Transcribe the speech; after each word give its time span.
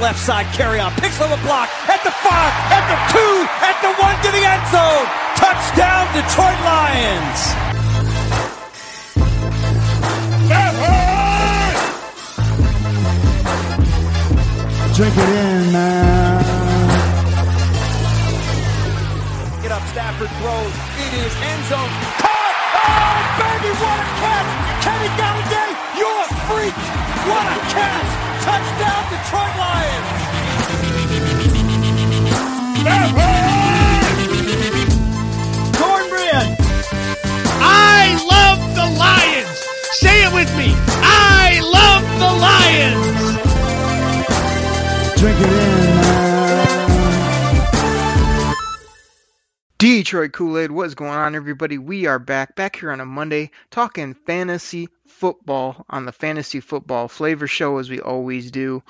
Left 0.00 0.18
side 0.20 0.46
Kerryon. 0.54 0.94
Picks 1.02 1.20
on 1.20 1.28
the 1.28 1.42
block. 1.42 1.68
At 1.90 1.98
the 2.04 2.12
five. 2.22 2.54
At 2.70 2.86
the 2.86 2.98
two. 3.10 3.34
At 3.66 3.76
the 3.82 3.90
one 3.98 4.14
to 4.22 4.30
the 4.30 4.44
end 4.46 4.64
zone. 4.70 5.06
Touchdown, 5.34 6.06
Detroit 6.14 6.60
Lions. 6.62 7.40
Drink 14.94 15.14
it 15.14 15.28
in, 15.28 15.72
man. 15.72 16.42
Get 19.62 19.72
up. 19.72 19.82
Stafford 19.90 20.30
throws. 20.38 20.74
It 20.94 21.12
is 21.26 21.34
end 21.42 21.64
zone. 21.66 21.90
Caught. 22.22 22.54
Oh, 22.86 23.18
baby, 23.38 23.70
what 23.82 23.98
a 23.98 24.06
catch. 24.22 24.50
Kenny 24.82 25.10
Golladay, 25.18 25.70
you're 25.98 26.22
a 26.22 26.28
freak. 26.46 26.74
What 27.26 27.46
a 27.46 27.58
catch. 27.74 28.27
Touchdown, 28.42 29.02
Detroit 29.10 29.56
Lions. 29.58 30.28
cornbread. 35.78 36.56
I 37.60 38.16
love 38.34 38.60
the 38.74 38.86
Lions. 38.98 39.58
Say 39.98 40.24
it 40.24 40.32
with 40.32 40.50
me. 40.56 40.74
I 41.02 41.60
love 41.62 42.02
the 42.18 42.32
Lions. 42.46 43.06
Drink 45.20 45.38
it 45.40 45.44
in, 45.44 45.50
man. 45.50 46.38
Detroit 49.78 50.32
Kool 50.32 50.58
Aid, 50.58 50.72
what's 50.72 50.94
going 50.94 51.12
on, 51.12 51.36
everybody? 51.36 51.78
We 51.78 52.06
are 52.06 52.18
back, 52.18 52.56
back 52.56 52.76
here 52.76 52.90
on 52.90 53.00
a 53.00 53.06
Monday, 53.06 53.52
talking 53.70 54.14
fantasy 54.14 54.88
football 55.08 55.84
on 55.88 56.04
the 56.04 56.12
Fantasy 56.12 56.60
Football 56.60 57.08
Flavor 57.08 57.46
Show, 57.46 57.78
as 57.78 57.90
we 57.90 58.00
always 58.00 58.50
do. 58.50 58.82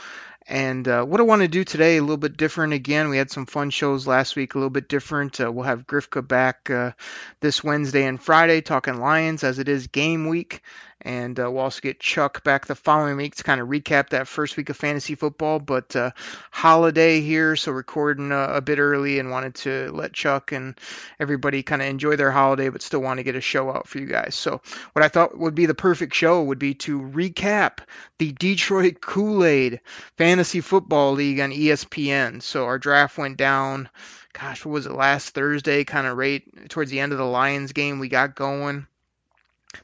And 0.48 0.88
uh, 0.88 1.05
what 1.05 1.20
I 1.20 1.25
want 1.25 1.42
to 1.42 1.48
do 1.48 1.62
today, 1.62 1.98
a 1.98 2.00
little 2.00 2.16
bit 2.16 2.38
different 2.38 2.72
again. 2.72 3.10
We 3.10 3.19
had 3.19 3.30
some 3.30 3.44
fun 3.44 3.69
shows 3.69 4.06
last 4.06 4.34
week, 4.34 4.55
a 4.55 4.58
little 4.58 4.70
bit 4.70 4.88
different. 4.88 5.41
Uh, 5.41 5.52
we'll 5.52 5.66
have 5.66 5.86
Grifka 5.86 6.27
back 6.27 6.70
uh, 6.70 6.92
this 7.41 7.62
Wednesday 7.62 8.06
and 8.06 8.20
Friday 8.20 8.62
talking 8.62 8.98
Lions 8.98 9.44
as 9.44 9.58
it 9.58 9.69
is 9.69 9.88
game 9.88 10.27
week. 10.27 10.62
And 11.08 11.40
uh, 11.40 11.50
we'll 11.50 11.62
also 11.62 11.80
get 11.80 12.00
Chuck 12.00 12.44
back 12.44 12.66
the 12.66 12.74
following 12.74 13.16
week 13.16 13.36
to 13.36 13.42
kind 13.42 13.62
of 13.62 13.68
recap 13.68 14.10
that 14.10 14.28
first 14.28 14.58
week 14.58 14.68
of 14.68 14.76
fantasy 14.76 15.14
football. 15.14 15.58
But 15.58 15.96
uh, 15.96 16.10
holiday 16.50 17.22
here, 17.22 17.56
so 17.56 17.72
recording 17.72 18.30
uh, 18.30 18.48
a 18.52 18.60
bit 18.60 18.78
early 18.78 19.18
and 19.18 19.30
wanted 19.30 19.54
to 19.54 19.90
let 19.94 20.12
Chuck 20.12 20.52
and 20.52 20.78
everybody 21.18 21.62
kind 21.62 21.80
of 21.80 21.88
enjoy 21.88 22.16
their 22.16 22.30
holiday, 22.30 22.68
but 22.68 22.82
still 22.82 23.00
want 23.00 23.20
to 23.20 23.24
get 23.24 23.36
a 23.36 23.40
show 23.40 23.70
out 23.70 23.88
for 23.88 23.98
you 23.98 24.04
guys. 24.04 24.34
So 24.34 24.60
what 24.92 25.02
I 25.02 25.08
thought 25.08 25.38
would 25.38 25.54
be 25.54 25.64
the 25.64 25.72
perfect 25.72 26.14
show 26.14 26.42
would 26.42 26.58
be 26.58 26.74
to 26.74 27.00
recap 27.00 27.78
the 28.18 28.32
Detroit 28.32 29.00
Kool-Aid 29.00 29.80
Fantasy 30.18 30.60
Football 30.60 31.12
League 31.12 31.40
on 31.40 31.52
ESPN. 31.52 32.42
So 32.42 32.66
our 32.66 32.78
draft 32.78 33.16
went 33.16 33.38
down. 33.38 33.88
Gosh, 34.34 34.62
what 34.62 34.72
was 34.72 34.84
it 34.84 34.92
last 34.92 35.30
Thursday? 35.30 35.84
Kind 35.84 36.06
of 36.06 36.18
right 36.18 36.68
towards 36.68 36.91
the 36.91 37.00
end 37.00 37.12
of 37.12 37.18
the 37.18 37.24
Lions 37.24 37.72
game, 37.72 37.98
we 37.98 38.10
got 38.10 38.36
going 38.36 38.86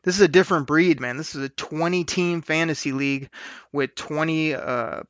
this 0.02 0.16
is 0.16 0.20
a 0.20 0.28
different 0.28 0.66
breed, 0.66 1.00
man. 1.00 1.16
This 1.16 1.34
is 1.34 1.42
a 1.42 1.48
20 1.48 2.04
team 2.04 2.42
fantasy 2.42 2.92
league 2.92 3.30
with 3.72 3.94
20 3.94 4.54
uh, 4.54 5.02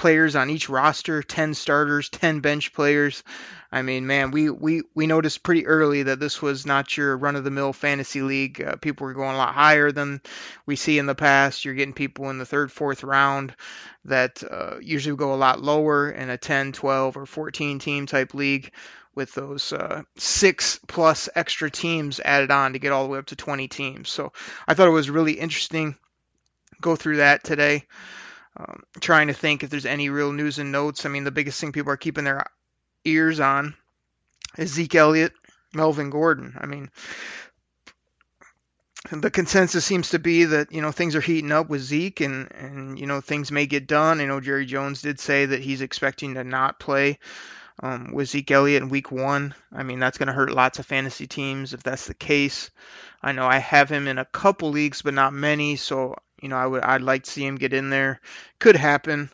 players 0.00 0.34
on 0.34 0.48
each 0.48 0.70
roster, 0.70 1.22
10 1.22 1.52
starters, 1.52 2.08
10 2.08 2.40
bench 2.40 2.72
players. 2.72 3.22
I 3.70 3.82
mean, 3.82 4.06
man, 4.06 4.30
we, 4.30 4.48
we, 4.48 4.82
we 4.94 5.06
noticed 5.06 5.42
pretty 5.42 5.66
early 5.66 6.04
that 6.04 6.18
this 6.18 6.40
was 6.40 6.64
not 6.64 6.96
your 6.96 7.18
run 7.18 7.36
of 7.36 7.44
the 7.44 7.50
mill 7.50 7.74
fantasy 7.74 8.22
league. 8.22 8.62
Uh, 8.62 8.76
people 8.76 9.06
were 9.06 9.12
going 9.12 9.34
a 9.34 9.38
lot 9.38 9.54
higher 9.54 9.92
than 9.92 10.22
we 10.64 10.74
see 10.74 10.98
in 10.98 11.04
the 11.04 11.14
past. 11.14 11.66
You're 11.66 11.74
getting 11.74 11.92
people 11.92 12.30
in 12.30 12.38
the 12.38 12.46
third, 12.46 12.72
fourth 12.72 13.04
round 13.04 13.54
that 14.06 14.42
uh, 14.50 14.76
usually 14.80 15.16
go 15.16 15.34
a 15.34 15.36
lot 15.36 15.60
lower 15.60 16.10
in 16.10 16.30
a 16.30 16.38
10, 16.38 16.72
12, 16.72 17.18
or 17.18 17.26
14 17.26 17.78
team 17.78 18.06
type 18.06 18.32
league 18.32 18.72
with 19.20 19.34
those 19.34 19.74
uh, 19.74 20.02
six 20.16 20.80
plus 20.88 21.28
extra 21.34 21.70
teams 21.70 22.20
added 22.24 22.50
on 22.50 22.72
to 22.72 22.78
get 22.78 22.90
all 22.90 23.02
the 23.02 23.10
way 23.10 23.18
up 23.18 23.26
to 23.26 23.36
20 23.36 23.68
teams. 23.68 24.08
So 24.08 24.32
I 24.66 24.72
thought 24.72 24.88
it 24.88 24.92
was 24.92 25.10
really 25.10 25.34
interesting. 25.34 25.94
Go 26.80 26.96
through 26.96 27.18
that 27.18 27.44
today. 27.44 27.84
Um, 28.56 28.82
trying 28.98 29.26
to 29.26 29.34
think 29.34 29.62
if 29.62 29.68
there's 29.68 29.84
any 29.84 30.08
real 30.08 30.32
news 30.32 30.58
and 30.58 30.72
notes. 30.72 31.04
I 31.04 31.10
mean, 31.10 31.24
the 31.24 31.30
biggest 31.30 31.60
thing 31.60 31.70
people 31.70 31.92
are 31.92 31.98
keeping 31.98 32.24
their 32.24 32.46
ears 33.04 33.40
on 33.40 33.74
is 34.56 34.72
Zeke 34.72 34.94
Elliott, 34.94 35.34
Melvin 35.74 36.08
Gordon. 36.08 36.56
I 36.58 36.64
mean, 36.64 36.90
the 39.12 39.30
consensus 39.30 39.84
seems 39.84 40.10
to 40.10 40.18
be 40.18 40.44
that 40.44 40.72
you 40.72 40.80
know 40.80 40.92
things 40.92 41.14
are 41.14 41.20
heating 41.20 41.52
up 41.52 41.68
with 41.68 41.82
Zeke, 41.82 42.20
and 42.20 42.50
and 42.52 42.98
you 42.98 43.06
know 43.06 43.20
things 43.20 43.52
may 43.52 43.66
get 43.66 43.86
done. 43.86 44.18
I 44.18 44.24
know 44.24 44.40
Jerry 44.40 44.64
Jones 44.64 45.02
did 45.02 45.20
say 45.20 45.44
that 45.44 45.60
he's 45.60 45.82
expecting 45.82 46.34
to 46.34 46.42
not 46.42 46.80
play 46.80 47.18
um, 47.82 48.12
with 48.12 48.28
Zeke 48.28 48.50
Elliott 48.50 48.82
in 48.82 48.88
Week 48.88 49.10
One. 49.10 49.54
I 49.72 49.82
mean 49.82 49.98
that's 49.98 50.18
going 50.18 50.28
to 50.28 50.32
hurt 50.32 50.52
lots 50.52 50.78
of 50.78 50.86
fantasy 50.86 51.26
teams 51.26 51.74
if 51.74 51.82
that's 51.82 52.06
the 52.06 52.14
case. 52.14 52.70
I 53.22 53.32
know 53.32 53.46
I 53.46 53.58
have 53.58 53.90
him 53.90 54.06
in 54.06 54.18
a 54.18 54.24
couple 54.24 54.70
leagues, 54.70 55.02
but 55.02 55.14
not 55.14 55.32
many. 55.32 55.76
So 55.76 56.16
you 56.40 56.48
know 56.48 56.56
I 56.56 56.66
would 56.66 56.82
I'd 56.82 57.02
like 57.02 57.24
to 57.24 57.30
see 57.30 57.44
him 57.44 57.56
get 57.56 57.72
in 57.72 57.90
there. 57.90 58.20
Could 58.58 58.76
happen. 58.76 59.30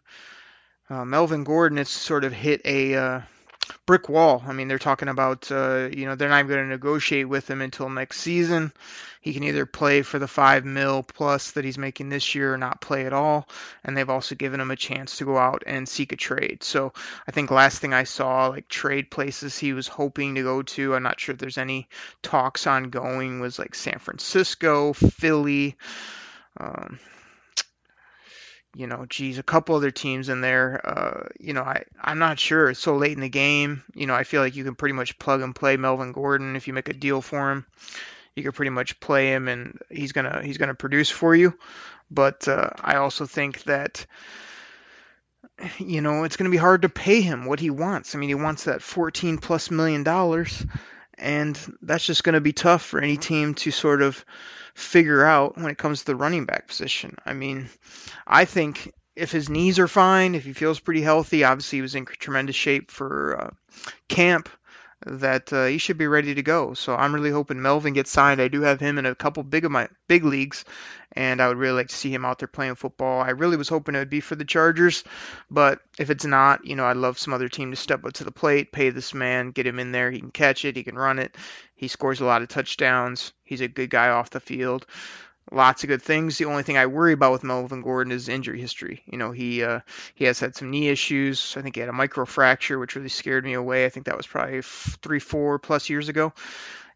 Uh, 0.88 1.04
Melvin 1.04 1.44
Gordon 1.44 1.78
has 1.78 1.88
sort 1.88 2.24
of 2.24 2.32
hit 2.32 2.60
a 2.64 2.94
uh, 2.94 3.20
brick 3.86 4.08
wall. 4.08 4.42
I 4.46 4.52
mean, 4.52 4.68
they're 4.68 4.78
talking 4.78 5.08
about, 5.08 5.50
uh, 5.50 5.88
you 5.92 6.06
know, 6.06 6.14
they're 6.14 6.28
not 6.28 6.40
even 6.40 6.48
going 6.48 6.64
to 6.64 6.68
negotiate 6.68 7.28
with 7.28 7.48
him 7.48 7.60
until 7.60 7.88
next 7.88 8.20
season. 8.20 8.72
He 9.20 9.32
can 9.32 9.42
either 9.42 9.66
play 9.66 10.02
for 10.02 10.20
the 10.20 10.28
five 10.28 10.64
mil 10.64 11.02
plus 11.02 11.52
that 11.52 11.64
he's 11.64 11.78
making 11.78 12.08
this 12.08 12.34
year 12.34 12.54
or 12.54 12.58
not 12.58 12.80
play 12.80 13.06
at 13.06 13.12
all. 13.12 13.48
And 13.82 13.96
they've 13.96 14.08
also 14.08 14.36
given 14.36 14.60
him 14.60 14.70
a 14.70 14.76
chance 14.76 15.16
to 15.16 15.24
go 15.24 15.36
out 15.36 15.64
and 15.66 15.88
seek 15.88 16.12
a 16.12 16.16
trade. 16.16 16.62
So 16.62 16.92
I 17.26 17.32
think 17.32 17.50
last 17.50 17.80
thing 17.80 17.92
I 17.92 18.04
saw, 18.04 18.46
like 18.46 18.68
trade 18.68 19.10
places 19.10 19.58
he 19.58 19.72
was 19.72 19.88
hoping 19.88 20.36
to 20.36 20.42
go 20.42 20.62
to, 20.62 20.94
I'm 20.94 21.02
not 21.02 21.18
sure 21.18 21.32
if 21.32 21.40
there's 21.40 21.58
any 21.58 21.88
talks 22.22 22.68
ongoing, 22.68 23.40
was 23.40 23.58
like 23.58 23.74
San 23.74 23.98
Francisco, 23.98 24.92
Philly. 24.92 25.76
Um, 26.58 27.00
you 28.76 28.86
know, 28.86 29.06
geez, 29.08 29.38
a 29.38 29.42
couple 29.42 29.74
other 29.74 29.90
teams 29.90 30.28
in 30.28 30.42
there. 30.42 30.80
Uh, 30.84 31.28
you 31.40 31.54
know, 31.54 31.62
I 31.62 31.84
I'm 31.98 32.18
not 32.18 32.38
sure. 32.38 32.68
It's 32.68 32.80
so 32.80 32.96
late 32.96 33.12
in 33.12 33.20
the 33.20 33.28
game. 33.30 33.82
You 33.94 34.06
know, 34.06 34.14
I 34.14 34.24
feel 34.24 34.42
like 34.42 34.54
you 34.54 34.64
can 34.64 34.74
pretty 34.74 34.92
much 34.92 35.18
plug 35.18 35.40
and 35.40 35.54
play 35.54 35.78
Melvin 35.78 36.12
Gordon 36.12 36.56
if 36.56 36.68
you 36.68 36.74
make 36.74 36.90
a 36.90 36.92
deal 36.92 37.22
for 37.22 37.50
him. 37.50 37.66
You 38.34 38.42
can 38.42 38.52
pretty 38.52 38.70
much 38.70 39.00
play 39.00 39.32
him, 39.32 39.48
and 39.48 39.78
he's 39.90 40.12
gonna 40.12 40.42
he's 40.44 40.58
gonna 40.58 40.74
produce 40.74 41.08
for 41.08 41.34
you. 41.34 41.58
But 42.10 42.46
uh, 42.48 42.70
I 42.78 42.96
also 42.96 43.24
think 43.24 43.62
that 43.64 44.04
you 45.78 46.02
know 46.02 46.24
it's 46.24 46.36
gonna 46.36 46.50
be 46.50 46.58
hard 46.58 46.82
to 46.82 46.90
pay 46.90 47.22
him 47.22 47.46
what 47.46 47.60
he 47.60 47.70
wants. 47.70 48.14
I 48.14 48.18
mean, 48.18 48.28
he 48.28 48.34
wants 48.34 48.64
that 48.64 48.82
14 48.82 49.38
plus 49.38 49.70
million 49.70 50.02
dollars, 50.02 50.66
and 51.18 51.58
that's 51.82 52.06
just 52.06 52.24
gonna 52.24 52.40
be 52.40 52.52
tough 52.52 52.82
for 52.82 53.00
any 53.00 53.16
team 53.16 53.54
to 53.54 53.70
sort 53.70 54.02
of 54.02 54.24
figure 54.74 55.24
out 55.24 55.56
when 55.56 55.70
it 55.70 55.78
comes 55.78 56.00
to 56.00 56.06
the 56.06 56.16
running 56.16 56.44
back 56.44 56.68
position. 56.68 57.16
I 57.24 57.32
mean, 57.32 57.68
I 58.26 58.44
think 58.44 58.92
if 59.16 59.32
his 59.32 59.48
knees 59.48 59.78
are 59.78 59.88
fine, 59.88 60.34
if 60.34 60.44
he 60.44 60.52
feels 60.52 60.78
pretty 60.78 61.00
healthy, 61.00 61.44
obviously 61.44 61.78
he 61.78 61.82
was 61.82 61.94
in 61.94 62.04
tremendous 62.04 62.56
shape 62.56 62.90
for 62.90 63.40
uh, 63.40 63.50
camp, 64.08 64.50
that 65.04 65.52
uh, 65.52 65.66
he 65.66 65.78
should 65.78 65.98
be 65.98 66.06
ready 66.06 66.34
to 66.34 66.42
go. 66.42 66.74
So 66.74 66.96
I'm 66.96 67.14
really 67.14 67.30
hoping 67.30 67.60
Melvin 67.60 67.92
gets 67.92 68.10
signed. 68.10 68.40
I 68.40 68.48
do 68.48 68.62
have 68.62 68.80
him 68.80 68.98
in 68.98 69.06
a 69.06 69.14
couple 69.14 69.42
big 69.42 69.64
of 69.64 69.70
my 69.70 69.88
big 70.08 70.24
leagues, 70.24 70.64
and 71.12 71.40
I 71.40 71.48
would 71.48 71.58
really 71.58 71.76
like 71.76 71.88
to 71.88 71.94
see 71.94 72.12
him 72.12 72.24
out 72.24 72.38
there 72.38 72.48
playing 72.48 72.76
football. 72.76 73.20
I 73.20 73.30
really 73.30 73.56
was 73.56 73.68
hoping 73.68 73.94
it 73.94 73.98
would 73.98 74.10
be 74.10 74.20
for 74.20 74.36
the 74.36 74.44
Chargers, 74.44 75.04
but 75.50 75.80
if 75.98 76.10
it's 76.10 76.24
not, 76.24 76.64
you 76.64 76.76
know, 76.76 76.86
I'd 76.86 76.96
love 76.96 77.18
some 77.18 77.34
other 77.34 77.48
team 77.48 77.70
to 77.70 77.76
step 77.76 78.04
up 78.04 78.14
to 78.14 78.24
the 78.24 78.32
plate, 78.32 78.72
pay 78.72 78.90
this 78.90 79.12
man, 79.12 79.50
get 79.50 79.66
him 79.66 79.78
in 79.78 79.92
there. 79.92 80.10
He 80.10 80.20
can 80.20 80.30
catch 80.30 80.64
it, 80.64 80.76
he 80.76 80.82
can 80.82 80.96
run 80.96 81.18
it, 81.18 81.36
he 81.74 81.88
scores 81.88 82.20
a 82.20 82.24
lot 82.24 82.42
of 82.42 82.48
touchdowns. 82.48 83.32
He's 83.44 83.60
a 83.60 83.68
good 83.68 83.90
guy 83.90 84.08
off 84.08 84.30
the 84.30 84.40
field. 84.40 84.86
Lots 85.52 85.84
of 85.84 85.88
good 85.88 86.02
things. 86.02 86.38
The 86.38 86.46
only 86.46 86.64
thing 86.64 86.76
I 86.76 86.86
worry 86.86 87.12
about 87.12 87.32
with 87.32 87.44
Melvin 87.44 87.80
Gordon 87.80 88.12
is 88.12 88.28
injury 88.28 88.60
history. 88.60 89.02
You 89.06 89.16
know, 89.16 89.30
he 89.30 89.62
uh, 89.62 89.80
he 90.14 90.24
has 90.24 90.40
had 90.40 90.56
some 90.56 90.70
knee 90.70 90.88
issues. 90.88 91.54
I 91.56 91.62
think 91.62 91.76
he 91.76 91.80
had 91.80 91.88
a 91.88 91.92
microfracture, 91.92 92.80
which 92.80 92.96
really 92.96 93.08
scared 93.08 93.44
me 93.44 93.52
away. 93.52 93.86
I 93.86 93.88
think 93.88 94.06
that 94.06 94.16
was 94.16 94.26
probably 94.26 94.62
three, 94.62 95.20
four 95.20 95.58
plus 95.60 95.88
years 95.88 96.08
ago 96.08 96.32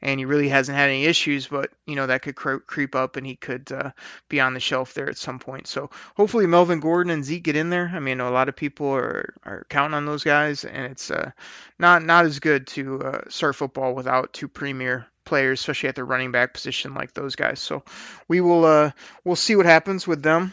and 0.03 0.19
he 0.19 0.25
really 0.25 0.49
hasn't 0.49 0.77
had 0.77 0.89
any 0.89 1.05
issues. 1.05 1.47
But 1.47 1.71
you 1.87 1.97
know 1.97 2.07
that 2.07 2.23
could 2.23 2.37
cre- 2.37 2.57
creep 2.57 2.95
up, 2.95 3.17
and 3.17 3.27
he 3.27 3.37
could 3.37 3.71
uh, 3.73 3.91
be 4.29 4.41
on 4.41 4.55
the 4.55 4.61
shelf 4.61 4.95
there 4.95 5.09
at 5.09 5.19
some 5.19 5.39
point. 5.39 5.67
So 5.67 5.91
hopefully 6.17 6.47
Melvin 6.47 6.81
Gordon 6.81 7.13
and 7.13 7.25
Zeke 7.25 7.45
get 7.45 7.57
in 7.57 7.71
there. 7.71 7.91
I 7.93 8.01
mean, 8.01 8.21
a 8.21 8.31
lot 8.31 8.49
of 8.49 8.57
people 8.57 8.89
are 8.95 9.35
are 9.45 9.67
counting 9.69 9.95
on 9.95 10.07
those 10.07 10.25
guys, 10.25 10.65
and 10.65 10.87
it's 10.87 11.11
uh, 11.11 11.31
not 11.79 12.03
not 12.03 12.25
as 12.25 12.41
good 12.41 12.67
to 12.69 13.03
uh, 13.03 13.21
start 13.29 13.57
football 13.57 13.95
without 13.95 14.33
two 14.33 14.49
premier 14.49 15.07
players, 15.25 15.61
especially 15.61 15.89
at 15.89 15.97
the 15.97 16.05
running 16.05 16.33
back 16.33 16.55
position 16.55 16.95
like 16.95 17.15
those 17.15 17.37
guys. 17.37 17.61
So 17.61 17.85
we 18.29 18.41
will 18.41 18.65
uh, 18.65 18.91
we'll 19.25 19.37
see 19.37 19.57
what 19.57 19.67
happens 19.67 20.07
with 20.07 20.23
them. 20.23 20.53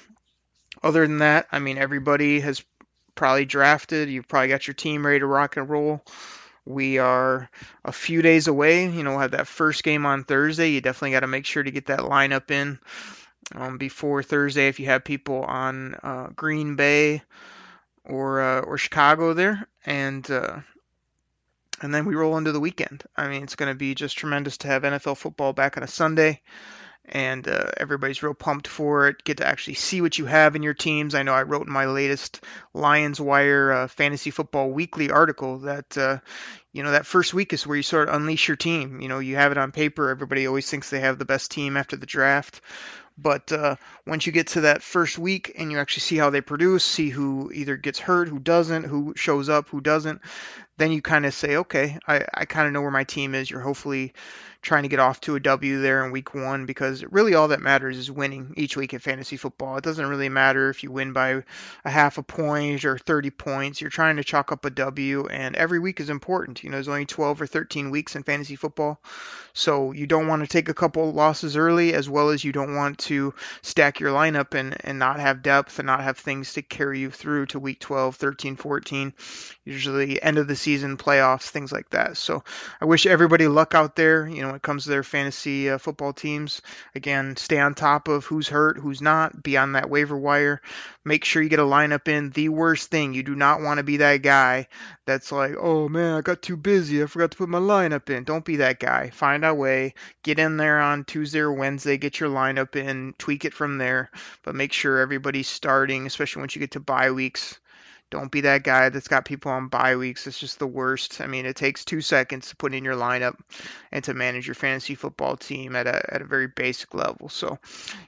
Other 0.83 1.07
than 1.07 1.19
that, 1.19 1.47
I 1.51 1.59
mean, 1.59 1.77
everybody 1.77 2.39
has 2.41 2.63
probably 3.15 3.45
drafted. 3.45 4.09
You've 4.09 4.27
probably 4.27 4.49
got 4.49 4.67
your 4.67 4.75
team 4.75 5.05
ready 5.05 5.19
to 5.19 5.25
rock 5.25 5.57
and 5.57 5.67
roll. 5.67 6.03
We 6.67 6.97
are 6.97 7.49
a 7.85 7.93
few 7.93 8.21
days 8.21 8.47
away. 8.47 8.89
You 8.89 9.03
know, 9.03 9.11
we'll 9.11 9.19
have 9.19 9.31
that 9.31 9.47
first 9.47 9.83
game 9.83 10.05
on 10.05 10.25
Thursday. 10.25 10.71
You 10.71 10.81
definitely 10.81 11.11
got 11.11 11.21
to 11.21 11.27
make 11.27 11.45
sure 11.45 11.63
to 11.63 11.71
get 11.71 11.85
that 11.85 11.99
lineup 11.99 12.51
in 12.51 12.77
um, 13.55 13.77
before 13.77 14.21
Thursday 14.21 14.67
if 14.67 14.79
you 14.79 14.87
have 14.87 15.05
people 15.05 15.43
on 15.43 15.95
uh, 16.03 16.27
Green 16.35 16.75
Bay 16.75 17.21
or 18.03 18.41
uh, 18.41 18.59
or 18.61 18.77
Chicago 18.77 19.33
there, 19.33 19.65
and 19.85 20.29
uh, 20.29 20.59
and 21.81 21.93
then 21.93 22.05
we 22.05 22.15
roll 22.15 22.37
into 22.37 22.51
the 22.51 22.59
weekend. 22.59 23.03
I 23.15 23.29
mean, 23.29 23.43
it's 23.43 23.55
going 23.55 23.71
to 23.71 23.77
be 23.77 23.95
just 23.95 24.17
tremendous 24.17 24.57
to 24.57 24.67
have 24.67 24.83
NFL 24.83 25.17
football 25.17 25.53
back 25.53 25.77
on 25.77 25.83
a 25.83 25.87
Sunday 25.87 26.41
and 27.07 27.47
uh, 27.47 27.69
everybody's 27.77 28.21
real 28.21 28.33
pumped 28.33 28.67
for 28.67 29.07
it. 29.07 29.23
Get 29.23 29.37
to 29.37 29.47
actually 29.47 29.75
see 29.75 30.01
what 30.01 30.17
you 30.17 30.25
have 30.25 30.55
in 30.55 30.63
your 30.63 30.73
teams. 30.73 31.15
I 31.15 31.23
know 31.23 31.33
I 31.33 31.43
wrote 31.43 31.67
in 31.67 31.73
my 31.73 31.85
latest 31.85 32.43
Lions 32.73 33.19
Wire 33.19 33.71
uh, 33.71 33.87
Fantasy 33.87 34.31
Football 34.31 34.71
Weekly 34.71 35.09
article 35.09 35.59
that 35.59 35.97
uh, 35.97 36.19
you 36.73 36.83
know 36.83 36.91
that 36.91 37.05
first 37.05 37.33
week 37.33 37.53
is 37.53 37.65
where 37.65 37.77
you 37.77 37.83
sort 37.83 38.09
of 38.09 38.15
unleash 38.15 38.47
your 38.47 38.57
team. 38.57 39.01
You 39.01 39.07
know, 39.07 39.19
you 39.19 39.35
have 39.35 39.51
it 39.51 39.57
on 39.57 39.71
paper. 39.71 40.09
Everybody 40.09 40.47
always 40.47 40.69
thinks 40.69 40.89
they 40.89 40.99
have 40.99 41.17
the 41.17 41.25
best 41.25 41.51
team 41.51 41.77
after 41.77 41.95
the 41.95 42.05
draft. 42.05 42.61
But 43.17 43.51
uh, 43.51 43.77
once 44.05 44.27
you 44.27 44.31
get 44.31 44.47
to 44.47 44.61
that 44.61 44.83
first 44.83 45.17
week 45.17 45.53
and 45.57 45.71
you 45.71 45.79
actually 45.79 46.01
see 46.01 46.17
how 46.17 46.29
they 46.29 46.41
produce, 46.41 46.83
see 46.83 47.09
who 47.09 47.51
either 47.51 47.75
gets 47.75 47.97
hurt, 47.97 48.27
who 48.27 48.37
doesn't, 48.37 48.83
who 48.83 49.13
shows 49.15 49.49
up, 49.49 49.69
who 49.69 49.81
doesn't, 49.81 50.21
then 50.77 50.91
you 50.91 51.01
kind 51.01 51.25
of 51.25 51.33
say, 51.33 51.57
okay, 51.57 51.97
I, 52.07 52.25
I 52.33 52.45
kind 52.45 52.67
of 52.67 52.73
know 52.73 52.81
where 52.81 52.91
my 52.91 53.03
team 53.03 53.35
is. 53.35 53.49
You're 53.49 53.61
hopefully 53.61 54.13
trying 54.61 54.83
to 54.83 54.89
get 54.89 54.99
off 54.99 55.21
to 55.21 55.35
a 55.35 55.39
W 55.39 55.81
there 55.81 56.05
in 56.05 56.11
week 56.11 56.33
one 56.33 56.65
because 56.65 57.03
really 57.05 57.35
all 57.35 57.47
that 57.49 57.61
matters 57.61 57.97
is 57.97 58.11
winning 58.11 58.53
each 58.57 58.75
week 58.75 58.93
in 58.93 58.99
fantasy 58.99 59.37
football. 59.37 59.77
It 59.77 59.83
doesn't 59.83 60.05
really 60.05 60.29
matter 60.29 60.69
if 60.69 60.83
you 60.83 60.91
win 60.91 61.13
by 61.13 61.43
a 61.85 61.89
half 61.89 62.17
a 62.17 62.23
point 62.23 62.83
or 62.83 62.97
30 62.97 63.29
points. 63.29 63.79
You're 63.79 63.89
trying 63.89 64.17
to 64.17 64.23
chalk 64.23 64.51
up 64.51 64.65
a 64.65 64.69
W, 64.69 65.27
and 65.27 65.55
every 65.55 65.79
week 65.79 65.99
is 65.99 66.09
important. 66.09 66.63
You 66.63 66.69
know, 66.69 66.75
there's 66.77 66.89
only 66.89 67.05
12 67.05 67.41
or 67.41 67.47
13 67.47 67.91
weeks 67.91 68.15
in 68.15 68.23
fantasy 68.23 68.55
football, 68.55 68.99
so 69.53 69.93
you 69.93 70.05
don't 70.05 70.27
want 70.27 70.41
to 70.41 70.47
take 70.47 70.69
a 70.69 70.73
couple 70.73 71.13
losses 71.13 71.55
early 71.55 71.93
as 71.93 72.09
well 72.09 72.29
as 72.29 72.43
you 72.43 72.51
don't 72.51 72.75
want 72.75 72.97
to 72.99 73.33
stack 73.61 73.99
your 73.99 74.11
lineup 74.11 74.53
and, 74.53 74.75
and 74.81 74.99
not 74.99 75.19
have 75.19 75.41
depth 75.41 75.79
and 75.79 75.85
not 75.85 76.03
have 76.03 76.17
things 76.17 76.53
to 76.53 76.61
carry 76.61 76.99
you 76.99 77.09
through 77.09 77.45
to 77.47 77.59
week 77.59 77.79
12, 77.79 78.15
13, 78.17 78.55
14, 78.57 79.13
usually 79.63 80.21
end 80.21 80.37
of 80.37 80.47
the 80.47 80.55
season, 80.55 80.66
playoffs, 80.97 81.49
things 81.49 81.71
like 81.71 81.89
that. 81.91 82.17
So 82.17 82.43
I 82.81 82.85
wish 82.85 83.05
everybody 83.05 83.47
luck 83.47 83.73
out 83.75 83.95
there. 83.95 84.27
You 84.27 84.41
know, 84.41 84.47
when 84.47 84.55
it 84.55 84.61
comes 84.61 84.83
to 84.83 84.89
their 84.89 85.03
fantasy 85.03 85.69
uh, 85.69 85.77
football 85.77 86.13
teams. 86.13 86.61
Again, 86.95 87.37
stay 87.37 87.59
on 87.59 87.73
top 87.73 88.07
of 88.07 88.25
who's 88.25 88.47
hurt, 88.47 88.77
who's 88.77 89.01
not, 89.01 89.41
be 89.41 89.57
on 89.57 89.73
that 89.73 89.89
waiver 89.89 90.17
wire. 90.17 90.61
Make 91.05 91.23
sure 91.23 91.41
you 91.41 91.49
get 91.49 91.59
a 91.59 91.63
lineup 91.63 92.07
in. 92.07 92.31
The 92.31 92.49
worst 92.49 92.91
thing, 92.91 93.13
you 93.13 93.23
do 93.23 93.35
not 93.35 93.61
want 93.61 93.77
to 93.77 93.83
be 93.83 93.97
that 93.97 94.21
guy 94.21 94.67
that's 95.05 95.31
like, 95.31 95.55
oh 95.57 95.87
man, 95.87 96.15
I 96.17 96.21
got 96.21 96.41
too 96.41 96.57
busy. 96.57 97.01
I 97.01 97.05
forgot 97.05 97.31
to 97.31 97.37
put 97.37 97.49
my 97.49 97.59
lineup 97.59 98.09
in. 98.09 98.25
Don't 98.25 98.43
be 98.43 98.57
that 98.57 98.79
guy. 98.79 99.09
Find 99.09 99.45
a 99.45 99.53
way. 99.53 99.93
Get 100.23 100.39
in 100.39 100.57
there 100.57 100.81
on 100.81 101.05
Tuesday 101.05 101.39
or 101.39 101.53
Wednesday. 101.53 101.97
Get 101.97 102.19
your 102.19 102.29
lineup 102.29 102.75
in. 102.75 103.13
Tweak 103.17 103.45
it 103.45 103.53
from 103.53 103.77
there. 103.77 104.11
But 104.43 104.55
make 104.55 104.73
sure 104.73 104.99
everybody's 104.99 105.47
starting, 105.47 106.05
especially 106.05 106.41
once 106.41 106.55
you 106.55 106.59
get 106.59 106.71
to 106.71 106.79
bye 106.81 107.11
weeks 107.11 107.57
don't 108.09 108.31
be 108.31 108.41
that 108.41 108.63
guy 108.63 108.89
that's 108.89 109.07
got 109.07 109.25
people 109.25 109.51
on 109.51 109.67
bye 109.67 109.95
weeks. 109.95 110.27
It's 110.27 110.39
just 110.39 110.59
the 110.59 110.67
worst. 110.67 111.19
I 111.19 111.27
mean, 111.27 111.45
it 111.45 111.55
takes 111.55 111.83
two 111.83 112.01
seconds 112.01 112.49
to 112.49 112.55
put 112.55 112.73
in 112.73 112.85
your 112.85 112.95
lineup 112.95 113.35
and 113.91 114.03
to 114.05 114.13
manage 114.13 114.47
your 114.47 114.55
fantasy 114.55 114.95
football 114.95 115.35
team 115.35 115.75
at 115.75 115.87
a 115.87 116.13
at 116.13 116.21
a 116.21 116.25
very 116.25 116.47
basic 116.47 116.93
level. 116.93 117.29
So 117.29 117.59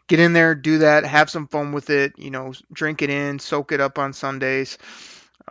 get 0.07 0.19
in 0.19 0.33
there, 0.33 0.55
do 0.55 0.79
that, 0.79 1.03
have 1.03 1.29
some 1.29 1.47
fun 1.47 1.73
with 1.73 1.89
it. 1.89 2.13
You 2.17 2.31
know, 2.31 2.53
drink 2.71 3.01
it 3.01 3.09
in, 3.09 3.39
soak 3.39 3.71
it 3.71 3.81
up 3.81 3.99
on 3.99 4.13
Sundays. 4.13 4.77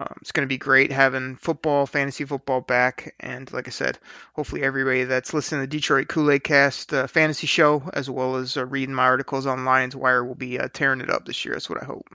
Um, 0.00 0.14
it's 0.20 0.30
going 0.30 0.46
to 0.46 0.52
be 0.52 0.58
great 0.58 0.92
having 0.92 1.34
football, 1.34 1.84
fantasy 1.84 2.24
football 2.24 2.60
back, 2.60 3.16
and 3.18 3.52
like 3.52 3.66
I 3.66 3.72
said, 3.72 3.98
hopefully 4.32 4.62
everybody 4.62 5.02
that's 5.04 5.34
listening 5.34 5.62
to 5.62 5.66
the 5.66 5.76
Detroit 5.76 6.06
Kool-Aid 6.06 6.44
Cast 6.44 6.94
uh, 6.94 7.08
fantasy 7.08 7.48
show, 7.48 7.82
as 7.92 8.08
well 8.08 8.36
as 8.36 8.56
uh, 8.56 8.64
reading 8.64 8.94
my 8.94 9.02
articles 9.04 9.46
on 9.46 9.64
Lions 9.64 9.96
Wire, 9.96 10.24
will 10.24 10.36
be 10.36 10.60
uh, 10.60 10.68
tearing 10.72 11.00
it 11.00 11.10
up 11.10 11.24
this 11.24 11.44
year. 11.44 11.54
That's 11.54 11.68
what 11.68 11.82
I 11.82 11.86
hope. 11.86 12.06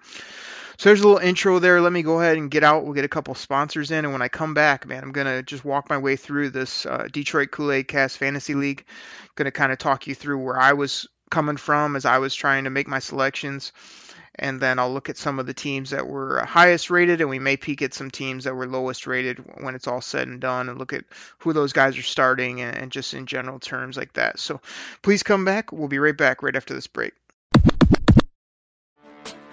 So 0.78 0.90
there's 0.90 1.02
a 1.02 1.08
little 1.08 1.22
intro 1.22 1.60
there. 1.60 1.82
Let 1.82 1.94
me 1.94 2.02
go 2.02 2.20
ahead 2.20 2.38
and 2.38 2.50
get 2.50 2.64
out. 2.64 2.84
We'll 2.84 2.94
get 2.94 3.06
a 3.06 3.10
couple 3.10 3.36
sponsors 3.36 3.92
in, 3.92 4.06
and 4.06 4.12
when 4.12 4.22
I 4.22 4.28
come 4.28 4.54
back, 4.54 4.88
man, 4.88 5.04
I'm 5.04 5.12
gonna 5.12 5.44
just 5.44 5.64
walk 5.64 5.90
my 5.90 5.98
way 5.98 6.16
through 6.16 6.50
this 6.50 6.86
uh, 6.86 7.08
Detroit 7.12 7.52
Kool-Aid 7.52 7.88
Cast 7.88 8.18
Fantasy 8.18 8.56
League. 8.56 8.86
Gonna 9.36 9.52
kind 9.52 9.72
of 9.72 9.78
talk 9.78 10.08
you 10.08 10.16
through 10.16 10.44
where 10.44 10.60
I 10.60 10.74
was 10.74 11.08
coming 11.30 11.58
from 11.58 11.96
as 11.96 12.06
I 12.06 12.18
was 12.18 12.36
trying 12.36 12.64
to 12.66 12.70
make 12.70 12.88
my 12.88 13.00
selections, 13.00 13.72
and 14.36 14.60
then 14.60 14.80
I'll 14.80 14.94
look 14.94 15.10
at 15.10 15.18
some 15.18 15.40
of 15.40 15.46
the 15.46 15.54
teams 15.54 15.92
that 15.92 16.08
were 16.08 16.44
highest 16.44 16.90
rated, 16.90 17.22
and 17.22 17.30
we 17.30 17.40
may 17.40 17.58
peek 17.58 17.82
at 17.82 17.94
some 17.94 18.10
teams 18.12 18.44
that 18.44 18.56
were 18.56 18.68
lowest 18.68 19.08
rated 19.08 19.40
when 19.62 19.76
it's 19.76 19.88
all 19.88 20.02
said 20.02 20.28
and 20.28 20.42
done, 20.42 20.70
and 20.70 20.80
look 20.80 20.94
at 20.94 21.06
who 21.40 21.54
those 21.54 21.74
guys 21.74 21.98
are 21.98 22.04
starting 22.04 22.62
and 22.62 22.92
just 22.92 23.14
in 23.14 23.26
general 23.26 23.60
terms 23.60 23.96
like 23.96 24.14
that. 24.14 24.40
So 24.40 24.60
please 25.02 25.24
come 25.24 25.46
back. 25.46 25.72
We'll 25.72 25.88
be 25.88 26.00
right 26.00 26.18
back 26.18 26.42
right 26.44 26.56
after 26.56 26.74
this 26.74 26.88
break. 26.88 27.14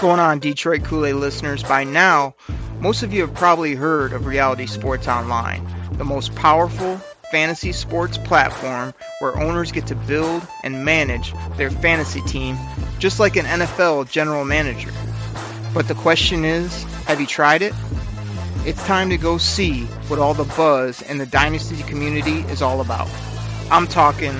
Going 0.00 0.18
on, 0.18 0.38
Detroit 0.38 0.84
Kool 0.84 1.04
Aid 1.04 1.16
listeners? 1.16 1.62
By 1.62 1.84
now, 1.84 2.34
most 2.80 3.02
of 3.02 3.12
you 3.12 3.20
have 3.20 3.34
probably 3.34 3.74
heard 3.74 4.14
of 4.14 4.24
Reality 4.24 4.64
Sports 4.64 5.06
Online, 5.06 5.66
the 5.92 6.06
most 6.06 6.34
powerful 6.34 6.96
fantasy 7.30 7.72
sports 7.72 8.16
platform 8.16 8.94
where 9.18 9.38
owners 9.38 9.72
get 9.72 9.88
to 9.88 9.94
build 9.94 10.42
and 10.64 10.86
manage 10.86 11.34
their 11.58 11.70
fantasy 11.70 12.22
team 12.22 12.56
just 12.98 13.20
like 13.20 13.36
an 13.36 13.44
NFL 13.44 14.10
general 14.10 14.46
manager. 14.46 14.90
But 15.74 15.86
the 15.86 15.94
question 15.94 16.46
is 16.46 16.82
have 17.04 17.20
you 17.20 17.26
tried 17.26 17.60
it? 17.60 17.74
It's 18.64 18.82
time 18.86 19.10
to 19.10 19.18
go 19.18 19.36
see 19.36 19.84
what 20.08 20.18
all 20.18 20.32
the 20.32 20.44
buzz 20.56 21.02
in 21.02 21.18
the 21.18 21.26
Dynasty 21.26 21.82
community 21.82 22.40
is 22.50 22.62
all 22.62 22.80
about. 22.80 23.10
I'm 23.70 23.86
talking 23.86 24.34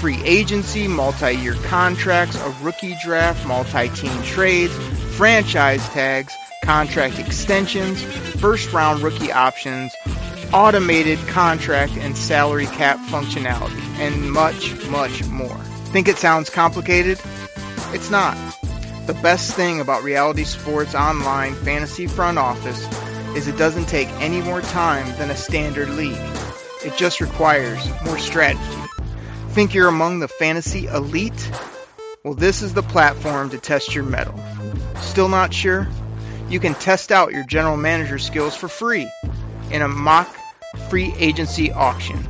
free 0.00 0.22
agency, 0.24 0.88
multi 0.88 1.32
year 1.32 1.54
contracts, 1.64 2.34
a 2.36 2.50
rookie 2.62 2.96
draft, 3.02 3.46
multi 3.46 3.90
team 3.90 4.22
trades, 4.22 4.74
franchise 5.16 5.86
tags, 5.90 6.32
contract 6.64 7.18
extensions, 7.18 8.02
first 8.40 8.72
round 8.72 9.02
rookie 9.02 9.30
options, 9.30 9.94
automated 10.54 11.18
contract 11.28 11.92
and 11.98 12.16
salary 12.16 12.66
cap 12.66 12.98
functionality, 13.10 13.78
and 13.98 14.32
much, 14.32 14.74
much 14.86 15.22
more. 15.26 15.58
Think 15.92 16.08
it 16.08 16.16
sounds 16.16 16.48
complicated? 16.48 17.20
It's 17.92 18.10
not. 18.10 18.36
The 19.06 19.14
best 19.14 19.54
thing 19.54 19.80
about 19.80 20.02
Reality 20.02 20.44
Sports 20.44 20.94
Online 20.94 21.54
Fantasy 21.56 22.06
Front 22.06 22.38
Office 22.38 22.86
is 23.36 23.48
it 23.48 23.58
doesn't 23.58 23.86
take 23.86 24.08
any 24.20 24.40
more 24.40 24.62
time 24.62 25.06
than 25.18 25.30
a 25.30 25.36
standard 25.36 25.90
league. 25.90 26.16
It 26.84 26.96
just 26.96 27.20
requires 27.20 27.86
more 28.04 28.18
strategy. 28.18 28.89
Think 29.50 29.74
you're 29.74 29.88
among 29.88 30.20
the 30.20 30.28
fantasy 30.28 30.86
elite? 30.86 31.50
Well, 32.22 32.34
this 32.34 32.62
is 32.62 32.72
the 32.72 32.84
platform 32.84 33.50
to 33.50 33.58
test 33.58 33.96
your 33.96 34.04
mettle. 34.04 34.38
Still 35.00 35.28
not 35.28 35.52
sure? 35.52 35.88
You 36.48 36.60
can 36.60 36.74
test 36.74 37.10
out 37.10 37.32
your 37.32 37.44
general 37.44 37.76
manager 37.76 38.18
skills 38.18 38.54
for 38.54 38.68
free 38.68 39.10
in 39.72 39.82
a 39.82 39.88
mock 39.88 40.32
free 40.88 41.12
agency 41.18 41.72
auction. 41.72 42.24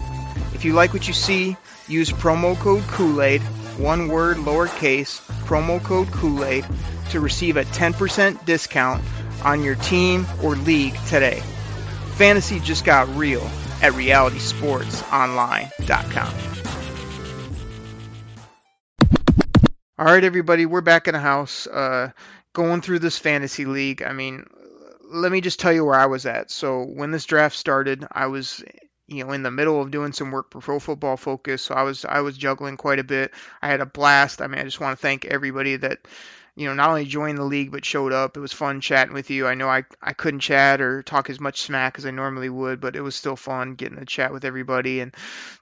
If 0.54 0.64
you 0.64 0.72
like 0.72 0.94
what 0.94 1.08
you 1.08 1.14
see, 1.14 1.58
use 1.88 2.10
promo 2.10 2.58
code 2.58 2.84
Kool-Aid, 2.84 3.42
one 3.76 4.08
word 4.08 4.38
lowercase, 4.38 5.20
promo 5.44 5.82
code 5.82 6.10
Kool-Aid 6.12 6.64
to 7.10 7.20
receive 7.20 7.58
a 7.58 7.64
10% 7.64 8.46
discount 8.46 9.04
on 9.44 9.62
your 9.62 9.74
team 9.74 10.26
or 10.42 10.56
league 10.56 10.96
today. 11.06 11.42
Fantasy 12.14 12.60
just 12.60 12.86
got 12.86 13.14
real 13.14 13.44
at 13.82 13.92
realitysportsonline.com. 13.92 16.59
All 20.00 20.06
right, 20.06 20.24
everybody, 20.24 20.64
we're 20.64 20.80
back 20.80 21.08
in 21.08 21.12
the 21.12 21.20
house, 21.20 21.66
uh, 21.66 22.12
going 22.54 22.80
through 22.80 23.00
this 23.00 23.18
fantasy 23.18 23.66
league. 23.66 24.02
I 24.02 24.14
mean, 24.14 24.46
let 25.10 25.30
me 25.30 25.42
just 25.42 25.60
tell 25.60 25.74
you 25.74 25.84
where 25.84 26.00
I 26.00 26.06
was 26.06 26.24
at. 26.24 26.50
So 26.50 26.84
when 26.84 27.10
this 27.10 27.26
draft 27.26 27.54
started, 27.54 28.06
I 28.10 28.28
was 28.28 28.64
you 29.08 29.22
know 29.22 29.32
in 29.32 29.42
the 29.42 29.50
middle 29.50 29.78
of 29.78 29.90
doing 29.90 30.14
some 30.14 30.30
work 30.30 30.52
for 30.52 30.62
Pro 30.62 30.78
Football 30.78 31.18
Focus, 31.18 31.60
so 31.60 31.74
I 31.74 31.82
was 31.82 32.06
I 32.06 32.20
was 32.20 32.38
juggling 32.38 32.78
quite 32.78 32.98
a 32.98 33.04
bit. 33.04 33.32
I 33.60 33.68
had 33.68 33.82
a 33.82 33.86
blast. 33.86 34.40
I 34.40 34.46
mean, 34.46 34.58
I 34.58 34.64
just 34.64 34.80
want 34.80 34.98
to 34.98 35.02
thank 35.02 35.26
everybody 35.26 35.76
that 35.76 35.98
you 36.56 36.66
know 36.66 36.72
not 36.72 36.88
only 36.88 37.04
joined 37.04 37.36
the 37.36 37.44
league 37.44 37.70
but 37.70 37.84
showed 37.84 38.14
up. 38.14 38.38
It 38.38 38.40
was 38.40 38.54
fun 38.54 38.80
chatting 38.80 39.12
with 39.12 39.28
you. 39.28 39.46
I 39.46 39.54
know 39.54 39.68
I 39.68 39.84
I 40.00 40.14
couldn't 40.14 40.40
chat 40.40 40.80
or 40.80 41.02
talk 41.02 41.28
as 41.28 41.40
much 41.40 41.60
smack 41.60 41.98
as 41.98 42.06
I 42.06 42.10
normally 42.10 42.48
would, 42.48 42.80
but 42.80 42.96
it 42.96 43.02
was 43.02 43.16
still 43.16 43.36
fun 43.36 43.74
getting 43.74 43.98
to 43.98 44.06
chat 44.06 44.32
with 44.32 44.46
everybody 44.46 45.00
and 45.00 45.14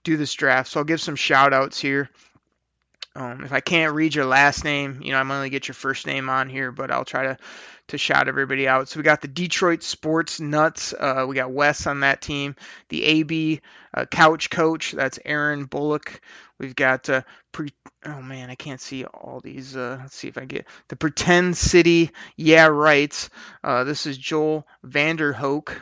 do 0.05 0.17
this 0.17 0.35
draft. 0.35 0.71
So 0.71 0.79
I'll 0.79 0.85
give 0.85 1.01
some 1.01 1.17
shout 1.17 1.53
outs 1.53 1.81
here. 1.81 2.09
Um, 3.19 3.43
if 3.43 3.53
I 3.53 3.59
can't 3.59 3.95
read 3.95 4.15
your 4.15 4.27
last 4.27 4.63
name, 4.63 5.01
you 5.03 5.11
know, 5.11 5.19
I'm 5.19 5.31
only 5.33 5.51
get 5.51 5.67
your 5.67 5.75
first 5.75 6.07
name 6.07 6.31
on 6.31 6.49
here, 6.49 6.71
but 6.71 6.93
I'll 6.93 7.05
try 7.05 7.25
to 7.25 7.39
to 7.89 7.99
shout 7.99 8.29
everybody 8.29 8.69
out. 8.69 8.89
So 8.89 9.01
we 9.01 9.03
got 9.03 9.23
the 9.23 9.29
Detroit 9.29 9.83
Sports 9.83 10.39
Nuts. 10.41 10.93
Uh, 10.93 11.25
we 11.27 11.35
got 11.35 11.51
Wes 11.51 11.87
on 11.87 12.01
that 12.01 12.21
team. 12.21 12.55
The 12.91 13.03
AB 13.03 13.61
uh, 13.93 14.05
Couch 14.05 14.51
Coach. 14.51 14.93
That's 14.93 15.19
Aaron 15.25 15.65
Bullock. 15.65 16.21
We've 16.59 16.77
got 16.77 17.09
uh, 17.09 17.23
pre- 17.51 17.73
oh 18.05 18.23
man, 18.23 18.51
I 18.51 18.55
can't 18.55 18.81
see 18.81 19.05
all 19.05 19.41
these. 19.43 19.77
Uh, 19.77 19.99
let's 20.01 20.15
see 20.15 20.29
if 20.29 20.39
I 20.39 20.45
get 20.45 20.67
the 20.87 20.97
Pretend 20.97 21.57
City. 21.57 22.11
Yeah, 22.37 22.67
right. 22.67 23.29
Uh, 23.65 23.83
this 23.83 24.07
is 24.07 24.17
Joel 24.17 24.65
Vanderhoek. 24.87 25.75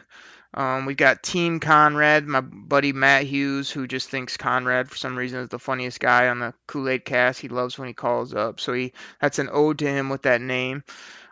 Um, 0.56 0.86
we've 0.86 0.96
got 0.96 1.22
Team 1.22 1.60
Conrad, 1.60 2.26
my 2.26 2.40
buddy 2.40 2.94
Matt 2.94 3.24
Hughes, 3.24 3.70
who 3.70 3.86
just 3.86 4.08
thinks 4.08 4.38
Conrad 4.38 4.88
for 4.88 4.96
some 4.96 5.16
reason 5.16 5.40
is 5.40 5.50
the 5.50 5.58
funniest 5.58 6.00
guy 6.00 6.28
on 6.28 6.38
the 6.38 6.54
Kool 6.66 6.88
Aid 6.88 7.04
cast. 7.04 7.40
He 7.40 7.48
loves 7.48 7.78
when 7.78 7.88
he 7.88 7.94
calls 7.94 8.34
up, 8.34 8.58
so 8.58 8.72
he 8.72 8.92
that's 9.20 9.38
an 9.38 9.50
ode 9.52 9.78
to 9.80 9.86
him 9.86 10.08
with 10.08 10.22
that 10.22 10.40
name. 10.40 10.82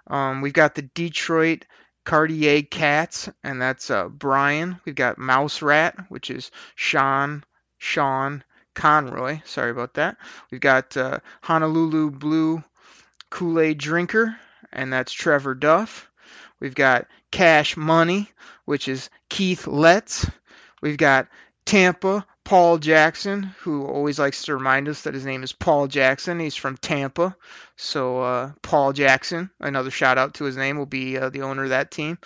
Um, 0.06 0.42
we've 0.42 0.52
got 0.52 0.74
the 0.74 0.82
Detroit 0.82 1.64
Cartier 2.04 2.62
Cats, 2.62 3.30
and 3.42 3.62
that's 3.62 3.90
uh, 3.90 4.08
Brian. 4.08 4.78
We've 4.84 4.94
got 4.94 5.16
Mouse 5.16 5.62
Rat, 5.62 5.96
which 6.10 6.30
is 6.30 6.50
Sean, 6.74 7.44
Sean 7.78 8.44
Conroy. 8.74 9.40
Sorry 9.46 9.70
about 9.70 9.94
that. 9.94 10.18
We've 10.50 10.60
got 10.60 10.96
uh, 10.98 11.20
Honolulu 11.42 12.10
Blue 12.10 12.62
Kool 13.30 13.58
Aid 13.58 13.78
Drinker, 13.78 14.36
and 14.70 14.92
that's 14.92 15.12
Trevor 15.12 15.54
Duff. 15.54 16.10
We've 16.60 16.74
got 16.74 17.06
Cash 17.30 17.76
Money, 17.76 18.30
which 18.64 18.88
is 18.88 19.10
Keith 19.28 19.66
Letts. 19.66 20.28
We've 20.80 20.96
got 20.96 21.28
Tampa 21.64 22.26
Paul 22.44 22.76
Jackson, 22.76 23.54
who 23.60 23.86
always 23.86 24.18
likes 24.18 24.44
to 24.44 24.54
remind 24.54 24.88
us 24.88 25.02
that 25.02 25.14
his 25.14 25.24
name 25.24 25.42
is 25.42 25.52
Paul 25.52 25.86
Jackson. 25.86 26.38
He's 26.38 26.54
from 26.54 26.76
Tampa. 26.76 27.34
So, 27.76 28.20
uh, 28.20 28.52
Paul 28.60 28.92
Jackson, 28.92 29.50
another 29.60 29.90
shout 29.90 30.18
out 30.18 30.34
to 30.34 30.44
his 30.44 30.56
name, 30.56 30.76
will 30.76 30.84
be 30.84 31.16
uh, 31.16 31.30
the 31.30 31.42
owner 31.42 31.64
of 31.64 31.70
that 31.70 31.90
team. 31.90 32.18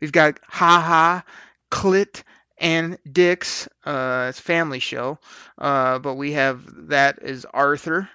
We've 0.00 0.12
got 0.12 0.40
Ha 0.48 0.80
Ha, 0.80 1.24
Clit, 1.70 2.22
and 2.58 2.98
Dix. 3.10 3.68
Uh, 3.84 4.26
it's 4.30 4.40
family 4.40 4.78
show. 4.78 5.18
Uh, 5.58 5.98
but 5.98 6.14
we 6.14 6.32
have 6.32 6.88
that 6.88 7.18
is 7.20 7.44
Arthur. 7.44 8.08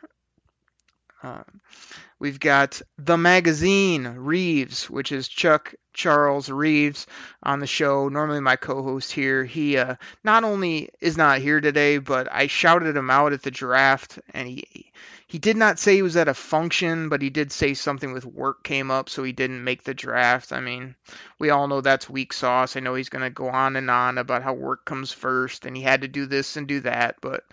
We've 2.21 2.39
got 2.39 2.83
The 2.99 3.17
Magazine, 3.17 4.05
Reeves, 4.05 4.87
which 4.87 5.11
is 5.11 5.27
Chuck 5.27 5.73
Charles 5.91 6.49
Reeves 6.49 7.07
on 7.41 7.59
the 7.59 7.65
show. 7.65 8.09
Normally, 8.09 8.41
my 8.41 8.57
co-host 8.57 9.11
here. 9.11 9.43
He 9.43 9.75
uh, 9.77 9.95
not 10.23 10.43
only 10.43 10.89
is 10.99 11.17
not 11.17 11.39
here 11.39 11.59
today, 11.61 11.97
but 11.97 12.31
I 12.31 12.45
shouted 12.45 12.95
him 12.95 13.09
out 13.09 13.33
at 13.33 13.41
the 13.41 13.49
draft, 13.49 14.19
and 14.35 14.47
he 14.47 14.91
he 15.25 15.39
did 15.39 15.57
not 15.57 15.79
say 15.79 15.95
he 15.95 16.03
was 16.03 16.15
at 16.15 16.27
a 16.27 16.35
function, 16.35 17.09
but 17.09 17.23
he 17.23 17.31
did 17.31 17.51
say 17.51 17.73
something 17.73 18.13
with 18.13 18.23
work 18.23 18.63
came 18.63 18.91
up, 18.91 19.09
so 19.09 19.23
he 19.23 19.31
didn't 19.31 19.63
make 19.63 19.83
the 19.83 19.95
draft. 19.95 20.53
I 20.53 20.59
mean, 20.59 20.93
we 21.39 21.49
all 21.49 21.67
know 21.67 21.81
that's 21.81 22.07
weak 22.07 22.33
sauce. 22.33 22.75
I 22.75 22.81
know 22.81 22.93
he's 22.93 23.09
going 23.09 23.23
to 23.23 23.31
go 23.31 23.49
on 23.49 23.75
and 23.77 23.89
on 23.89 24.19
about 24.19 24.43
how 24.43 24.53
work 24.53 24.85
comes 24.85 25.11
first, 25.11 25.65
and 25.65 25.75
he 25.75 25.81
had 25.81 26.01
to 26.01 26.07
do 26.07 26.27
this 26.27 26.55
and 26.55 26.67
do 26.67 26.81
that, 26.81 27.15
but 27.19 27.45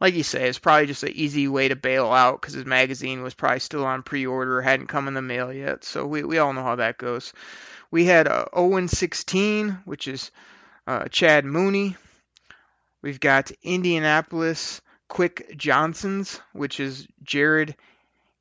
like 0.00 0.14
you 0.14 0.22
say, 0.22 0.48
it's 0.48 0.58
probably 0.58 0.86
just 0.86 1.02
an 1.02 1.12
easy 1.14 1.46
way 1.48 1.68
to 1.68 1.76
bail 1.76 2.10
out 2.10 2.40
because 2.40 2.54
his 2.54 2.64
magazine 2.64 3.22
was 3.22 3.34
probably 3.34 3.60
still 3.60 3.84
on 3.84 4.02
pre-order, 4.02 4.60
hadn't 4.62 4.86
come 4.86 5.08
in 5.08 5.14
the 5.14 5.22
mail 5.22 5.52
yet. 5.52 5.84
So 5.84 6.06
we, 6.06 6.22
we 6.24 6.38
all 6.38 6.52
know 6.52 6.62
how 6.62 6.76
that 6.76 6.98
goes. 6.98 7.32
We 7.90 8.04
had 8.04 8.26
uh, 8.26 8.46
Owen 8.52 8.88
16, 8.88 9.80
which 9.84 10.08
is 10.08 10.30
uh, 10.86 11.08
Chad 11.08 11.44
Mooney. 11.44 11.96
We've 13.02 13.20
got 13.20 13.50
Indianapolis 13.62 14.80
Quick 15.08 15.56
Johnsons, 15.56 16.40
which 16.52 16.80
is 16.80 17.06
Jared 17.22 17.76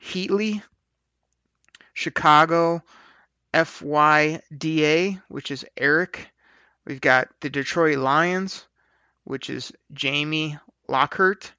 Heatley. 0.01 0.61
Chicago 1.99 2.81
FYDA, 3.53 5.21
which 5.27 5.51
is 5.51 5.65
Eric. 5.75 6.31
We've 6.85 7.01
got 7.01 7.27
the 7.41 7.49
Detroit 7.49 7.97
Lions, 7.97 8.65
which 9.25 9.49
is 9.49 9.73
Jamie 9.91 10.57
Lockhart. 10.89 11.51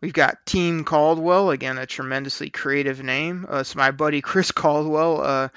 We've 0.00 0.12
got 0.12 0.44
Team 0.46 0.84
Caldwell, 0.84 1.50
again, 1.50 1.78
a 1.78 1.86
tremendously 1.86 2.50
creative 2.50 3.02
name. 3.02 3.46
Uh, 3.48 3.62
so 3.62 3.78
my 3.78 3.92
buddy 3.92 4.20
Chris 4.22 4.50
Caldwell, 4.50 5.20
uh, 5.22 5.48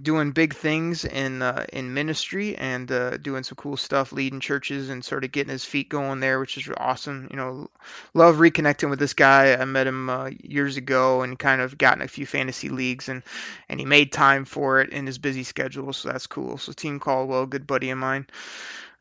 doing 0.00 0.32
big 0.32 0.54
things 0.54 1.04
in 1.04 1.42
uh, 1.42 1.64
in 1.72 1.94
ministry 1.94 2.56
and 2.56 2.90
uh, 2.90 3.16
doing 3.16 3.44
some 3.44 3.56
cool 3.56 3.76
stuff, 3.76 4.12
leading 4.12 4.40
churches 4.40 4.88
and 4.88 5.04
sort 5.04 5.24
of 5.24 5.32
getting 5.32 5.52
his 5.52 5.64
feet 5.64 5.88
going 5.88 6.20
there, 6.20 6.40
which 6.40 6.56
is 6.56 6.68
awesome. 6.76 7.28
You 7.30 7.36
know, 7.36 7.70
love 8.12 8.36
reconnecting 8.36 8.90
with 8.90 8.98
this 8.98 9.14
guy. 9.14 9.54
I 9.54 9.64
met 9.64 9.86
him 9.86 10.10
uh, 10.10 10.30
years 10.42 10.76
ago 10.76 11.22
and 11.22 11.38
kind 11.38 11.60
of 11.60 11.78
gotten 11.78 12.02
a 12.02 12.08
few 12.08 12.26
fantasy 12.26 12.68
leagues 12.68 13.08
and 13.08 13.22
and 13.68 13.78
he 13.78 13.86
made 13.86 14.12
time 14.12 14.44
for 14.44 14.80
it 14.80 14.90
in 14.90 15.06
his 15.06 15.18
busy 15.18 15.44
schedule, 15.44 15.92
so 15.92 16.10
that's 16.10 16.26
cool. 16.26 16.58
So 16.58 16.72
Team 16.72 16.98
Caldwell, 16.98 17.46
good 17.46 17.66
buddy 17.66 17.90
of 17.90 17.98
mine. 17.98 18.26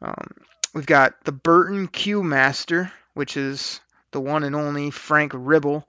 Um, 0.02 0.28
we've 0.74 0.86
got 0.86 1.24
the 1.24 1.32
Burton 1.32 1.88
Q 1.88 2.24
Master, 2.24 2.92
which 3.14 3.38
is 3.38 3.80
the 4.12 4.22
one 4.22 4.44
and 4.44 4.56
only 4.56 4.92
Frank 4.92 5.32
Ribble. 5.36 5.88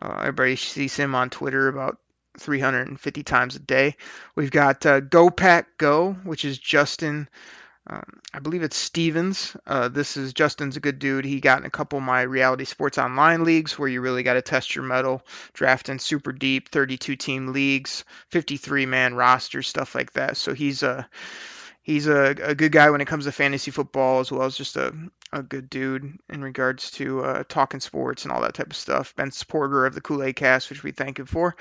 Uh, 0.00 0.16
everybody 0.20 0.56
sees 0.56 0.96
him 0.96 1.14
on 1.14 1.30
Twitter 1.30 1.68
about 1.68 1.98
350 2.38 3.22
times 3.22 3.56
a 3.56 3.60
day. 3.60 3.96
We've 4.34 4.50
got 4.50 4.84
uh, 4.86 5.00
Go 5.00 5.30
Pack 5.30 5.78
Go, 5.78 6.12
which 6.24 6.44
is 6.44 6.58
Justin. 6.58 7.28
Um, 7.86 8.20
I 8.32 8.38
believe 8.38 8.62
it's 8.62 8.76
Stevens. 8.76 9.54
Uh, 9.66 9.88
this 9.88 10.16
is 10.16 10.32
Justin's 10.32 10.76
a 10.76 10.80
good 10.80 10.98
dude. 10.98 11.26
He 11.26 11.40
got 11.40 11.58
in 11.58 11.66
a 11.66 11.70
couple 11.70 11.98
of 11.98 12.04
my 12.04 12.22
reality 12.22 12.64
sports 12.64 12.96
online 12.96 13.44
leagues 13.44 13.78
where 13.78 13.88
you 13.88 14.00
really 14.00 14.22
got 14.22 14.34
to 14.34 14.42
test 14.42 14.74
your 14.74 14.84
mettle, 14.84 15.22
drafting 15.52 15.98
super 15.98 16.32
deep, 16.32 16.70
32 16.70 17.16
team 17.16 17.52
leagues, 17.52 18.04
53 18.30 18.86
man 18.86 19.14
rosters, 19.14 19.68
stuff 19.68 19.94
like 19.94 20.14
that. 20.14 20.38
So 20.38 20.54
he's 20.54 20.82
a 20.82 21.06
he's 21.82 22.06
a, 22.06 22.34
a 22.42 22.54
good 22.54 22.72
guy 22.72 22.90
when 22.90 23.02
it 23.02 23.06
comes 23.06 23.26
to 23.26 23.32
fantasy 23.32 23.70
football 23.70 24.20
as 24.20 24.32
well 24.32 24.44
as 24.44 24.56
just 24.56 24.76
a, 24.76 24.94
a 25.34 25.42
good 25.42 25.68
dude 25.68 26.18
in 26.30 26.42
regards 26.42 26.92
to 26.92 27.22
uh, 27.22 27.44
talking 27.48 27.80
sports 27.80 28.24
and 28.24 28.32
all 28.32 28.42
that 28.42 28.54
type 28.54 28.70
of 28.70 28.76
stuff. 28.76 29.14
Been 29.16 29.30
supporter 29.30 29.84
of 29.84 29.94
the 29.94 30.00
Kool 30.00 30.22
Aid 30.22 30.36
Cast, 30.36 30.70
which 30.70 30.82
we 30.82 30.92
thank 30.92 31.18
him 31.18 31.26
for. 31.26 31.56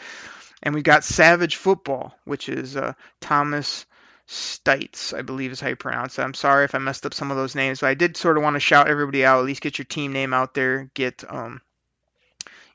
And 0.62 0.74
we've 0.74 0.84
got 0.84 1.04
Savage 1.04 1.58
Football, 1.58 2.16
which 2.24 2.48
is 2.48 2.78
uh, 2.78 2.94
Thomas 3.20 3.86
Stites, 4.28 5.14
I 5.14 5.22
believe 5.22 5.52
is 5.52 5.60
how 5.60 5.70
you 5.70 5.76
pronounce 5.76 6.18
it. 6.18 6.22
I'm 6.22 6.34
sorry 6.34 6.66
if 6.66 6.76
I 6.76 6.78
messed 6.78 7.06
up 7.06 7.14
some 7.14 7.32
of 7.32 7.38
those 7.38 7.56
names, 7.56 7.82
but 7.82 7.88
I 7.88 7.94
did 7.96 8.16
sort 8.16 8.38
of 8.38 8.44
want 8.44 8.56
to 8.56 8.62
shout 8.62 8.88
everybody 8.88 9.26
out, 9.26 9.40
at 9.40 9.46
least 9.46 9.62
get 9.62 9.78
your 9.78 9.86
team 9.86 10.14
name 10.14 10.34
out 10.34 10.54
there, 10.54 10.90
get 10.94 11.24
um, 11.28 11.62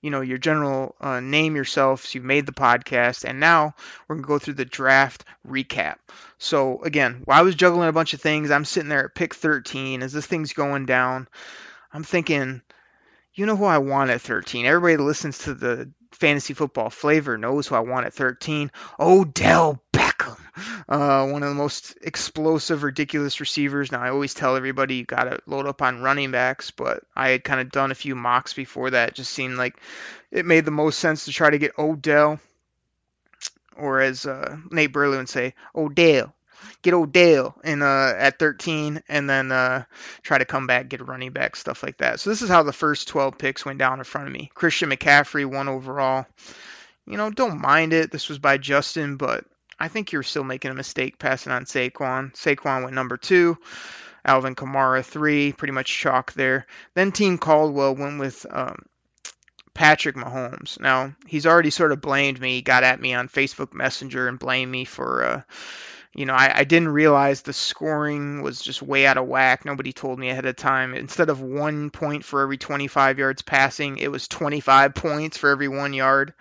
you 0.00 0.10
know, 0.10 0.20
your 0.20 0.38
general 0.38 0.94
uh, 1.00 1.20
name 1.20 1.56
yourself. 1.56 2.04
So 2.04 2.16
you've 2.16 2.24
made 2.24 2.46
the 2.46 2.52
podcast, 2.52 3.24
and 3.24 3.40
now 3.40 3.74
we're 4.06 4.16
gonna 4.16 4.26
go 4.26 4.38
through 4.38 4.54
the 4.54 4.64
draft 4.64 5.24
recap. 5.46 5.96
So 6.38 6.82
again, 6.82 7.22
while 7.24 7.38
I 7.38 7.42
was 7.42 7.54
juggling 7.54 7.88
a 7.88 7.92
bunch 7.92 8.14
of 8.14 8.20
things, 8.20 8.50
I'm 8.50 8.64
sitting 8.64 8.88
there 8.88 9.06
at 9.06 9.14
pick 9.14 9.34
13 9.34 10.02
as 10.02 10.12
this 10.12 10.26
thing's 10.26 10.52
going 10.52 10.86
down. 10.86 11.28
I'm 11.92 12.04
thinking, 12.04 12.62
you 13.34 13.46
know 13.46 13.56
who 13.56 13.64
I 13.64 13.78
want 13.78 14.10
at 14.10 14.20
13. 14.20 14.66
Everybody 14.66 14.96
that 14.96 15.02
listens 15.02 15.38
to 15.38 15.54
the 15.54 15.90
fantasy 16.12 16.54
football 16.54 16.90
flavor 16.90 17.38
knows 17.38 17.66
who 17.66 17.74
I 17.74 17.80
want 17.80 18.06
at 18.06 18.14
13. 18.14 18.70
Odell 18.98 19.82
uh, 20.88 21.26
one 21.28 21.42
of 21.42 21.48
the 21.48 21.54
most 21.54 21.96
explosive, 22.02 22.82
ridiculous 22.82 23.40
receivers. 23.40 23.92
Now, 23.92 24.00
I 24.00 24.10
always 24.10 24.34
tell 24.34 24.56
everybody 24.56 24.96
you 24.96 25.04
got 25.04 25.24
to 25.24 25.40
load 25.46 25.66
up 25.66 25.82
on 25.82 26.02
running 26.02 26.30
backs, 26.30 26.70
but 26.70 27.02
I 27.14 27.30
had 27.30 27.44
kind 27.44 27.60
of 27.60 27.70
done 27.70 27.90
a 27.90 27.96
few 27.96 28.14
mocks 28.14 28.52
before 28.52 28.90
that. 28.90 29.10
It 29.10 29.14
just 29.14 29.32
seemed 29.32 29.56
like 29.56 29.80
it 30.30 30.46
made 30.46 30.64
the 30.64 30.70
most 30.70 30.98
sense 30.98 31.24
to 31.24 31.32
try 31.32 31.50
to 31.50 31.58
get 31.58 31.78
Odell, 31.78 32.40
or 33.76 34.00
as 34.00 34.26
uh, 34.26 34.56
Nate 34.70 34.92
Burley 34.92 35.16
would 35.16 35.28
say, 35.28 35.54
Odell 35.74 36.34
get 36.82 36.94
Odell 36.94 37.56
in 37.64 37.82
uh, 37.82 38.14
at 38.16 38.38
13, 38.38 39.02
and 39.08 39.28
then 39.28 39.52
uh, 39.52 39.84
try 40.22 40.38
to 40.38 40.44
come 40.44 40.66
back, 40.66 40.88
get 40.88 41.00
a 41.00 41.04
running 41.04 41.32
back, 41.32 41.56
stuff 41.56 41.82
like 41.82 41.98
that. 41.98 42.20
So 42.20 42.30
this 42.30 42.42
is 42.42 42.48
how 42.48 42.62
the 42.62 42.72
first 42.72 43.08
12 43.08 43.38
picks 43.38 43.64
went 43.64 43.78
down 43.78 43.98
in 43.98 44.04
front 44.04 44.26
of 44.26 44.32
me. 44.32 44.50
Christian 44.54 44.90
McCaffrey, 44.90 45.46
one 45.46 45.68
overall. 45.68 46.26
You 47.06 47.16
know, 47.16 47.30
don't 47.30 47.60
mind 47.60 47.92
it. 47.92 48.10
This 48.10 48.28
was 48.28 48.38
by 48.38 48.58
Justin, 48.58 49.16
but 49.16 49.44
I 49.78 49.88
think 49.88 50.12
you're 50.12 50.22
still 50.22 50.44
making 50.44 50.70
a 50.70 50.74
mistake 50.74 51.18
passing 51.18 51.52
on 51.52 51.64
Saquon. 51.64 52.34
Saquon 52.34 52.82
went 52.82 52.94
number 52.94 53.16
two. 53.16 53.58
Alvin 54.24 54.54
Kamara 54.54 55.04
three, 55.04 55.52
pretty 55.52 55.72
much 55.72 55.86
chalk 55.92 56.32
there. 56.32 56.66
Then 56.94 57.12
Team 57.12 57.38
Caldwell 57.38 57.94
went 57.94 58.18
with 58.18 58.44
um, 58.50 58.76
Patrick 59.78 60.16
Mahomes. 60.16 60.80
Now, 60.80 61.14
he's 61.26 61.46
already 61.46 61.70
sort 61.70 61.92
of 61.92 62.00
blamed 62.00 62.40
me, 62.40 62.60
got 62.60 62.82
at 62.82 63.00
me 63.00 63.14
on 63.14 63.28
Facebook 63.28 63.72
Messenger 63.72 64.28
and 64.28 64.38
blamed 64.38 64.72
me 64.72 64.84
for, 64.84 65.24
uh, 65.24 65.42
you 66.12 66.26
know, 66.26 66.34
I, 66.34 66.50
I 66.52 66.64
didn't 66.64 66.88
realize 66.88 67.42
the 67.42 67.52
scoring 67.52 68.42
was 68.42 68.60
just 68.60 68.82
way 68.82 69.06
out 69.06 69.18
of 69.18 69.28
whack. 69.28 69.64
Nobody 69.64 69.92
told 69.92 70.18
me 70.18 70.30
ahead 70.30 70.46
of 70.46 70.56
time. 70.56 70.94
Instead 70.94 71.30
of 71.30 71.40
one 71.40 71.90
point 71.90 72.24
for 72.24 72.42
every 72.42 72.58
25 72.58 73.20
yards 73.20 73.42
passing, 73.42 73.98
it 73.98 74.10
was 74.10 74.26
25 74.26 74.94
points 74.96 75.38
for 75.38 75.50
every 75.50 75.68
one 75.68 75.92
yard. 75.92 76.34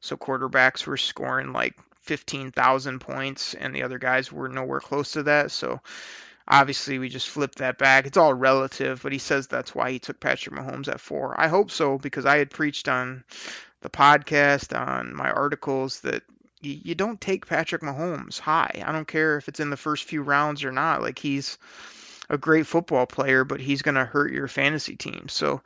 So 0.00 0.16
quarterbacks 0.16 0.86
were 0.86 0.96
scoring 0.96 1.52
like 1.52 1.74
15,000 2.04 3.00
points, 3.00 3.54
and 3.54 3.74
the 3.74 3.82
other 3.82 3.98
guys 3.98 4.30
were 4.30 4.48
nowhere 4.48 4.80
close 4.80 5.12
to 5.12 5.24
that. 5.24 5.50
So 5.50 5.80
obviously, 6.46 6.98
we 6.98 7.08
just 7.08 7.28
flipped 7.28 7.58
that 7.58 7.78
back. 7.78 8.06
It's 8.06 8.16
all 8.16 8.34
relative, 8.34 9.02
but 9.02 9.12
he 9.12 9.18
says 9.18 9.46
that's 9.46 9.74
why 9.74 9.90
he 9.90 9.98
took 9.98 10.20
Patrick 10.20 10.54
Mahomes 10.54 10.88
at 10.88 11.00
four. 11.00 11.38
I 11.38 11.48
hope 11.48 11.70
so 11.70 11.98
because 11.98 12.26
I 12.26 12.38
had 12.38 12.50
preached 12.50 12.88
on 12.88 13.24
the 13.80 13.90
podcast, 13.90 14.78
on 14.78 15.14
my 15.14 15.30
articles, 15.30 16.00
that 16.00 16.22
you, 16.60 16.78
you 16.82 16.94
don't 16.94 17.20
take 17.20 17.46
Patrick 17.46 17.82
Mahomes 17.82 18.38
high. 18.38 18.82
I 18.84 18.92
don't 18.92 19.08
care 19.08 19.36
if 19.36 19.48
it's 19.48 19.60
in 19.60 19.70
the 19.70 19.76
first 19.76 20.04
few 20.04 20.22
rounds 20.22 20.64
or 20.64 20.72
not. 20.72 21.02
Like 21.02 21.18
he's 21.18 21.58
a 22.28 22.38
great 22.38 22.66
football 22.66 23.06
player, 23.06 23.44
but 23.44 23.60
he's 23.60 23.82
going 23.82 23.94
to 23.96 24.04
hurt 24.04 24.32
your 24.32 24.48
fantasy 24.48 24.96
team. 24.96 25.28
So, 25.28 25.62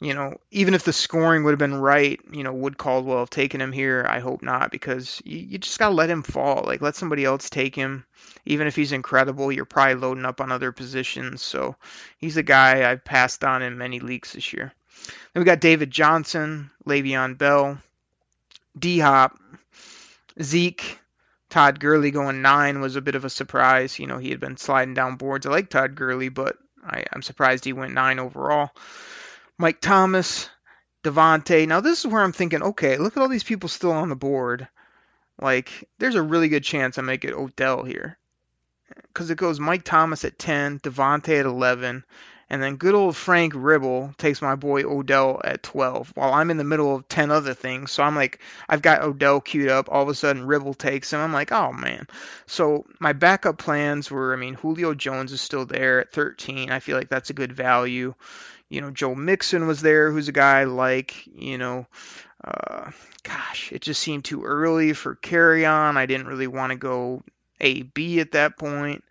you 0.00 0.14
know, 0.14 0.36
even 0.50 0.74
if 0.74 0.84
the 0.84 0.92
scoring 0.92 1.44
would 1.44 1.52
have 1.52 1.58
been 1.58 1.74
right, 1.74 2.20
you 2.30 2.42
know, 2.42 2.52
would 2.52 2.78
Caldwell 2.78 3.20
have 3.20 3.30
taken 3.30 3.60
him 3.60 3.72
here? 3.72 4.06
I 4.08 4.20
hope 4.20 4.42
not, 4.42 4.70
because 4.70 5.22
you, 5.24 5.38
you 5.38 5.58
just 5.58 5.78
got 5.78 5.88
to 5.88 5.94
let 5.94 6.10
him 6.10 6.22
fall. 6.22 6.64
Like, 6.66 6.82
let 6.82 6.96
somebody 6.96 7.24
else 7.24 7.48
take 7.48 7.74
him. 7.74 8.04
Even 8.44 8.66
if 8.66 8.76
he's 8.76 8.92
incredible, 8.92 9.50
you're 9.50 9.64
probably 9.64 9.94
loading 9.94 10.26
up 10.26 10.40
on 10.40 10.52
other 10.52 10.72
positions. 10.72 11.42
So, 11.42 11.76
he's 12.18 12.36
a 12.36 12.42
guy 12.42 12.90
I've 12.90 13.04
passed 13.04 13.42
on 13.44 13.62
in 13.62 13.78
many 13.78 14.00
leagues 14.00 14.32
this 14.32 14.52
year. 14.52 14.72
Then 15.32 15.40
we 15.40 15.44
got 15.44 15.60
David 15.60 15.90
Johnson, 15.90 16.70
Le'Veon 16.86 17.38
Bell, 17.38 17.78
D 18.78 18.98
Hop, 18.98 19.38
Zeke, 20.42 20.98
Todd 21.48 21.80
Gurley 21.80 22.10
going 22.10 22.42
nine 22.42 22.80
was 22.80 22.96
a 22.96 23.00
bit 23.00 23.14
of 23.14 23.24
a 23.24 23.30
surprise. 23.30 23.98
You 23.98 24.06
know, 24.06 24.18
he 24.18 24.30
had 24.30 24.40
been 24.40 24.56
sliding 24.56 24.94
down 24.94 25.16
boards. 25.16 25.46
I 25.46 25.50
like 25.50 25.70
Todd 25.70 25.94
Gurley, 25.94 26.28
but 26.28 26.56
I, 26.84 27.04
am 27.14 27.22
surprised 27.22 27.64
he 27.64 27.72
went 27.72 27.94
nine 27.94 28.18
overall. 28.18 28.70
Mike 29.58 29.80
Thomas, 29.80 30.48
Davante. 31.02 31.66
Now 31.66 31.80
this 31.80 32.00
is 32.00 32.06
where 32.06 32.22
I'm 32.22 32.32
thinking, 32.32 32.62
okay, 32.62 32.96
look 32.96 33.16
at 33.16 33.22
all 33.22 33.28
these 33.28 33.44
people 33.44 33.68
still 33.68 33.92
on 33.92 34.08
the 34.08 34.16
board. 34.16 34.68
Like, 35.40 35.88
there's 35.98 36.14
a 36.14 36.22
really 36.22 36.48
good 36.48 36.64
chance 36.64 36.98
I 36.98 37.02
might 37.02 37.20
get 37.20 37.34
Odell 37.34 37.84
here. 37.84 38.18
Because 39.08 39.30
it 39.30 39.38
goes 39.38 39.60
Mike 39.60 39.84
Thomas 39.84 40.24
at 40.24 40.38
10, 40.38 40.80
Davante 40.80 41.38
at 41.38 41.46
11, 41.46 42.04
and 42.48 42.62
then 42.62 42.76
good 42.76 42.94
old 42.94 43.16
Frank 43.16 43.52
Ribble 43.56 44.14
takes 44.18 44.40
my 44.40 44.54
boy 44.54 44.84
Odell 44.84 45.40
at 45.42 45.64
12 45.64 46.12
while 46.14 46.32
I'm 46.32 46.50
in 46.50 46.58
the 46.58 46.64
middle 46.64 46.94
of 46.94 47.08
10 47.08 47.30
other 47.32 47.54
things. 47.54 47.90
So 47.90 48.04
I'm 48.04 48.14
like, 48.14 48.38
I've 48.68 48.82
got 48.82 49.02
Odell 49.02 49.40
queued 49.40 49.68
up. 49.68 49.88
All 49.90 50.02
of 50.02 50.08
a 50.08 50.14
sudden, 50.14 50.46
Ribble 50.46 50.74
takes 50.74 51.12
him. 51.12 51.20
I'm 51.20 51.32
like, 51.32 51.50
oh 51.50 51.72
man. 51.72 52.06
So 52.46 52.86
my 53.00 53.12
backup 53.12 53.58
plans 53.58 54.10
were 54.10 54.32
I 54.32 54.36
mean, 54.36 54.54
Julio 54.54 54.94
Jones 54.94 55.32
is 55.32 55.40
still 55.40 55.66
there 55.66 56.00
at 56.00 56.12
13. 56.12 56.70
I 56.70 56.78
feel 56.78 56.96
like 56.96 57.08
that's 57.08 57.30
a 57.30 57.34
good 57.34 57.52
value. 57.52 58.14
You 58.68 58.80
know, 58.80 58.90
Joe 58.90 59.14
Mixon 59.14 59.66
was 59.66 59.80
there, 59.80 60.10
who's 60.10 60.28
a 60.28 60.32
guy 60.32 60.64
like, 60.64 61.26
you 61.26 61.58
know, 61.58 61.86
uh, 62.44 62.90
gosh, 63.22 63.72
it 63.72 63.82
just 63.82 64.00
seemed 64.00 64.24
too 64.24 64.44
early 64.44 64.92
for 64.92 65.16
Kerryon. 65.16 65.96
I 65.96 66.06
didn't 66.06 66.26
really 66.26 66.46
want 66.46 66.70
to 66.70 66.78
go 66.78 67.22
A 67.60 67.82
B 67.82 68.20
at 68.20 68.32
that 68.32 68.56
point. 68.56 69.04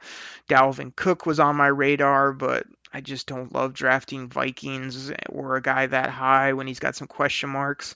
Dalvin 0.48 0.96
Cook 0.96 1.26
was 1.26 1.40
on 1.40 1.56
my 1.56 1.68
radar, 1.68 2.32
but 2.32 2.66
I 2.96 3.02
just 3.02 3.28
don't 3.28 3.54
love 3.54 3.74
drafting 3.74 4.30
Vikings 4.30 5.12
or 5.28 5.58
a 5.58 5.62
guy 5.62 5.86
that 5.86 6.10
high 6.10 6.54
when 6.54 6.66
he's 6.66 6.80
got 6.80 6.96
some 6.96 7.10
question 7.10 7.50
marks. 7.50 7.94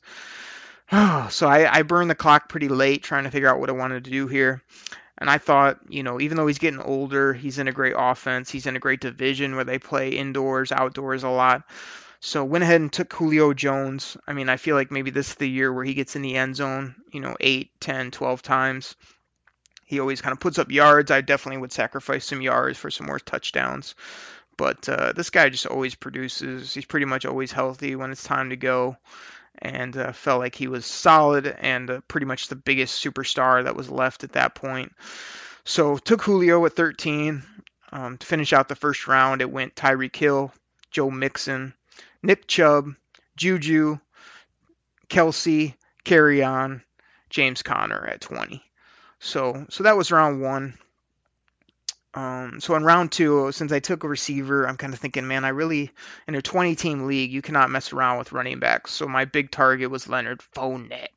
so 0.92 1.48
I, 1.48 1.74
I 1.74 1.84
burned 1.84 2.10
the 2.10 2.16
clock 2.16 2.50
pretty 2.50 2.68
late 2.68 3.02
trying 3.02 3.24
to 3.24 3.32
figure 3.32 3.48
out 3.48 3.62
what 3.62 3.70
I 3.70 3.74
wanted 3.74 4.04
to 4.04 4.12
do 4.12 4.28
here. 4.28 4.62
And 5.18 5.30
I 5.30 5.38
thought, 5.38 5.80
you 5.88 6.04
know, 6.04 6.20
even 6.20 6.36
though 6.36 6.48
he's 6.48 6.60
getting 6.60 6.82
older, 6.82 7.32
he's 7.32 7.60
in 7.60 7.70
a 7.70 7.72
great 7.72 7.94
offense. 7.98 8.52
He's 8.52 8.66
in 8.66 8.76
a 8.76 8.80
great 8.80 9.00
division 9.00 9.56
where 9.56 9.64
they 9.64 9.80
play 9.80 10.10
indoors, 10.10 10.74
outdoors 10.74 11.24
a 11.24 11.30
lot. 11.30 11.64
So 12.20 12.44
went 12.44 12.66
ahead 12.66 12.82
and 12.82 12.92
took 12.92 13.14
Julio 13.14 13.54
Jones. 13.54 14.18
I 14.28 14.34
mean, 14.34 14.50
I 14.50 14.58
feel 14.58 14.76
like 14.76 14.92
maybe 14.92 15.12
this 15.12 15.30
is 15.30 15.36
the 15.36 15.48
year 15.48 15.72
where 15.72 15.86
he 15.86 15.94
gets 15.94 16.18
in 16.18 16.24
the 16.24 16.36
end 16.36 16.58
zone, 16.58 16.96
you 17.14 17.22
know, 17.22 17.38
8, 17.40 17.72
10, 17.80 18.12
12 18.12 18.42
times. 18.42 18.98
He 19.86 20.00
always 20.00 20.22
kind 20.22 20.34
of 20.34 20.40
puts 20.40 20.60
up 20.60 20.70
yards. 20.70 21.10
I 21.10 21.22
definitely 21.22 21.62
would 21.62 21.72
sacrifice 21.72 22.26
some 22.26 22.42
yards 22.42 22.78
for 22.78 22.92
some 22.92 23.08
more 23.08 23.18
touchdowns. 23.18 23.96
But 24.60 24.90
uh, 24.90 25.14
this 25.14 25.30
guy 25.30 25.48
just 25.48 25.68
always 25.68 25.96
produces. 25.96 26.74
He's 26.74 26.84
pretty 26.84 27.06
much 27.06 27.26
always 27.26 27.54
healthy 27.54 27.96
when 27.96 28.12
it's 28.12 28.26
time 28.26 28.50
to 28.50 28.58
go. 28.58 28.98
And 29.58 29.96
uh, 29.96 30.12
felt 30.12 30.42
like 30.42 30.54
he 30.54 30.68
was 30.68 30.86
solid 30.86 31.48
and 31.48 31.90
uh, 31.90 32.02
pretty 32.10 32.26
much 32.26 32.50
the 32.50 32.58
biggest 32.58 33.02
superstar 33.02 33.64
that 33.64 33.78
was 33.78 33.90
left 33.90 34.26
at 34.26 34.34
that 34.34 34.56
point. 34.56 34.92
So 35.64 35.96
took 35.98 36.22
Julio 36.22 36.66
at 36.66 36.74
13. 36.74 37.42
Um, 37.94 38.18
to 38.18 38.28
finish 38.28 38.52
out 38.52 38.68
the 38.68 38.76
first 38.76 39.08
round, 39.08 39.42
it 39.42 39.50
went 39.50 39.76
Tyreek 39.76 40.16
Hill, 40.16 40.52
Joe 40.92 41.10
Mixon, 41.10 41.74
Nick 42.22 42.46
Chubb, 42.46 42.94
Juju, 43.38 43.98
Kelce, 45.08 45.74
Kerryon, 46.04 46.82
James 47.30 47.64
Conner 47.64 48.06
at 48.06 48.20
20. 48.20 48.62
So 49.20 49.66
so 49.70 49.86
that 49.86 49.96
was 49.96 50.12
round 50.12 50.42
one. 50.42 50.78
Um, 52.16 52.60
so 52.60 52.76
in 52.76 52.84
round 52.84 53.12
two, 53.12 53.52
since 53.52 53.72
I 53.72 53.80
took 53.80 54.04
a 54.04 54.08
receiver, 54.08 54.68
I'm 54.68 54.78
kind 54.78 54.94
of 54.94 55.00
thinking, 55.00 55.28
man, 55.28 55.46
I 55.46 55.50
really 55.50 55.92
in 56.28 56.34
a 56.34 56.42
20 56.42 56.76
team 56.76 57.06
league, 57.06 57.32
you 57.32 57.44
cannot 57.44 57.70
mess 57.70 57.94
around 57.94 58.18
with 58.18 58.32
running 58.32 58.60
backs. 58.60 58.92
So 58.92 59.08
my 59.08 59.26
big 59.26 59.52
target 59.52 59.92
was 59.92 60.10
Leonard 60.10 60.42
Fournette. 60.56 61.10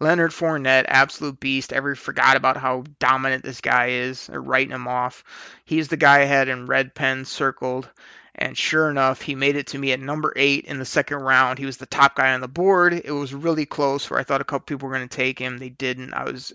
Leonard 0.00 0.32
Fournette, 0.32 0.84
absolute 0.86 1.40
beast. 1.40 1.72
Ever 1.72 1.94
forgot 1.94 2.36
about 2.36 2.58
how 2.58 2.84
dominant 2.98 3.42
this 3.42 3.62
guy 3.62 3.88
is? 3.88 4.26
They're 4.26 4.40
writing 4.40 4.74
him 4.74 4.86
off. 4.86 5.24
He's 5.64 5.88
the 5.88 5.96
guy 5.96 6.20
I 6.20 6.24
had 6.24 6.48
in 6.48 6.66
red 6.66 6.94
pen 6.94 7.24
circled. 7.24 7.88
And 8.34 8.58
sure 8.58 8.90
enough, 8.90 9.22
he 9.22 9.36
made 9.36 9.56
it 9.56 9.68
to 9.68 9.78
me 9.78 9.92
at 9.92 10.00
number 10.00 10.32
eight 10.34 10.64
in 10.64 10.78
the 10.78 10.84
second 10.84 11.18
round. 11.18 11.58
He 11.58 11.66
was 11.66 11.76
the 11.76 11.86
top 11.86 12.16
guy 12.16 12.34
on 12.34 12.40
the 12.40 12.48
board. 12.48 12.92
It 12.92 13.12
was 13.12 13.32
really 13.32 13.64
close 13.64 14.10
where 14.10 14.18
I 14.18 14.24
thought 14.24 14.40
a 14.40 14.44
couple 14.44 14.66
people 14.66 14.88
were 14.88 14.94
going 14.94 15.08
to 15.08 15.16
take 15.16 15.38
him. 15.38 15.56
They 15.56 15.68
didn't. 15.68 16.12
I 16.12 16.24
was 16.24 16.52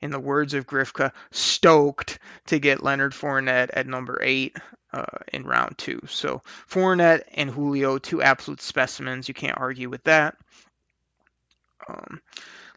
in 0.00 0.10
the 0.10 0.20
words 0.20 0.54
of 0.54 0.66
Grifka, 0.66 1.12
stoked 1.30 2.18
to 2.46 2.58
get 2.58 2.82
Leonard 2.82 3.12
Fournette 3.12 3.70
at 3.72 3.86
number 3.86 4.18
eight 4.22 4.56
uh, 4.92 5.04
in 5.32 5.44
round 5.44 5.78
two. 5.78 6.00
So 6.08 6.42
Fournette 6.68 7.22
and 7.34 7.50
Julio, 7.50 7.98
two 7.98 8.22
absolute 8.22 8.60
specimens. 8.60 9.28
You 9.28 9.34
can't 9.34 9.58
argue 9.58 9.88
with 9.88 10.04
that. 10.04 10.36
Um, 11.88 12.20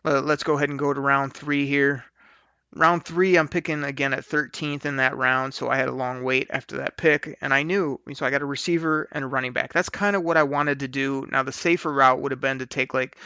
let, 0.03 0.23
us 0.23 0.43
go 0.43 0.55
ahead 0.55 0.69
and 0.69 0.79
go 0.79 0.93
to 0.93 0.99
round 0.99 1.33
three 1.33 1.67
here. 1.67 2.05
Round 2.73 3.03
three, 3.03 3.37
I'm 3.37 3.49
picking 3.49 3.83
again 3.83 4.13
at 4.13 4.23
13th 4.23 4.85
in 4.85 4.95
that 4.95 5.17
round, 5.17 5.53
so 5.53 5.69
I 5.69 5.75
had 5.75 5.89
a 5.89 5.93
long 5.93 6.23
wait 6.23 6.47
after 6.51 6.77
that 6.77 6.95
pick, 6.95 7.37
and 7.41 7.53
I 7.53 7.63
knew, 7.63 7.99
so 8.13 8.25
I 8.25 8.29
got 8.29 8.41
a 8.41 8.45
receiver 8.45 9.09
and 9.11 9.25
a 9.25 9.27
running 9.27 9.51
back. 9.51 9.73
That's 9.73 9.89
kind 9.89 10.15
of 10.15 10.23
what 10.23 10.37
I 10.37 10.43
wanted 10.43 10.79
to 10.79 10.87
do. 10.87 11.27
Now, 11.29 11.43
the 11.43 11.51
safer 11.51 11.91
route 11.91 12.21
would 12.21 12.31
have 12.31 12.39
been 12.39 12.59
to 12.59 12.65
take 12.65 12.93
like 12.93 13.17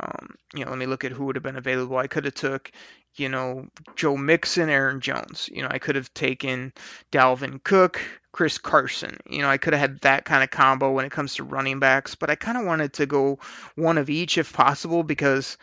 um, 0.00 0.36
you 0.54 0.64
know, 0.64 0.70
let 0.70 0.78
me 0.78 0.86
look 0.86 1.04
at 1.04 1.12
who 1.12 1.24
would 1.26 1.36
have 1.36 1.42
been 1.42 1.56
available. 1.56 1.96
I 1.96 2.06
could 2.06 2.24
have 2.24 2.34
took, 2.34 2.70
you 3.16 3.28
know, 3.28 3.66
Joe 3.96 4.16
Mixon, 4.16 4.68
Aaron 4.68 5.00
Jones. 5.00 5.48
You 5.52 5.62
know, 5.62 5.68
I 5.70 5.78
could 5.78 5.96
have 5.96 6.12
taken 6.14 6.72
Dalvin 7.10 7.62
Cook, 7.62 8.00
Chris 8.32 8.58
Carson. 8.58 9.16
You 9.28 9.42
know, 9.42 9.48
I 9.48 9.58
could 9.58 9.72
have 9.72 9.80
had 9.80 10.00
that 10.00 10.24
kind 10.24 10.42
of 10.42 10.50
combo 10.50 10.92
when 10.92 11.04
it 11.04 11.12
comes 11.12 11.34
to 11.34 11.44
running 11.44 11.80
backs, 11.80 12.14
but 12.14 12.30
I 12.30 12.34
kind 12.34 12.58
of 12.58 12.64
wanted 12.64 12.92
to 12.94 13.06
go 13.06 13.38
one 13.74 13.98
of 13.98 14.10
each 14.10 14.38
if 14.38 14.52
possible 14.52 15.02
because 15.02 15.58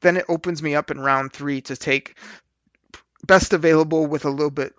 then 0.00 0.16
it 0.16 0.26
opens 0.28 0.62
me 0.62 0.74
up 0.74 0.90
in 0.90 1.00
round 1.00 1.32
three 1.32 1.60
to 1.62 1.76
take 1.76 2.16
best 3.24 3.52
available 3.52 4.06
with 4.06 4.24
a 4.24 4.30
little 4.30 4.50
bit 4.50 4.74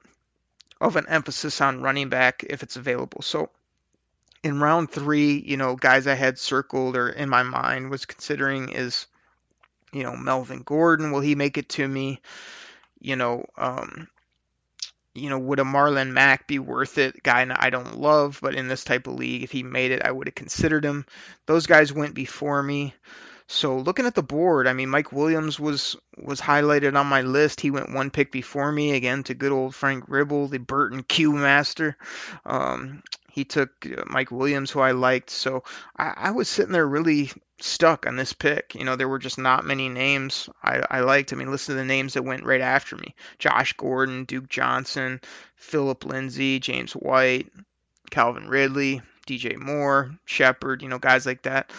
of 0.80 0.95
an 0.95 1.06
emphasis 1.08 1.60
on 1.62 1.82
running 1.82 2.10
back 2.10 2.43
if 2.47 2.63
it's 2.63 2.75
available. 2.75 3.21
So 3.21 3.49
in 4.43 4.60
round 4.60 4.91
three, 4.91 5.43
you 5.45 5.58
know, 5.58 5.75
guys 5.75 6.08
I 6.08 6.13
had 6.13 6.38
circled 6.38 6.95
or 6.95 7.10
in 7.10 7.30
my 7.30 7.43
mind 7.43 7.89
was 7.89 8.06
considering 8.06 8.69
is, 8.69 9.08
you 9.98 10.04
know, 10.04 10.16
Melvin 10.16 10.62
Gordon. 10.64 11.12
Will 11.12 11.22
he 11.22 11.36
make 11.36 11.58
it 11.58 11.70
to 11.70 11.88
me? 11.88 12.22
You 13.00 13.16
know, 13.16 13.46
um, 13.58 14.08
you 15.18 15.30
know, 15.30 15.40
would 15.40 15.60
a 15.60 15.64
Marlon 15.64 16.12
Mack 16.12 16.48
be 16.48 16.60
worth 16.60 16.98
it? 16.98 17.24
Guy 17.24 17.48
I 17.60 17.70
don't 17.70 17.98
love, 17.98 18.40
but 18.42 18.56
in 18.56 18.68
this 18.68 18.84
type 18.84 19.08
of 19.08 19.16
league, 19.16 19.44
if 19.44 19.52
he 19.52 19.64
made 19.64 19.92
it, 19.92 20.04
I 20.04 20.12
would 20.12 20.28
have 20.28 20.36
considered 20.36 20.86
him. 20.86 21.06
Those 21.48 21.66
guys 21.66 21.92
went 21.92 22.14
before 22.14 22.62
me. 22.62 22.94
So 23.48 23.78
looking 23.78 24.06
at 24.06 24.14
the 24.14 24.24
board, 24.24 24.68
I 24.68 24.74
mean, 24.74 24.90
Mike 24.90 25.14
Williams 25.14 25.60
was 25.60 25.96
was 26.18 26.42
highlighted 26.42 27.00
on 27.00 27.08
my 27.08 27.22
list. 27.22 27.62
He 27.62 27.72
went 27.72 27.94
one 27.94 28.12
pick 28.12 28.32
before 28.32 28.72
me 28.72 28.94
again 28.94 29.24
to 29.24 29.34
good 29.34 29.54
old 29.54 29.74
Frank 29.74 30.04
Ribble, 30.08 30.50
the 30.50 30.60
Burton 30.60 31.02
Q 31.04 31.32
master. 31.32 31.96
Um, 32.46 33.02
he 33.38 33.45
took 33.45 33.86
uh, 33.86 34.02
Mike 34.08 34.32
Williams, 34.32 34.71
who 34.71 34.80
I 34.80 34.93
liked. 34.93 35.30
So 35.30 35.63
I, 35.95 36.13
I, 36.17 36.32
was 36.32 36.50
sitting 36.50 36.71
there 36.71 36.88
really 36.88 37.30
stuck 37.60 38.08
on 38.08 38.15
this 38.15 38.34
pick. 38.34 38.73
You 38.73 38.84
know, 38.84 38.95
there 38.95 39.08
were 39.08 39.19
just 39.19 39.38
not 39.38 39.63
many 39.63 39.89
names 39.89 40.50
I, 40.63 40.82
I, 40.89 41.00
liked. 41.02 41.32
I 41.32 41.36
mean, 41.36 41.52
listen 41.52 41.76
to 41.76 41.80
the 41.80 41.86
names 41.86 42.15
that 42.15 42.23
went 42.23 42.47
right 42.47 42.62
after 42.62 42.95
me 42.95 43.13
Josh 43.38 43.73
Gordon, 43.73 44.26
Duke 44.26 44.50
Johnson, 44.50 45.21
Phillip 45.56 46.04
Lindsay, 46.04 46.60
James 46.60 46.93
White, 46.93 47.52
Calvin 48.10 48.47
Ridley, 48.47 49.04
DJ 49.28 49.56
Moore, 49.56 50.17
Shepard, 50.26 50.82
you 50.82 50.89
know, 50.89 50.97
guys 50.97 51.28
like 51.28 51.43
that. 51.43 51.71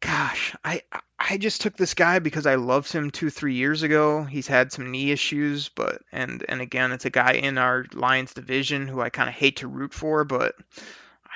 gosh, 0.00 0.56
I 0.64 0.82
I 1.18 1.36
just 1.36 1.60
took 1.60 1.76
this 1.76 1.94
guy 1.94 2.20
because 2.20 2.46
I 2.46 2.54
loved 2.54 2.92
him 2.92 3.10
two 3.10 3.28
three 3.28 3.54
years 3.54 3.82
ago. 3.82 4.22
He's 4.22 4.46
had 4.46 4.72
some 4.72 4.90
knee 4.90 5.10
issues, 5.10 5.68
but 5.68 6.02
and 6.12 6.44
and 6.48 6.60
again, 6.60 6.92
it's 6.92 7.06
a 7.06 7.10
guy 7.10 7.32
in 7.32 7.58
our 7.58 7.84
Lions 7.92 8.34
division 8.34 8.86
who 8.86 9.00
I 9.00 9.10
kind 9.10 9.28
of 9.28 9.34
hate 9.34 9.56
to 9.56 9.68
root 9.68 9.92
for, 9.92 10.24
but 10.24 10.54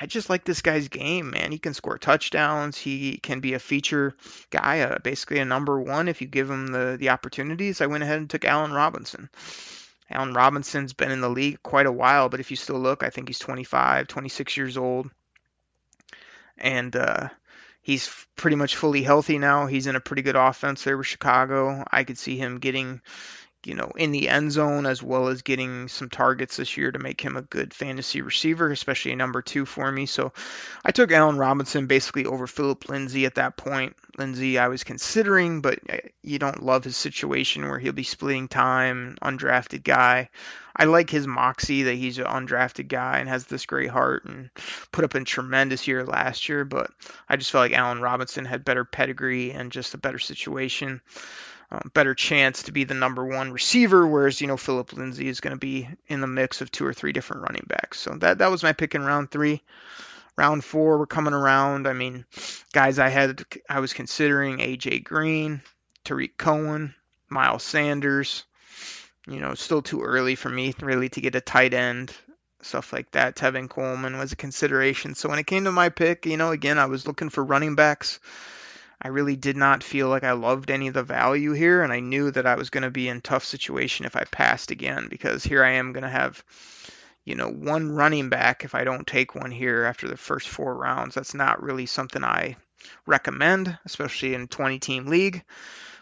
I 0.00 0.06
just 0.06 0.30
like 0.30 0.44
this 0.44 0.62
guy's 0.62 0.88
game, 0.88 1.30
man. 1.30 1.52
He 1.52 1.58
can 1.58 1.74
score 1.74 1.98
touchdowns. 1.98 2.78
He 2.78 3.18
can 3.18 3.40
be 3.40 3.54
a 3.54 3.58
feature 3.58 4.16
guy, 4.50 4.80
uh, 4.80 4.98
basically 5.00 5.40
a 5.40 5.44
number 5.44 5.80
one 5.80 6.08
if 6.08 6.20
you 6.20 6.28
give 6.28 6.48
him 6.48 6.68
the 6.68 6.96
the 6.98 7.10
opportunities. 7.10 7.80
I 7.80 7.86
went 7.86 8.04
ahead 8.04 8.18
and 8.18 8.30
took 8.30 8.44
Allen 8.44 8.72
Robinson. 8.72 9.30
Allen 10.10 10.34
Robinson's 10.34 10.92
been 10.92 11.10
in 11.10 11.20
the 11.20 11.28
league 11.28 11.62
quite 11.62 11.86
a 11.86 11.92
while, 11.92 12.28
but 12.28 12.40
if 12.40 12.50
you 12.50 12.56
still 12.56 12.78
look, 12.78 13.02
I 13.02 13.10
think 13.10 13.28
he's 13.28 13.38
25, 13.38 14.06
26 14.08 14.56
years 14.56 14.76
old. 14.76 15.10
And 16.58 16.94
uh, 16.94 17.28
he's 17.82 18.10
pretty 18.36 18.56
much 18.56 18.76
fully 18.76 19.02
healthy 19.02 19.38
now. 19.38 19.66
He's 19.66 19.86
in 19.86 19.96
a 19.96 20.00
pretty 20.00 20.22
good 20.22 20.36
offense 20.36 20.84
there 20.84 20.96
with 20.96 21.06
Chicago. 21.06 21.84
I 21.90 22.04
could 22.04 22.18
see 22.18 22.36
him 22.36 22.58
getting 22.58 23.02
you 23.64 23.74
know, 23.74 23.92
in 23.96 24.10
the 24.10 24.28
end 24.28 24.50
zone 24.50 24.86
as 24.86 25.02
well 25.02 25.28
as 25.28 25.42
getting 25.42 25.88
some 25.88 26.08
targets 26.08 26.56
this 26.56 26.76
year 26.76 26.90
to 26.90 26.98
make 26.98 27.20
him 27.20 27.36
a 27.36 27.42
good 27.42 27.72
fantasy 27.72 28.20
receiver, 28.20 28.70
especially 28.70 29.12
a 29.12 29.16
number 29.16 29.40
two 29.40 29.64
for 29.64 29.90
me. 29.90 30.06
So 30.06 30.32
I 30.84 30.90
took 30.90 31.12
Allen 31.12 31.36
Robinson 31.36 31.86
basically 31.86 32.26
over 32.26 32.46
Philip 32.46 32.88
Lindsay 32.88 33.24
at 33.24 33.36
that 33.36 33.56
point. 33.56 33.94
Lindsay 34.18 34.58
I 34.58 34.68
was 34.68 34.84
considering, 34.84 35.60
but 35.60 35.78
uh, 35.88 35.98
you 36.22 36.38
don't 36.38 36.64
love 36.64 36.84
his 36.84 36.96
situation 36.96 37.68
where 37.68 37.78
he'll 37.78 37.92
be 37.92 38.02
splitting 38.02 38.48
time, 38.48 39.16
undrafted 39.22 39.84
guy. 39.84 40.28
I 40.74 40.84
like 40.84 41.10
his 41.10 41.26
moxie 41.26 41.84
that 41.84 41.94
he's 41.94 42.18
an 42.18 42.24
undrafted 42.24 42.88
guy 42.88 43.18
and 43.18 43.28
has 43.28 43.44
this 43.44 43.66
great 43.66 43.90
heart 43.90 44.24
and 44.24 44.50
put 44.90 45.04
up 45.04 45.14
a 45.14 45.24
tremendous 45.24 45.86
year 45.86 46.04
last 46.04 46.48
year, 46.48 46.64
but 46.64 46.90
I 47.28 47.36
just 47.36 47.50
felt 47.50 47.62
like 47.62 47.78
Allen 47.78 48.00
Robinson 48.00 48.44
had 48.44 48.64
better 48.64 48.84
pedigree 48.84 49.52
and 49.52 49.72
just 49.72 49.94
a 49.94 49.98
better 49.98 50.18
situation 50.18 51.00
um, 51.72 51.90
better 51.94 52.14
chance 52.14 52.64
to 52.64 52.72
be 52.72 52.84
the 52.84 52.92
number 52.92 53.24
one 53.24 53.50
receiver, 53.50 54.06
whereas 54.06 54.42
you 54.42 54.46
know 54.46 54.58
Philip 54.58 54.92
Lindsay 54.92 55.26
is 55.26 55.40
going 55.40 55.54
to 55.54 55.58
be 55.58 55.88
in 56.06 56.20
the 56.20 56.26
mix 56.26 56.60
of 56.60 56.70
two 56.70 56.84
or 56.84 56.92
three 56.92 57.12
different 57.12 57.42
running 57.42 57.64
backs. 57.66 57.98
So 57.98 58.14
that 58.16 58.38
that 58.38 58.50
was 58.50 58.62
my 58.62 58.74
pick 58.74 58.94
in 58.94 59.02
round 59.02 59.30
three. 59.30 59.62
Round 60.36 60.62
four, 60.62 60.98
we're 60.98 61.06
coming 61.06 61.32
around. 61.32 61.86
I 61.86 61.94
mean, 61.94 62.26
guys, 62.74 62.98
I 62.98 63.08
had 63.08 63.42
I 63.70 63.80
was 63.80 63.94
considering 63.94 64.58
AJ 64.58 65.04
Green, 65.04 65.62
Tarik 66.04 66.36
Cohen, 66.36 66.94
Miles 67.30 67.62
Sanders. 67.62 68.44
You 69.26 69.38
know, 69.38 69.54
still 69.54 69.82
too 69.82 70.02
early 70.02 70.34
for 70.34 70.48
me 70.48 70.74
really 70.80 71.08
to 71.10 71.20
get 71.20 71.36
a 71.36 71.40
tight 71.40 71.74
end, 71.74 72.12
stuff 72.60 72.92
like 72.92 73.10
that. 73.12 73.36
Tevin 73.36 73.68
Coleman 73.68 74.18
was 74.18 74.32
a 74.32 74.36
consideration. 74.36 75.14
So 75.14 75.28
when 75.28 75.38
it 75.38 75.46
came 75.46 75.64
to 75.64 75.72
my 75.72 75.90
pick, 75.90 76.26
you 76.26 76.36
know, 76.36 76.50
again, 76.50 76.78
I 76.78 76.86
was 76.86 77.06
looking 77.06 77.28
for 77.28 77.44
running 77.44 77.74
backs. 77.74 78.18
I 79.00 79.08
really 79.08 79.36
did 79.36 79.56
not 79.56 79.82
feel 79.82 80.08
like 80.08 80.22
I 80.22 80.32
loved 80.32 80.70
any 80.70 80.86
of 80.86 80.94
the 80.94 81.02
value 81.02 81.52
here, 81.52 81.82
and 81.82 81.92
I 81.92 81.98
knew 81.98 82.30
that 82.30 82.46
I 82.46 82.54
was 82.54 82.70
going 82.70 82.84
to 82.84 82.90
be 82.90 83.08
in 83.08 83.20
tough 83.20 83.44
situation 83.44 84.06
if 84.06 84.14
I 84.14 84.24
passed 84.24 84.70
again 84.70 85.08
because 85.10 85.42
here 85.42 85.64
I 85.64 85.72
am 85.72 85.92
going 85.92 86.04
to 86.04 86.08
have, 86.08 86.44
you 87.24 87.34
know, 87.34 87.50
one 87.50 87.90
running 87.90 88.28
back 88.28 88.64
if 88.64 88.76
I 88.76 88.84
don't 88.84 89.06
take 89.06 89.34
one 89.34 89.50
here 89.50 89.84
after 89.84 90.06
the 90.06 90.16
first 90.16 90.48
four 90.48 90.76
rounds. 90.76 91.16
That's 91.16 91.34
not 91.34 91.62
really 91.62 91.86
something 91.86 92.22
I 92.22 92.56
recommend, 93.04 93.76
especially 93.84 94.34
in 94.34 94.46
20 94.46 94.78
team 94.78 95.06
league. 95.06 95.42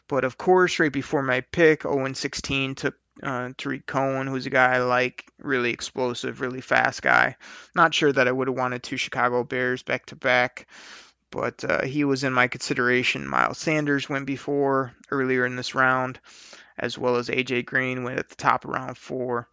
But 0.07 0.25
of 0.25 0.37
course, 0.37 0.79
right 0.79 0.93
before 0.93 1.23
my 1.23 1.41
pick, 1.41 1.83
0 1.83 2.13
16 2.13 2.75
took 2.75 2.97
uh, 3.23 3.51
Tarik 3.57 3.87
Cohen, 3.87 4.27
who's 4.27 4.47
a 4.47 4.51
guy 4.51 4.75
I 4.75 4.79
like, 4.79 5.27
really 5.39 5.71
explosive, 5.71 6.41
really 6.41 6.61
fast 6.61 7.03
guy. 7.03 7.37
Not 7.75 7.95
sure 7.95 8.13
that 8.13 8.29
I 8.29 8.33
would 8.33 8.49
have 8.49 8.57
wanted 8.57 8.83
two 8.83 8.97
Chicago 8.97 9.45
Bears 9.45 9.83
back 9.83 10.07
to 10.07 10.17
back 10.17 10.67
but 11.31 11.65
uh, 11.65 11.83
he 11.83 12.05
was 12.05 12.25
in 12.25 12.33
my 12.33 12.49
consideration. 12.49 13.29
Miles 13.29 13.59
Sanders 13.59 14.09
went 14.09 14.27
before 14.27 14.93
earlier 15.11 15.47
in 15.47 15.57
this 15.57 15.75
round, 15.75 16.19
as 16.79 16.99
well 16.99 17.17
as 17.17 17.29
AJ 17.29 17.67
Green 17.67 18.05
went 18.05 18.19
at 18.19 18.29
the 18.29 18.37
top 18.37 18.65
of 18.65 18.71
round 18.71 18.97
four. 18.99 19.49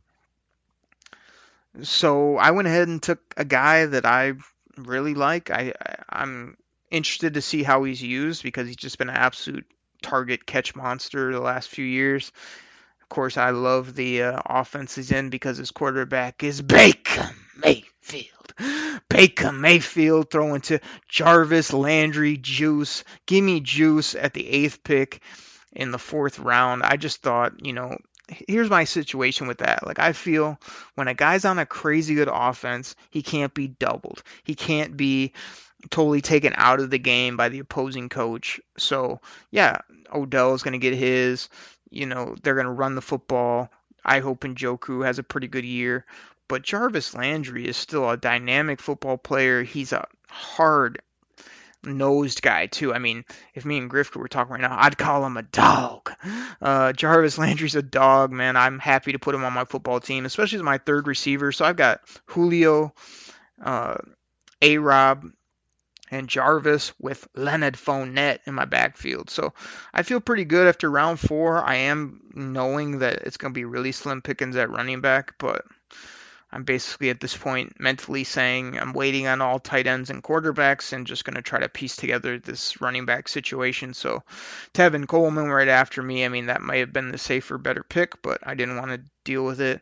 So 1.84 2.38
I 2.38 2.52
went 2.52 2.68
ahead 2.68 2.88
and 2.88 3.02
took 3.02 3.22
a 3.38 3.46
guy 3.46 3.86
that 3.86 4.06
I 4.06 4.34
really 4.78 5.14
like. 5.14 5.52
I, 5.52 5.74
I 6.10 6.24
am 6.24 6.58
interested 6.90 7.36
to 7.36 7.42
see 7.42 7.62
how 7.62 7.84
he's 7.84 8.02
used 8.02 8.42
because 8.42 8.68
he's 8.68 8.76
just 8.76 8.98
been 8.98 9.10
an 9.10 9.16
absolute 9.16 9.66
target 10.02 10.46
catch 10.46 10.76
monster 10.76 11.32
the 11.32 11.40
last 11.40 11.70
few 11.70 11.86
years. 11.86 12.32
Of 13.10 13.16
course, 13.16 13.38
I 13.38 13.52
love 13.52 13.96
the 13.96 14.24
uh, 14.24 14.42
offense 14.46 14.96
he's 14.96 15.12
in 15.12 15.30
because 15.30 15.58
his 15.58 15.72
quarterback 15.72 16.44
is 16.44 16.62
Baker 16.62 17.30
Mayfield. 17.56 18.54
Baker 19.10 19.52
Mayfield 19.54 20.30
throwing 20.30 20.62
to 20.62 20.80
Jarvis 21.08 21.72
Landry 21.74 22.38
Juice. 22.38 23.06
Give 23.26 23.44
me 23.44 23.62
Juice 23.62 24.14
at 24.14 24.34
the 24.34 24.48
eighth 24.48 24.84
pick 24.84 25.22
in 25.72 25.92
the 25.92 25.98
fourth 26.00 26.40
round. 26.40 26.84
I 26.84 26.98
just 26.98 27.22
thought, 27.22 27.66
you 27.66 27.72
know, 27.74 27.98
here's 28.28 28.70
my 28.70 28.84
situation 28.84 29.48
with 29.48 29.60
that. 29.60 29.88
Like 29.88 30.00
I 30.00 30.12
feel 30.12 30.60
when 30.96 31.08
a 31.08 31.14
guy's 31.14 31.46
on 31.46 31.60
a 31.60 31.66
crazy 31.66 32.16
good 32.16 32.30
offense, 32.32 32.96
he 33.10 33.22
can't 33.22 33.54
be 33.54 33.68
doubled. 33.70 34.22
He 34.44 34.54
can't 34.56 34.98
be 34.98 35.34
totally 35.90 36.22
taken 36.22 36.54
out 36.56 36.80
of 36.80 36.90
the 36.90 36.98
game 37.00 37.38
by 37.38 37.50
the 37.50 37.60
opposing 37.60 38.10
coach. 38.10 38.60
So 38.78 39.22
yeah, 39.52 39.80
Odell 40.14 40.54
is 40.54 40.64
going 40.64 40.74
to 40.74 40.78
get 40.80 40.94
his. 40.94 41.50
You 41.90 42.06
know, 42.06 42.36
they're 42.42 42.56
going 42.56 42.66
to 42.66 42.72
run 42.72 42.96
the 42.96 43.02
football. 43.02 43.70
I 44.04 44.20
hope 44.20 44.42
Njoku 44.42 45.06
has 45.06 45.20
a 45.20 45.24
pretty 45.24 45.48
good 45.48 45.66
year. 45.66 46.06
But 46.48 46.64
Jarvis 46.64 47.14
Landry 47.14 47.68
is 47.68 47.76
still 47.76 48.10
a 48.10 48.18
dynamic 48.18 48.80
football 48.80 49.18
player. 49.18 49.64
He's 49.64 49.92
a 49.92 50.08
hard 50.30 51.02
nosed 51.84 52.42
guy 52.42 52.68
too. 52.68 52.94
I 52.94 53.00
mean, 53.00 53.26
if 53.54 53.66
me 53.66 53.78
and 53.78 53.90
Griff 53.90 54.16
were 54.16 54.28
talking 54.28 54.54
right 54.54 54.62
now, 54.62 54.78
I'd 54.78 54.98
call 54.98 55.26
him 55.26 55.38
a 55.38 55.44
dog. 55.44 56.12
Uh, 56.62 56.94
Jarvis 56.94 57.38
Landry's 57.38 57.76
a 57.76 57.82
dog, 57.82 58.32
man. 58.32 58.56
I'm 58.56 58.80
happy 58.80 59.12
to 59.12 59.20
put 59.20 59.36
him 59.36 59.44
on 59.44 59.54
my 59.54 59.66
football 59.66 60.00
team, 60.00 60.26
especially 60.26 60.58
as 60.58 60.64
my 60.64 60.78
third 60.78 61.08
receiver. 61.08 61.52
So 61.52 61.66
I've 61.66 61.76
got 61.76 62.02
Julio, 62.26 62.94
uh, 63.62 63.98
A 64.62 64.78
Rob, 64.78 65.26
and 66.10 66.28
Jarvis 66.28 66.94
with 67.00 67.28
Leonard 67.36 67.76
Fournette 67.76 68.40
in 68.46 68.54
my 68.54 68.66
backfield. 68.66 69.30
So 69.30 69.54
I 69.94 70.04
feel 70.04 70.20
pretty 70.20 70.46
good 70.46 70.68
after 70.68 70.90
round 70.90 71.20
four. 71.20 71.64
I 71.64 71.76
am 71.76 72.22
knowing 72.34 73.00
that 73.00 73.24
it's 73.24 73.38
going 73.38 73.54
to 73.54 73.58
be 73.58 73.66
really 73.66 73.92
slim 73.92 74.22
pickings 74.22 74.56
at 74.56 74.70
running 74.70 75.02
back, 75.02 75.36
but 75.38 75.66
I'm 76.52 76.64
basically 76.64 77.10
at 77.10 77.20
this 77.20 77.36
point 77.36 77.80
mentally 77.80 78.24
saying 78.24 78.80
I'm 78.80 78.94
waiting 78.94 79.28
on 79.28 79.42
all 79.42 79.60
tight 79.60 79.86
ends 79.86 80.10
and 80.10 80.24
quarterbacks 80.24 80.94
and 80.94 81.06
just 81.06 81.26
going 81.26 81.36
to 81.36 81.42
try 81.42 81.60
to 81.60 81.68
piece 81.68 81.98
together 81.98 82.40
this 82.40 82.80
running 82.80 83.06
back 83.06 83.28
situation. 83.28 83.94
So 83.94 84.24
Tevin 84.74 85.08
Coleman 85.08 85.50
right 85.50 85.68
after 85.68 86.02
me. 86.02 86.24
I 86.24 86.30
mean, 86.30 86.46
that 86.46 86.62
might 86.62 86.78
have 86.78 86.94
been 86.94 87.12
the 87.12 87.18
safer, 87.18 87.58
better 87.58 87.84
pick, 87.84 88.22
but 88.22 88.40
I 88.44 88.56
didn't 88.56 88.78
want 88.78 88.92
to 88.92 89.02
deal 89.26 89.44
with 89.44 89.60
it. 89.60 89.82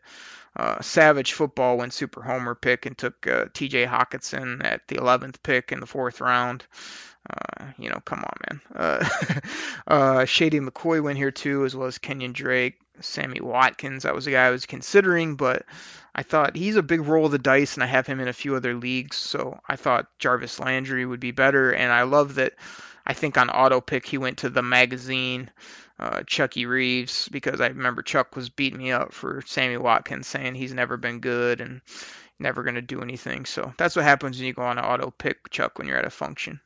Uh, 0.55 0.81
Savage 0.81 1.33
Football 1.33 1.77
went 1.77 1.93
super 1.93 2.21
homer 2.21 2.55
pick 2.55 2.85
and 2.85 2.97
took 2.97 3.27
uh, 3.27 3.45
T.J. 3.53 3.85
Hockenson 3.85 4.63
at 4.63 4.87
the 4.87 4.95
11th 4.95 5.43
pick 5.43 5.71
in 5.71 5.79
the 5.79 5.85
fourth 5.85 6.21
round. 6.21 6.65
Uh, 7.29 7.65
you 7.77 7.89
know, 7.89 7.99
come 8.05 8.23
on, 8.23 8.33
man. 8.49 8.61
Uh, 8.73 9.09
uh, 9.87 10.25
Shady 10.25 10.59
McCoy 10.59 11.01
went 11.01 11.17
here 11.17 11.31
too, 11.31 11.65
as 11.65 11.75
well 11.75 11.87
as 11.87 11.97
Kenyon 11.97 12.33
Drake, 12.33 12.79
Sammy 13.01 13.41
Watkins. 13.41 14.03
That 14.03 14.15
was 14.15 14.27
a 14.27 14.31
guy 14.31 14.45
I 14.45 14.51
was 14.51 14.65
considering, 14.65 15.35
but 15.35 15.65
I 16.13 16.23
thought 16.23 16.55
he's 16.55 16.75
a 16.75 16.83
big 16.83 17.01
roll 17.01 17.25
of 17.25 17.31
the 17.31 17.39
dice, 17.39 17.73
and 17.73 17.83
I 17.83 17.87
have 17.87 18.07
him 18.07 18.19
in 18.19 18.27
a 18.27 18.33
few 18.33 18.55
other 18.55 18.75
leagues. 18.75 19.17
So 19.17 19.59
I 19.67 19.75
thought 19.75 20.07
Jarvis 20.19 20.59
Landry 20.59 21.05
would 21.05 21.19
be 21.19 21.31
better, 21.31 21.71
and 21.71 21.91
I 21.91 22.03
love 22.03 22.35
that. 22.35 22.53
I 23.07 23.13
think 23.13 23.37
on 23.37 23.49
auto 23.49 23.81
pick 23.81 24.05
he 24.05 24.17
went 24.17 24.39
to 24.39 24.49
the 24.49 24.63
magazine. 24.63 25.51
Uh, 25.97 26.23
Chucky 26.23 26.65
Reeves 26.65 27.29
because 27.29 27.61
I 27.61 27.67
remember 27.67 28.01
Chuck 28.01 28.35
was 28.35 28.49
beating 28.49 28.79
me 28.79 28.91
up 28.91 29.13
for 29.13 29.41
Sammy 29.45 29.77
Watkins 29.77 30.27
saying 30.27 30.55
he's 30.55 30.73
never 30.73 30.97
been 30.97 31.21
good 31.21 31.61
and 31.61 31.81
never 32.37 32.63
going 32.63 32.75
to 32.75 32.81
do 32.81 33.01
anything. 33.01 33.45
So 33.45 33.73
that's 33.77 33.95
what 33.95 34.03
happens 34.03 34.37
when 34.37 34.47
you 34.47 34.53
go 34.53 34.63
on 34.63 34.77
auto 34.77 35.11
pick 35.11 35.49
Chuck 35.49 35.77
when 35.77 35.87
you're 35.87 35.97
at 35.97 36.05
a 36.05 36.09
function. 36.09 36.59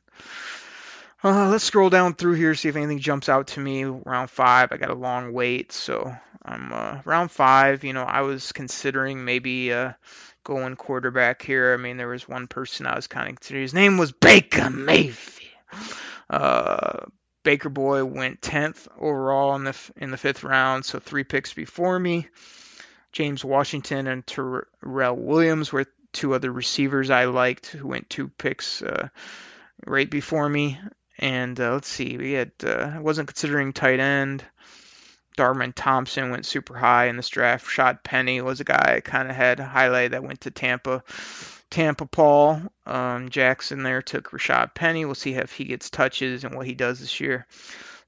Uh, 1.22 1.48
let's 1.50 1.64
scroll 1.64 1.90
down 1.90 2.14
through 2.14 2.32
here, 2.32 2.54
see 2.54 2.70
if 2.70 2.76
anything 2.76 2.98
jumps 2.98 3.28
out 3.28 3.48
to 3.48 3.60
me. 3.60 3.84
Round 3.84 4.30
five, 4.30 4.72
I 4.72 4.78
got 4.78 4.88
a 4.88 4.94
long 4.94 5.32
wait, 5.34 5.70
so 5.70 6.14
I'm 6.42 6.72
uh, 6.72 7.00
round 7.04 7.30
five. 7.30 7.84
You 7.84 7.92
know, 7.92 8.04
I 8.04 8.22
was 8.22 8.52
considering 8.52 9.24
maybe 9.24 9.72
uh, 9.72 9.92
going 10.44 10.76
quarterback 10.76 11.42
here. 11.42 11.74
I 11.74 11.76
mean, 11.76 11.98
there 11.98 12.08
was 12.08 12.26
one 12.26 12.46
person 12.46 12.86
I 12.86 12.96
was 12.96 13.06
kind 13.06 13.28
of 13.28 13.36
considering. 13.36 13.62
His 13.62 13.74
name 13.74 13.98
was 13.98 14.12
Baker 14.12 14.70
Mayfield. 14.70 15.50
Uh, 16.30 17.04
Baker 17.42 17.68
Boy 17.68 18.04
went 18.04 18.40
10th 18.40 18.88
overall 18.98 19.54
in 19.56 19.64
the 19.64 19.76
in 19.96 20.10
the 20.10 20.16
fifth 20.16 20.44
round, 20.44 20.84
so 20.84 20.98
three 20.98 21.24
picks 21.24 21.54
before 21.54 21.98
me. 21.98 22.28
James 23.12 23.44
Washington 23.44 24.06
and 24.06 24.26
Tyrell 24.26 25.16
Williams 25.16 25.72
were 25.72 25.86
two 26.12 26.34
other 26.34 26.52
receivers 26.52 27.10
I 27.10 27.24
liked 27.24 27.66
who 27.66 27.86
went 27.88 28.10
two 28.10 28.28
picks 28.28 28.82
uh, 28.82 29.08
right 29.86 30.08
before 30.08 30.48
me. 30.48 30.78
And 31.18 31.58
uh, 31.60 31.74
let's 31.74 31.88
see, 31.88 32.16
we 32.16 32.32
had 32.32 32.52
uh, 32.64 32.92
I 32.94 32.98
wasn't 33.00 33.28
considering 33.28 33.72
tight 33.72 34.00
end. 34.00 34.44
Darwin 35.36 35.72
Thompson 35.72 36.30
went 36.30 36.46
super 36.46 36.76
high 36.76 37.06
in 37.06 37.16
this 37.16 37.28
draft. 37.28 37.66
Shot 37.70 38.04
Penny 38.04 38.40
was 38.40 38.60
a 38.60 38.64
guy 38.64 38.94
I 38.96 39.00
kind 39.00 39.30
of 39.30 39.36
had 39.36 39.58
highlighted 39.58 40.10
that 40.10 40.24
went 40.24 40.42
to 40.42 40.50
Tampa. 40.50 41.02
Tampa 41.70 42.06
Paul 42.06 42.62
um, 42.86 43.30
Jackson 43.30 43.82
there 43.82 44.02
took 44.02 44.30
Rashad 44.30 44.74
Penny. 44.74 45.04
We'll 45.04 45.14
see 45.14 45.34
if 45.34 45.52
he 45.52 45.64
gets 45.64 45.90
touches 45.90 46.44
and 46.44 46.54
what 46.54 46.66
he 46.66 46.74
does 46.74 47.00
this 47.00 47.20
year. 47.20 47.46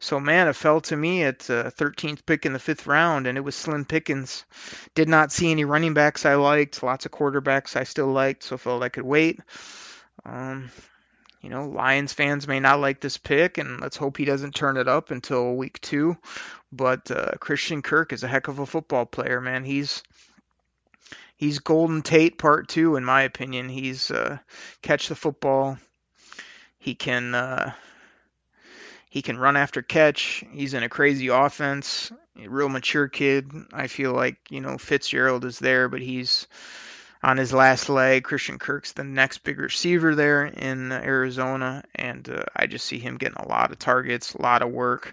So 0.01 0.19
man, 0.19 0.49
it 0.49 0.57
fell 0.57 0.81
to 0.83 0.97
me 0.97 1.23
at 1.23 1.49
uh, 1.49 1.71
13th 1.71 2.27
pick 2.27 2.45
in 2.45 2.53
the 2.53 2.59
fifth 2.59 2.89
round, 2.89 3.29
and 3.29 3.39
it 3.39 3.43
was 3.43 3.55
slim 3.55 3.85
pickings. 3.85 4.45
Did 4.97 5.09
not 5.09 5.31
see 5.31 5.53
any 5.53 5.65
running 5.65 5.95
backs 5.95 6.27
I 6.27 6.35
liked. 6.35 6.83
Lots 6.83 7.07
of 7.07 7.13
quarterbacks 7.13 7.77
I 7.77 7.85
still 7.85 8.09
liked, 8.09 8.43
so 8.43 8.59
felt 8.59 8.83
I 8.83 8.89
could 8.89 9.05
wait. 9.05 9.39
Um, 10.25 10.71
you 11.41 11.51
know, 11.51 11.69
Lions 11.69 12.13
fans 12.13 12.49
may 12.49 12.59
not 12.59 12.81
like 12.81 13.01
this 13.01 13.17
pick, 13.17 13.59
and 13.59 13.81
let's 13.81 13.97
hope 13.97 14.17
he 14.17 14.25
doesn't 14.25 14.57
turn 14.57 14.77
it 14.77 14.89
up 14.89 15.13
until 15.13 15.55
week 15.55 15.81
two. 15.81 16.17
But 16.73 17.11
uh, 17.11 17.33
Christian 17.39 17.83
Kirk 17.83 18.13
is 18.13 18.25
a 18.25 18.29
heck 18.29 18.49
of 18.49 18.59
a 18.59 18.67
football 18.67 19.07
player, 19.07 19.41
man. 19.41 19.65
He's 19.65 20.03
he's 21.37 21.59
Golden 21.59 22.03
Tate 22.03 22.39
part 22.39 22.69
two, 22.69 22.97
in 22.97 23.05
my 23.05 23.23
opinion. 23.23 23.69
He's 23.69 24.11
uh, 24.11 24.39
catch 24.83 25.09
the 25.09 25.15
football. 25.15 25.79
He 26.79 26.95
can 26.95 27.35
uh, 27.35 27.73
he 29.09 29.23
can 29.23 29.39
run 29.39 29.57
after 29.57 29.83
catch. 29.83 30.45
He's 30.53 30.75
in 30.75 30.83
a 30.83 30.89
crazy 30.89 31.29
offense. 31.29 32.11
A 32.43 32.49
real 32.49 32.71
mature 32.71 33.09
kid. 33.09 33.53
I 33.73 33.87
feel 33.87 34.13
like, 34.15 34.39
you 34.49 34.63
know, 34.63 34.79
Fitzgerald 34.79 35.45
is 35.45 35.59
there, 35.59 35.91
but 35.91 36.01
he's 36.01 36.49
on 37.23 37.37
his 37.37 37.53
last 37.53 37.91
leg. 37.91 38.25
Christian 38.25 38.59
Kirk's 38.59 38.93
the 38.93 39.05
next 39.05 39.45
big 39.45 39.59
receiver 39.59 40.15
there 40.15 40.47
in 40.47 40.91
Arizona, 40.93 41.85
and 41.95 42.27
uh, 42.29 42.45
I 42.57 42.67
just 42.67 42.87
see 42.87 42.99
him 42.99 43.19
getting 43.19 43.37
a 43.37 43.49
lot 43.49 43.71
of 43.71 43.79
targets, 43.79 44.33
a 44.33 44.41
lot 44.41 44.63
of 44.63 44.71
work. 44.71 45.13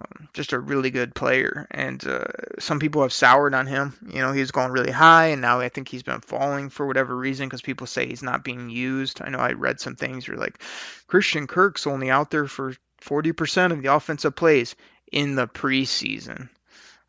Um, 0.00 0.28
just 0.32 0.52
a 0.52 0.60
really 0.60 0.90
good 0.90 1.14
player, 1.14 1.66
and 1.70 2.06
uh, 2.06 2.24
some 2.60 2.78
people 2.78 3.02
have 3.02 3.12
soured 3.12 3.54
on 3.54 3.66
him. 3.66 3.94
You 4.12 4.20
know, 4.20 4.32
he's 4.32 4.52
going 4.52 4.70
really 4.70 4.92
high, 4.92 5.28
and 5.28 5.42
now 5.42 5.60
I 5.60 5.68
think 5.68 5.88
he's 5.88 6.04
been 6.04 6.20
falling 6.20 6.70
for 6.70 6.86
whatever 6.86 7.16
reason 7.16 7.48
because 7.48 7.62
people 7.62 7.86
say 7.86 8.06
he's 8.06 8.22
not 8.22 8.44
being 8.44 8.70
used. 8.70 9.20
I 9.22 9.30
know 9.30 9.38
I 9.38 9.52
read 9.52 9.80
some 9.80 9.96
things 9.96 10.28
where 10.28 10.38
like 10.38 10.62
Christian 11.08 11.46
Kirk's 11.48 11.86
only 11.86 12.10
out 12.10 12.30
there 12.30 12.46
for 12.46 12.74
40% 13.02 13.72
of 13.72 13.82
the 13.82 13.92
offensive 13.92 14.36
plays 14.36 14.76
in 15.10 15.34
the 15.34 15.48
preseason. 15.48 16.48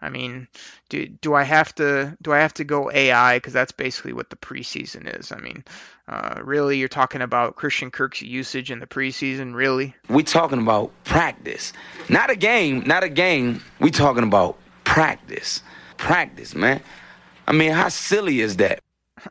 I 0.02 0.10
mean, 0.10 0.48
do 0.90 1.08
do 1.08 1.34
I 1.34 1.44
have 1.44 1.76
to 1.76 2.18
do 2.22 2.32
I 2.32 2.40
have 2.40 2.54
to 2.56 2.64
go 2.64 2.92
AI 2.92 3.38
because 3.38 3.54
that's 3.54 3.72
basically 3.72 4.14
what 4.14 4.30
the 4.30 4.36
preseason 4.36 5.20
is. 5.20 5.32
I 5.32 5.38
mean, 5.38 5.64
uh, 6.08 6.40
really, 6.44 6.78
you're 6.78 6.88
talking 6.88 7.22
about 7.22 7.56
Christian 7.56 7.92
Kirk's 7.92 8.22
usage 8.22 8.72
in 8.72 8.80
the 8.80 8.88
preseason. 8.88 9.54
Really, 9.54 9.96
we 10.08 10.24
talking 10.24 10.60
about 10.60 10.92
practice, 11.04 11.74
not 12.08 12.30
a 12.30 12.36
game, 12.36 12.84
not 12.86 13.04
a 13.04 13.10
game. 13.10 13.62
We 13.80 13.92
talking 13.92 14.24
about 14.24 14.58
practice, 14.86 15.62
practice, 15.98 16.56
man. 16.56 16.82
I 17.48 17.52
mean, 17.52 17.72
how 17.72 17.90
silly 17.90 18.42
is 18.42 18.58
that? 18.58 18.82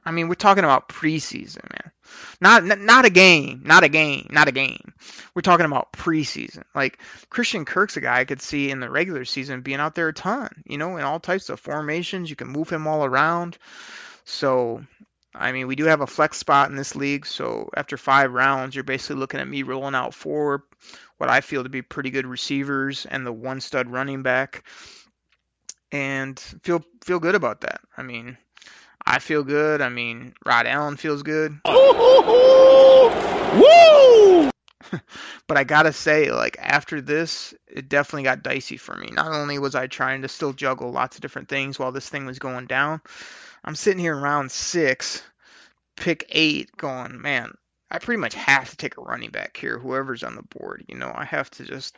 I 0.05 0.11
mean, 0.11 0.29
we're 0.29 0.35
talking 0.35 0.65
about 0.65 0.89
preseason, 0.89 1.63
man. 1.71 1.93
Not 2.41 2.65
not 2.65 3.05
a 3.05 3.11
game, 3.11 3.63
not 3.65 3.85
a 3.85 3.89
game, 3.89 4.29
not 4.31 4.49
a 4.49 4.53
game. 4.53 4.93
We're 5.35 5.43
talking 5.43 5.67
about 5.67 5.93
preseason. 5.93 6.63
Like 6.75 7.01
Christian 7.31 7.65
Kirk's 7.65 7.97
a 7.97 8.01
guy 8.01 8.21
I 8.21 8.25
could 8.25 8.41
see 8.41 8.71
in 8.71 8.81
the 8.81 8.91
regular 8.91 9.25
season 9.25 9.63
being 9.63 9.81
out 9.81 9.95
there 9.95 10.09
a 10.09 10.13
ton, 10.13 10.63
you 10.67 10.79
know, 10.79 10.97
in 10.97 11.05
all 11.05 11.21
types 11.21 11.49
of 11.49 11.61
formations. 11.61 12.31
You 12.31 12.37
can 12.37 12.49
move 12.49 12.71
him 12.71 12.87
all 12.87 13.05
around. 13.05 13.59
So, 14.25 14.85
I 15.35 15.53
mean, 15.53 15.67
we 15.67 15.77
do 15.77 15.85
have 15.87 16.01
a 16.01 16.07
flex 16.07 16.39
spot 16.39 16.71
in 16.71 16.77
this 16.77 16.95
league. 16.95 17.27
So 17.27 17.71
after 17.75 17.97
five 17.97 18.33
rounds, 18.33 18.75
you're 18.75 18.85
basically 18.85 19.17
looking 19.17 19.41
at 19.41 19.49
me 19.49 19.63
rolling 19.63 19.95
out 19.95 20.15
four, 20.15 20.65
what 21.17 21.31
I 21.31 21.41
feel 21.41 21.65
to 21.65 21.69
be 21.69 21.83
pretty 21.83 22.11
good 22.11 22.27
receivers 22.27 23.07
and 23.07 23.27
the 23.27 23.33
one 23.33 23.61
stud 23.61 23.89
running 23.91 24.23
back, 24.23 24.65
and 25.91 26.39
feel 26.63 26.85
feel 27.03 27.19
good 27.19 27.35
about 27.35 27.63
that. 27.63 27.81
I 27.97 28.03
mean 28.03 28.37
I 29.09 29.21
feel 29.21 29.43
good. 29.43 29.81
I 29.81 29.89
mean, 29.89 30.35
Rod 30.45 30.67
Allen 30.67 30.99
feels 30.99 31.23
good. 31.23 31.59
Woo! 31.67 31.71
but 35.47 35.57
I 35.57 35.65
gotta 35.65 35.95
say, 35.95 36.31
like 36.31 36.59
after 36.61 37.01
this, 37.01 37.55
it 37.67 37.89
definitely 37.89 38.25
got 38.25 38.43
dicey 38.43 38.77
for 38.77 38.95
me. 38.95 39.09
Not 39.11 39.33
only 39.33 39.59
was 39.59 39.75
I 39.75 39.87
trying 39.87 40.21
to 40.23 40.29
still 40.29 40.53
juggle 40.53 40.93
lots 40.93 41.17
of 41.17 41.23
different 41.23 41.49
things 41.49 41.79
while 41.79 41.91
this 41.91 42.07
thing 42.07 42.27
was 42.27 42.39
going 42.39 42.67
down, 42.67 43.01
I'm 43.65 43.75
sitting 43.75 43.99
here 43.99 44.15
in 44.15 44.23
round 44.23 44.53
six, 44.53 45.23
pick 45.97 46.27
eight, 46.29 46.77
going, 46.77 47.23
man, 47.23 47.55
I 47.91 48.01
pretty 48.01 48.21
much 48.21 48.35
have 48.35 48.69
to 48.69 48.77
take 48.77 48.99
a 48.99 49.03
running 49.03 49.31
back 49.31 49.57
here, 49.57 49.79
whoever's 49.79 50.23
on 50.23 50.37
the 50.37 50.43
board. 50.43 50.85
You 50.87 50.99
know, 50.99 51.11
I 51.15 51.25
have 51.25 51.51
to 51.53 51.65
just 51.65 51.97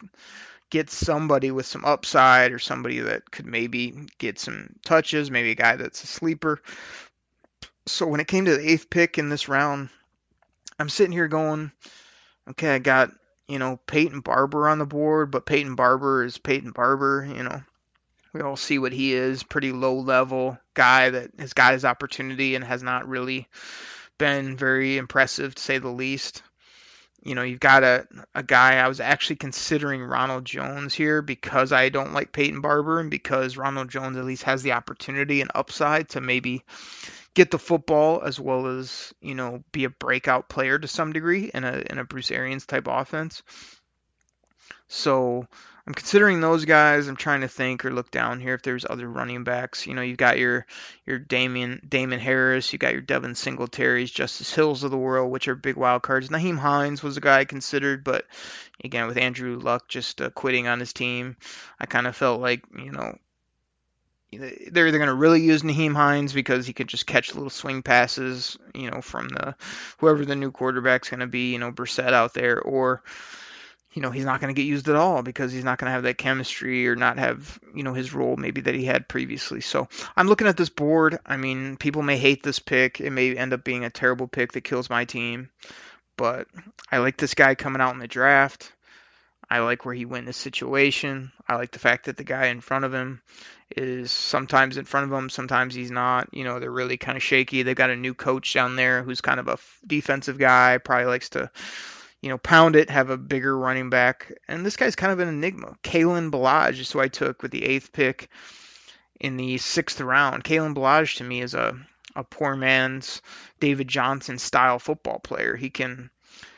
get 0.70 0.90
somebody 0.90 1.50
with 1.50 1.66
some 1.66 1.84
upside 1.84 2.52
or 2.52 2.58
somebody 2.58 3.00
that 3.00 3.30
could 3.30 3.46
maybe 3.46 4.06
get 4.18 4.38
some 4.38 4.74
touches, 4.84 5.30
maybe 5.30 5.50
a 5.50 5.56
guy 5.56 5.76
that's 5.76 6.02
a 6.04 6.06
sleeper. 6.06 6.62
So 7.86 8.06
when 8.06 8.20
it 8.20 8.28
came 8.28 8.44
to 8.44 8.56
the 8.56 8.70
eighth 8.70 8.88
pick 8.88 9.18
in 9.18 9.28
this 9.28 9.48
round, 9.48 9.90
I'm 10.78 10.88
sitting 10.88 11.12
here 11.12 11.28
going, 11.28 11.72
okay, 12.48 12.74
I 12.74 12.78
got, 12.78 13.10
you 13.48 13.58
know, 13.58 13.78
Peyton 13.86 14.20
Barber 14.20 14.68
on 14.68 14.78
the 14.78 14.86
board, 14.86 15.30
but 15.30 15.44
Peyton 15.44 15.74
Barber 15.74 16.24
is 16.24 16.38
Peyton 16.38 16.70
Barber, 16.70 17.28
you 17.28 17.42
know. 17.42 17.62
We 18.32 18.42
all 18.42 18.56
see 18.56 18.78
what 18.78 18.92
he 18.92 19.12
is, 19.12 19.42
pretty 19.42 19.72
low 19.72 19.96
level 19.96 20.56
guy 20.74 21.10
that 21.10 21.32
has 21.38 21.52
got 21.52 21.72
his 21.72 21.84
opportunity 21.84 22.54
and 22.54 22.64
has 22.64 22.80
not 22.80 23.08
really 23.08 23.48
been 24.18 24.56
very 24.56 24.98
impressive 24.98 25.54
to 25.56 25.62
say 25.62 25.78
the 25.78 25.88
least 25.88 26.44
you 27.22 27.34
know, 27.34 27.42
you've 27.42 27.60
got 27.60 27.84
a, 27.84 28.06
a 28.34 28.42
guy 28.42 28.76
I 28.76 28.88
was 28.88 29.00
actually 29.00 29.36
considering 29.36 30.02
Ronald 30.02 30.44
Jones 30.44 30.94
here 30.94 31.20
because 31.22 31.72
I 31.72 31.88
don't 31.90 32.14
like 32.14 32.32
Peyton 32.32 32.60
Barber 32.60 33.00
and 33.00 33.10
because 33.10 33.56
Ronald 33.56 33.90
Jones 33.90 34.16
at 34.16 34.24
least 34.24 34.44
has 34.44 34.62
the 34.62 34.72
opportunity 34.72 35.40
and 35.40 35.50
upside 35.54 36.08
to 36.10 36.20
maybe 36.20 36.64
get 37.34 37.50
the 37.50 37.58
football 37.58 38.22
as 38.24 38.40
well 38.40 38.66
as, 38.66 39.12
you 39.20 39.34
know, 39.34 39.62
be 39.72 39.84
a 39.84 39.90
breakout 39.90 40.48
player 40.48 40.78
to 40.78 40.88
some 40.88 41.12
degree 41.12 41.50
in 41.52 41.64
a 41.64 41.82
in 41.90 41.98
a 41.98 42.04
Bruce 42.04 42.30
Arians 42.30 42.66
type 42.66 42.86
offense. 42.88 43.42
So 44.88 45.46
I'm 45.90 45.94
considering 45.94 46.40
those 46.40 46.66
guys. 46.66 47.08
I'm 47.08 47.16
trying 47.16 47.40
to 47.40 47.48
think 47.48 47.84
or 47.84 47.90
look 47.90 48.12
down 48.12 48.38
here 48.38 48.54
if 48.54 48.62
there's 48.62 48.86
other 48.88 49.08
running 49.08 49.42
backs. 49.42 49.88
You 49.88 49.94
know, 49.94 50.02
you've 50.02 50.18
got 50.18 50.38
your 50.38 50.64
your 51.04 51.18
Damien 51.18 51.84
Damon 51.88 52.20
Harris, 52.20 52.72
you 52.72 52.78
got 52.78 52.92
your 52.92 53.02
Devin 53.02 53.32
Singletaries, 53.32 54.12
Justice 54.12 54.54
Hills 54.54 54.84
of 54.84 54.92
the 54.92 54.96
world, 54.96 55.32
which 55.32 55.48
are 55.48 55.56
big 55.56 55.74
wild 55.74 56.02
cards. 56.02 56.28
Nyheim 56.28 56.58
Hines 56.58 57.02
was 57.02 57.16
a 57.16 57.20
guy 57.20 57.40
I 57.40 57.44
considered, 57.44 58.04
but 58.04 58.24
again, 58.84 59.08
with 59.08 59.16
Andrew 59.16 59.58
Luck 59.58 59.88
just 59.88 60.20
uh, 60.20 60.30
quitting 60.30 60.68
on 60.68 60.78
his 60.78 60.92
team, 60.92 61.36
I 61.80 61.86
kind 61.86 62.06
of 62.06 62.14
felt 62.14 62.40
like 62.40 62.62
you 62.78 62.92
know 62.92 63.18
they're 64.30 64.86
either 64.86 64.98
going 64.98 65.08
to 65.08 65.14
really 65.14 65.40
use 65.40 65.62
Nyheim 65.62 65.96
Hines 65.96 66.32
because 66.32 66.68
he 66.68 66.72
could 66.72 66.86
just 66.86 67.04
catch 67.04 67.34
little 67.34 67.50
swing 67.50 67.82
passes, 67.82 68.56
you 68.76 68.92
know, 68.92 69.00
from 69.00 69.28
the 69.28 69.56
whoever 69.98 70.24
the 70.24 70.36
new 70.36 70.52
quarterback's 70.52 71.10
going 71.10 71.18
to 71.18 71.26
be, 71.26 71.50
you 71.50 71.58
know, 71.58 71.72
Brissett 71.72 72.12
out 72.12 72.32
there, 72.32 72.60
or 72.60 73.02
you 73.92 74.02
know, 74.02 74.10
he's 74.10 74.24
not 74.24 74.40
going 74.40 74.54
to 74.54 74.60
get 74.60 74.68
used 74.68 74.88
at 74.88 74.96
all 74.96 75.22
because 75.22 75.52
he's 75.52 75.64
not 75.64 75.78
going 75.78 75.86
to 75.86 75.92
have 75.92 76.04
that 76.04 76.18
chemistry 76.18 76.86
or 76.88 76.94
not 76.94 77.18
have, 77.18 77.58
you 77.74 77.82
know, 77.82 77.92
his 77.92 78.14
role 78.14 78.36
maybe 78.36 78.60
that 78.60 78.74
he 78.74 78.84
had 78.84 79.08
previously. 79.08 79.60
So 79.60 79.88
I'm 80.16 80.28
looking 80.28 80.46
at 80.46 80.56
this 80.56 80.68
board. 80.68 81.18
I 81.26 81.36
mean, 81.36 81.76
people 81.76 82.02
may 82.02 82.16
hate 82.16 82.42
this 82.42 82.60
pick. 82.60 83.00
It 83.00 83.10
may 83.10 83.36
end 83.36 83.52
up 83.52 83.64
being 83.64 83.84
a 83.84 83.90
terrible 83.90 84.28
pick 84.28 84.52
that 84.52 84.62
kills 84.62 84.90
my 84.90 85.06
team. 85.06 85.50
But 86.16 86.46
I 86.90 86.98
like 86.98 87.16
this 87.16 87.34
guy 87.34 87.54
coming 87.54 87.82
out 87.82 87.94
in 87.94 87.98
the 87.98 88.06
draft. 88.06 88.72
I 89.48 89.58
like 89.60 89.84
where 89.84 89.94
he 89.94 90.04
went 90.04 90.20
in 90.20 90.26
this 90.26 90.36
situation. 90.36 91.32
I 91.48 91.56
like 91.56 91.72
the 91.72 91.80
fact 91.80 92.06
that 92.06 92.16
the 92.16 92.22
guy 92.22 92.46
in 92.46 92.60
front 92.60 92.84
of 92.84 92.94
him 92.94 93.20
is 93.76 94.12
sometimes 94.12 94.76
in 94.76 94.84
front 94.84 95.10
of 95.10 95.18
him, 95.18 95.28
sometimes 95.28 95.74
he's 95.74 95.90
not. 95.90 96.28
You 96.32 96.44
know, 96.44 96.60
they're 96.60 96.70
really 96.70 96.98
kind 96.98 97.16
of 97.16 97.22
shaky. 97.24 97.64
They've 97.64 97.74
got 97.74 97.90
a 97.90 97.96
new 97.96 98.14
coach 98.14 98.54
down 98.54 98.76
there 98.76 99.02
who's 99.02 99.20
kind 99.20 99.40
of 99.40 99.48
a 99.48 99.58
defensive 99.84 100.38
guy, 100.38 100.78
probably 100.78 101.06
likes 101.06 101.30
to 101.30 101.50
you 102.20 102.28
know, 102.28 102.38
pound 102.38 102.76
it, 102.76 102.90
have 102.90 103.10
a 103.10 103.16
bigger 103.16 103.56
running 103.56 103.90
back. 103.90 104.32
And 104.46 104.64
this 104.64 104.76
guy's 104.76 104.96
kind 104.96 105.12
of 105.12 105.20
an 105.20 105.28
enigma. 105.28 105.76
Kalen 105.82 106.30
Ballage 106.30 106.78
is 106.80 106.90
who 106.90 107.00
I 107.00 107.08
took 107.08 107.42
with 107.42 107.50
the 107.50 107.64
eighth 107.64 107.92
pick 107.92 108.28
in 109.18 109.36
the 109.36 109.58
sixth 109.58 110.00
round. 110.00 110.44
Kalen 110.44 110.74
Ballage 110.74 111.16
to 111.16 111.24
me 111.24 111.40
is 111.40 111.54
a, 111.54 111.78
a 112.14 112.24
poor 112.24 112.56
man's 112.56 113.22
David 113.58 113.88
Johnson 113.88 114.38
style 114.38 114.78
football 114.78 115.18
player. 115.18 115.56
He 115.56 115.70
can 115.70 116.10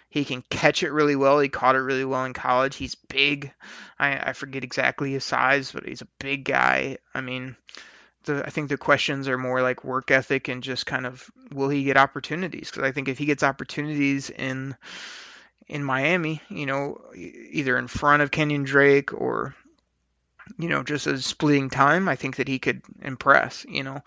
he 0.09 0.27
can 0.27 0.43
catch 0.51 0.83
it 0.83 0.93
really 0.93 1.17
well. 1.17 1.41
He 1.41 1.49
caught 1.49 1.75
it 1.75 1.81
really 1.81 2.05
well 2.05 2.27
in 2.27 2.35
college. 2.35 2.77
He's 2.77 2.95
big. 2.95 3.51
I, 3.99 4.19
I 4.19 4.33
forget 4.35 4.63
exactly 4.63 5.13
his 5.13 5.25
size, 5.25 5.73
but 5.73 5.87
he's 5.87 6.03
a 6.03 6.09
big 6.19 6.45
guy. 6.45 6.99
I 7.15 7.23
mean, 7.23 7.57
the, 8.25 8.45
I 8.45 8.51
think 8.51 8.69
the 8.69 8.77
questions 8.77 9.27
are 9.27 9.39
more 9.39 9.63
like 9.63 9.85
work 9.85 10.11
ethic 10.11 10.49
and 10.49 10.63
just 10.63 10.85
kind 10.85 11.07
of 11.07 11.31
will 11.51 11.71
he 11.71 11.85
get 11.85 11.97
opportunities? 11.97 12.71
Because 12.71 12.83
I 12.83 12.93
think 12.93 13.09
if 13.09 13.17
he 13.17 13.25
gets 13.25 13.43
opportunities 13.43 14.29
in 14.29 14.77
in 15.69 15.85
Miami, 15.85 16.43
you 16.49 16.67
know, 16.67 17.01
either 17.15 17.79
in 17.79 17.89
front 17.89 18.23
of 18.23 18.31
Kenyon 18.31 18.65
Drake 18.65 19.13
or 19.13 19.55
you 20.59 20.69
know, 20.69 20.83
just 20.83 21.07
as 21.07 21.25
splitting 21.25 21.71
time, 21.71 22.09
I 22.09 22.17
think 22.17 22.37
that 22.37 22.49
he 22.49 22.59
could 22.59 22.83
impress. 23.01 23.65
You 23.69 23.83
know, 23.85 24.03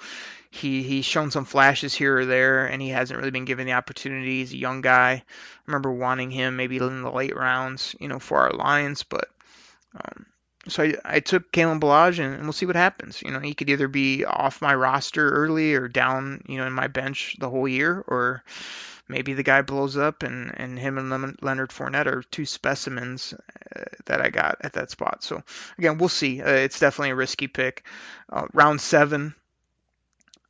he 0.51 0.83
he's 0.83 1.05
shown 1.05 1.31
some 1.31 1.45
flashes 1.45 1.93
here 1.93 2.17
or 2.17 2.25
there, 2.25 2.65
and 2.65 2.81
he 2.81 2.89
hasn't 2.89 3.17
really 3.17 3.31
been 3.31 3.45
given 3.45 3.65
the 3.65 3.73
opportunity. 3.73 4.39
He's 4.39 4.53
a 4.53 4.57
young 4.57 4.81
guy. 4.81 5.11
I 5.11 5.23
remember 5.65 5.91
wanting 5.91 6.31
him 6.31 6.55
maybe 6.55 6.77
in 6.77 7.01
the 7.01 7.11
late 7.11 7.35
rounds, 7.35 7.95
you 7.99 8.07
know, 8.07 8.19
for 8.19 8.39
our 8.39 8.51
Lions, 8.51 9.03
but 9.03 9.29
um, 9.95 10.25
so 10.67 10.83
I, 10.83 10.95
I 11.05 11.19
took 11.19 11.51
Kalen 11.51 11.79
Ballage, 11.79 12.19
and, 12.19 12.33
and 12.33 12.43
we'll 12.43 12.53
see 12.53 12.65
what 12.65 12.75
happens. 12.75 13.21
You 13.21 13.31
know, 13.31 13.39
he 13.39 13.53
could 13.53 13.69
either 13.69 13.87
be 13.87 14.25
off 14.25 14.61
my 14.61 14.75
roster 14.75 15.29
early 15.29 15.75
or 15.75 15.87
down, 15.87 16.43
you 16.47 16.57
know, 16.57 16.65
in 16.65 16.73
my 16.73 16.87
bench 16.87 17.35
the 17.39 17.49
whole 17.49 17.67
year, 17.67 18.03
or 18.07 18.43
maybe 19.07 19.33
the 19.33 19.43
guy 19.43 19.61
blows 19.61 19.97
up, 19.97 20.23
and 20.23 20.51
and 20.55 20.77
him 20.77 20.97
and 20.97 21.37
Leonard 21.41 21.69
Fournette 21.69 22.07
are 22.07 22.23
two 22.23 22.45
specimens 22.45 23.33
uh, 23.75 23.83
that 24.05 24.21
I 24.21 24.29
got 24.29 24.57
at 24.61 24.73
that 24.73 24.91
spot. 24.91 25.23
So 25.23 25.43
again, 25.77 25.97
we'll 25.97 26.09
see. 26.09 26.41
Uh, 26.41 26.49
it's 26.49 26.79
definitely 26.79 27.11
a 27.11 27.15
risky 27.15 27.47
pick. 27.47 27.85
Uh, 28.29 28.47
round 28.53 28.81
seven, 28.81 29.35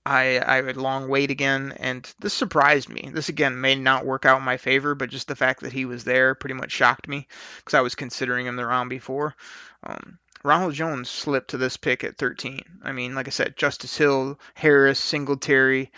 I 0.06 0.40
I 0.40 0.62
had 0.62 0.78
long 0.78 1.08
wait 1.08 1.32
again, 1.32 1.74
and 1.80 2.12
this 2.20 2.34
surprised 2.34 2.90
me. 2.90 3.10
This 3.12 3.30
again 3.30 3.60
may 3.60 3.76
not 3.76 4.06
work 4.06 4.26
out 4.26 4.40
in 4.40 4.46
my 4.46 4.58
favor, 4.58 4.96
but 4.96 5.10
just 5.10 5.28
the 5.28 5.36
fact 5.36 5.62
that 5.62 5.74
he 5.74 5.86
was 5.86 6.04
there 6.04 6.36
pretty 6.36 6.54
much 6.54 6.72
shocked 6.72 7.08
me 7.08 7.28
because 7.58 7.74
I 7.74 7.82
was 7.82 7.96
considering 7.96 8.46
him 8.46 8.56
the 8.56 8.66
round 8.66 8.90
before. 8.90 9.36
Um, 9.84 10.20
Ronald 10.44 10.76
Jones 10.76 11.10
slipped 11.10 11.50
to 11.52 11.58
this 11.58 11.76
pick 11.76 12.04
at 12.04 12.18
13. 12.18 12.62
I 12.84 12.92
mean, 12.92 13.16
like 13.16 13.28
I 13.28 13.32
said, 13.32 13.58
Justice 13.58 13.98
Hill, 13.98 14.40
Harris, 14.54 15.00
Singletary, 15.00 15.92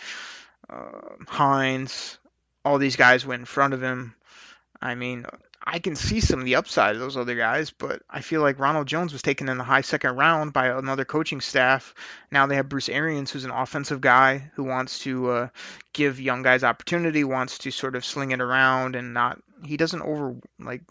uh, 0.70 1.16
Hines, 1.26 2.17
all 2.68 2.76
these 2.78 2.96
guys 2.96 3.24
went 3.24 3.40
in 3.40 3.46
front 3.46 3.72
of 3.72 3.82
him. 3.82 4.14
I 4.82 4.94
mean, 4.94 5.24
I 5.64 5.80
can 5.80 5.96
see 5.96 6.20
some 6.20 6.38
of 6.38 6.44
the 6.44 6.54
upside 6.54 6.94
of 6.94 7.00
those 7.00 7.16
other 7.16 7.34
guys, 7.34 7.70
but 7.70 8.02
I 8.08 8.20
feel 8.20 8.40
like 8.40 8.58
Ronald 8.58 8.86
Jones 8.86 9.12
was 9.12 9.22
taken 9.22 9.48
in 9.48 9.58
the 9.58 9.64
high 9.64 9.80
second 9.80 10.16
round 10.16 10.52
by 10.52 10.68
another 10.68 11.04
coaching 11.04 11.40
staff. 11.40 11.94
Now 12.30 12.46
they 12.46 12.56
have 12.56 12.68
Bruce 12.68 12.88
Arians, 12.88 13.30
who's 13.30 13.44
an 13.44 13.50
offensive 13.50 14.00
guy 14.00 14.50
who 14.54 14.64
wants 14.64 15.00
to 15.00 15.30
uh, 15.30 15.48
give 15.92 16.20
young 16.20 16.42
guys 16.42 16.62
opportunity, 16.62 17.24
wants 17.24 17.58
to 17.58 17.70
sort 17.70 17.96
of 17.96 18.04
sling 18.04 18.30
it 18.30 18.40
around 18.40 18.96
and 18.96 19.12
not. 19.12 19.40
He 19.64 19.76
doesn't 19.76 20.02
over 20.02 20.36
like 20.60 20.82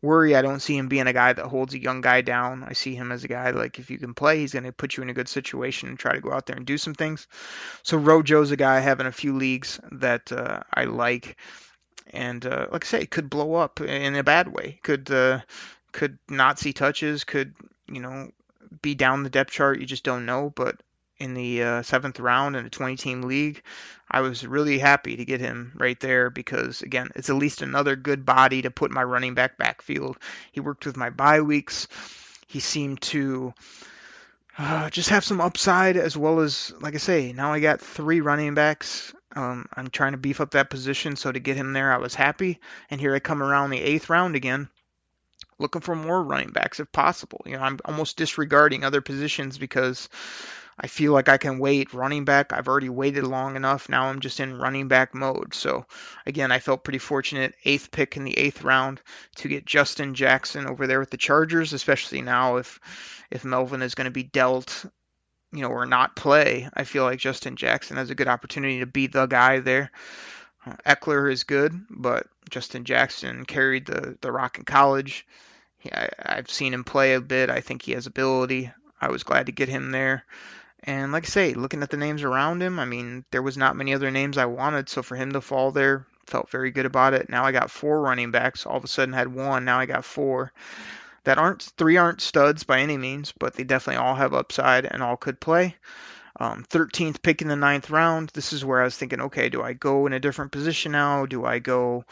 worry. 0.00 0.36
I 0.36 0.42
don't 0.42 0.60
see 0.60 0.76
him 0.76 0.86
being 0.86 1.08
a 1.08 1.12
guy 1.12 1.32
that 1.32 1.44
holds 1.44 1.74
a 1.74 1.82
young 1.82 2.00
guy 2.00 2.20
down. 2.20 2.62
I 2.62 2.74
see 2.74 2.94
him 2.94 3.10
as 3.10 3.24
a 3.24 3.28
guy 3.28 3.50
like 3.50 3.80
if 3.80 3.90
you 3.90 3.98
can 3.98 4.14
play, 4.14 4.38
he's 4.38 4.52
going 4.52 4.64
to 4.64 4.72
put 4.72 4.96
you 4.96 5.02
in 5.02 5.10
a 5.10 5.14
good 5.14 5.28
situation 5.28 5.88
and 5.88 5.98
try 5.98 6.14
to 6.14 6.20
go 6.20 6.32
out 6.32 6.46
there 6.46 6.56
and 6.56 6.64
do 6.64 6.78
some 6.78 6.94
things. 6.94 7.26
So 7.82 7.98
Rojo's 7.98 8.52
a 8.52 8.56
guy 8.56 8.78
having 8.78 9.06
a 9.06 9.12
few 9.12 9.36
leagues 9.36 9.80
that 9.90 10.30
uh, 10.30 10.60
I 10.72 10.84
like 10.84 11.36
and 12.12 12.44
uh, 12.44 12.66
like 12.70 12.84
I 12.84 12.88
say, 12.88 13.06
could 13.06 13.30
blow 13.30 13.54
up 13.54 13.80
in 13.80 14.14
a 14.16 14.22
bad 14.22 14.48
way. 14.48 14.78
Could 14.82 15.10
uh, 15.10 15.40
could 15.92 16.18
not 16.28 16.58
see 16.58 16.72
touches. 16.72 17.24
Could 17.24 17.54
you 17.86 18.00
know 18.00 18.30
be 18.80 18.94
down 18.94 19.22
the 19.22 19.30
depth 19.30 19.50
chart. 19.50 19.80
You 19.80 19.86
just 19.86 20.04
don't 20.04 20.26
know. 20.26 20.52
But 20.54 20.80
in 21.18 21.34
the 21.34 21.62
uh, 21.62 21.82
seventh 21.82 22.18
round 22.20 22.56
in 22.56 22.66
a 22.66 22.70
20 22.70 22.96
team 22.96 23.22
league, 23.22 23.62
I 24.10 24.20
was 24.20 24.46
really 24.46 24.78
happy 24.78 25.16
to 25.16 25.24
get 25.24 25.40
him 25.40 25.72
right 25.76 25.98
there 26.00 26.30
because 26.30 26.82
again, 26.82 27.10
it's 27.14 27.30
at 27.30 27.36
least 27.36 27.62
another 27.62 27.96
good 27.96 28.26
body 28.26 28.62
to 28.62 28.70
put 28.70 28.90
my 28.90 29.02
running 29.04 29.34
back 29.34 29.56
backfield. 29.58 30.18
He 30.52 30.60
worked 30.60 30.86
with 30.86 30.96
my 30.96 31.10
bye 31.10 31.40
weeks. 31.40 31.88
He 32.46 32.60
seemed 32.60 33.00
to 33.02 33.54
uh, 34.58 34.90
just 34.90 35.08
have 35.08 35.24
some 35.24 35.40
upside 35.40 35.96
as 35.96 36.16
well 36.16 36.40
as, 36.40 36.74
like 36.80 36.94
I 36.94 36.98
say, 36.98 37.32
now 37.32 37.52
I 37.52 37.60
got 37.60 37.80
three 37.80 38.20
running 38.20 38.54
backs 38.54 39.14
um, 39.34 39.66
I'm 39.74 39.88
trying 39.88 40.12
to 40.12 40.18
beef 40.18 40.40
up 40.40 40.52
that 40.52 40.70
position, 40.70 41.16
so 41.16 41.32
to 41.32 41.40
get 41.40 41.56
him 41.56 41.72
there, 41.72 41.92
I 41.92 41.98
was 41.98 42.14
happy. 42.14 42.60
And 42.90 43.00
here 43.00 43.14
I 43.14 43.18
come 43.18 43.42
around 43.42 43.70
the 43.70 43.80
eighth 43.80 44.10
round 44.10 44.36
again, 44.36 44.68
looking 45.58 45.80
for 45.80 45.94
more 45.94 46.22
running 46.22 46.50
backs 46.50 46.80
if 46.80 46.90
possible. 46.92 47.42
You 47.46 47.56
know, 47.56 47.62
I'm 47.62 47.78
almost 47.84 48.16
disregarding 48.16 48.84
other 48.84 49.00
positions 49.00 49.58
because 49.58 50.08
I 50.78 50.86
feel 50.86 51.12
like 51.12 51.28
I 51.28 51.36
can 51.36 51.58
wait 51.58 51.94
running 51.94 52.24
back. 52.24 52.52
I've 52.52 52.68
already 52.68 52.88
waited 52.88 53.24
long 53.24 53.56
enough. 53.56 53.88
Now 53.88 54.06
I'm 54.06 54.20
just 54.20 54.40
in 54.40 54.58
running 54.58 54.88
back 54.88 55.14
mode. 55.14 55.54
So 55.54 55.86
again, 56.26 56.50
I 56.50 56.58
felt 56.58 56.84
pretty 56.84 56.98
fortunate. 56.98 57.54
Eighth 57.64 57.90
pick 57.90 58.16
in 58.16 58.24
the 58.24 58.38
eighth 58.38 58.62
round 58.62 59.00
to 59.36 59.48
get 59.48 59.66
Justin 59.66 60.14
Jackson 60.14 60.66
over 60.66 60.86
there 60.86 61.00
with 61.00 61.10
the 61.10 61.16
Chargers, 61.16 61.72
especially 61.72 62.22
now 62.22 62.56
if 62.56 62.80
if 63.30 63.44
Melvin 63.44 63.82
is 63.82 63.94
going 63.94 64.06
to 64.06 64.10
be 64.10 64.24
dealt 64.24 64.84
you 65.52 65.62
know, 65.62 65.68
or 65.68 65.86
not 65.86 66.16
play, 66.16 66.68
I 66.74 66.84
feel 66.84 67.04
like 67.04 67.18
Justin 67.18 67.56
Jackson 67.56 67.96
has 67.96 68.10
a 68.10 68.14
good 68.14 68.28
opportunity 68.28 68.80
to 68.80 68.86
be 68.86 69.06
the 69.06 69.26
guy 69.26 69.60
there. 69.60 69.90
Uh, 70.64 70.76
Ekeler 70.86 71.30
is 71.30 71.44
good, 71.44 71.78
but 71.90 72.26
Justin 72.48 72.84
Jackson 72.84 73.44
carried 73.44 73.86
the 73.86 74.16
the 74.20 74.32
rock 74.32 74.58
in 74.58 74.64
college. 74.64 75.26
I, 75.92 76.08
I've 76.18 76.50
seen 76.50 76.72
him 76.72 76.84
play 76.84 77.14
a 77.14 77.20
bit. 77.20 77.50
I 77.50 77.60
think 77.60 77.82
he 77.82 77.92
has 77.92 78.06
ability. 78.06 78.70
I 79.00 79.10
was 79.10 79.24
glad 79.24 79.46
to 79.46 79.52
get 79.52 79.68
him 79.68 79.90
there. 79.90 80.24
And 80.84 81.12
like 81.12 81.24
I 81.24 81.28
say, 81.28 81.54
looking 81.54 81.82
at 81.82 81.90
the 81.90 81.96
names 81.96 82.22
around 82.22 82.62
him, 82.62 82.78
I 82.78 82.84
mean, 82.84 83.24
there 83.30 83.42
was 83.42 83.56
not 83.56 83.76
many 83.76 83.94
other 83.94 84.10
names 84.10 84.38
I 84.38 84.46
wanted, 84.46 84.88
so 84.88 85.02
for 85.02 85.16
him 85.16 85.32
to 85.32 85.40
fall 85.40 85.70
there, 85.70 86.06
felt 86.26 86.50
very 86.50 86.70
good 86.70 86.86
about 86.86 87.14
it. 87.14 87.28
Now 87.28 87.44
I 87.44 87.52
got 87.52 87.70
four 87.70 88.00
running 88.00 88.30
backs. 88.30 88.66
All 88.66 88.76
of 88.76 88.84
a 88.84 88.88
sudden 88.88 89.12
had 89.12 89.28
one. 89.28 89.64
Now 89.64 89.78
I 89.78 89.86
got 89.86 90.04
four 90.04 90.52
that 91.24 91.38
aren't 91.38 91.62
three 91.62 91.96
aren't 91.96 92.20
studs 92.20 92.64
by 92.64 92.80
any 92.80 92.96
means, 92.96 93.32
but 93.38 93.54
they 93.54 93.64
definitely 93.64 94.02
all 94.02 94.14
have 94.14 94.34
upside 94.34 94.86
and 94.86 95.02
all 95.02 95.16
could 95.16 95.40
play. 95.40 95.76
Um, 96.40 96.64
13th 96.70 97.22
pick 97.22 97.42
in 97.42 97.48
the 97.48 97.56
ninth 97.56 97.90
round. 97.90 98.30
This 98.32 98.52
is 98.52 98.64
where 98.64 98.80
I 98.80 98.84
was 98.84 98.96
thinking, 98.96 99.20
okay, 99.20 99.48
do 99.48 99.62
I 99.62 99.74
go 99.74 100.06
in 100.06 100.12
a 100.12 100.20
different 100.20 100.52
position 100.52 100.92
now? 100.92 101.26
Do 101.26 101.44
I 101.44 101.58
go 101.58 102.04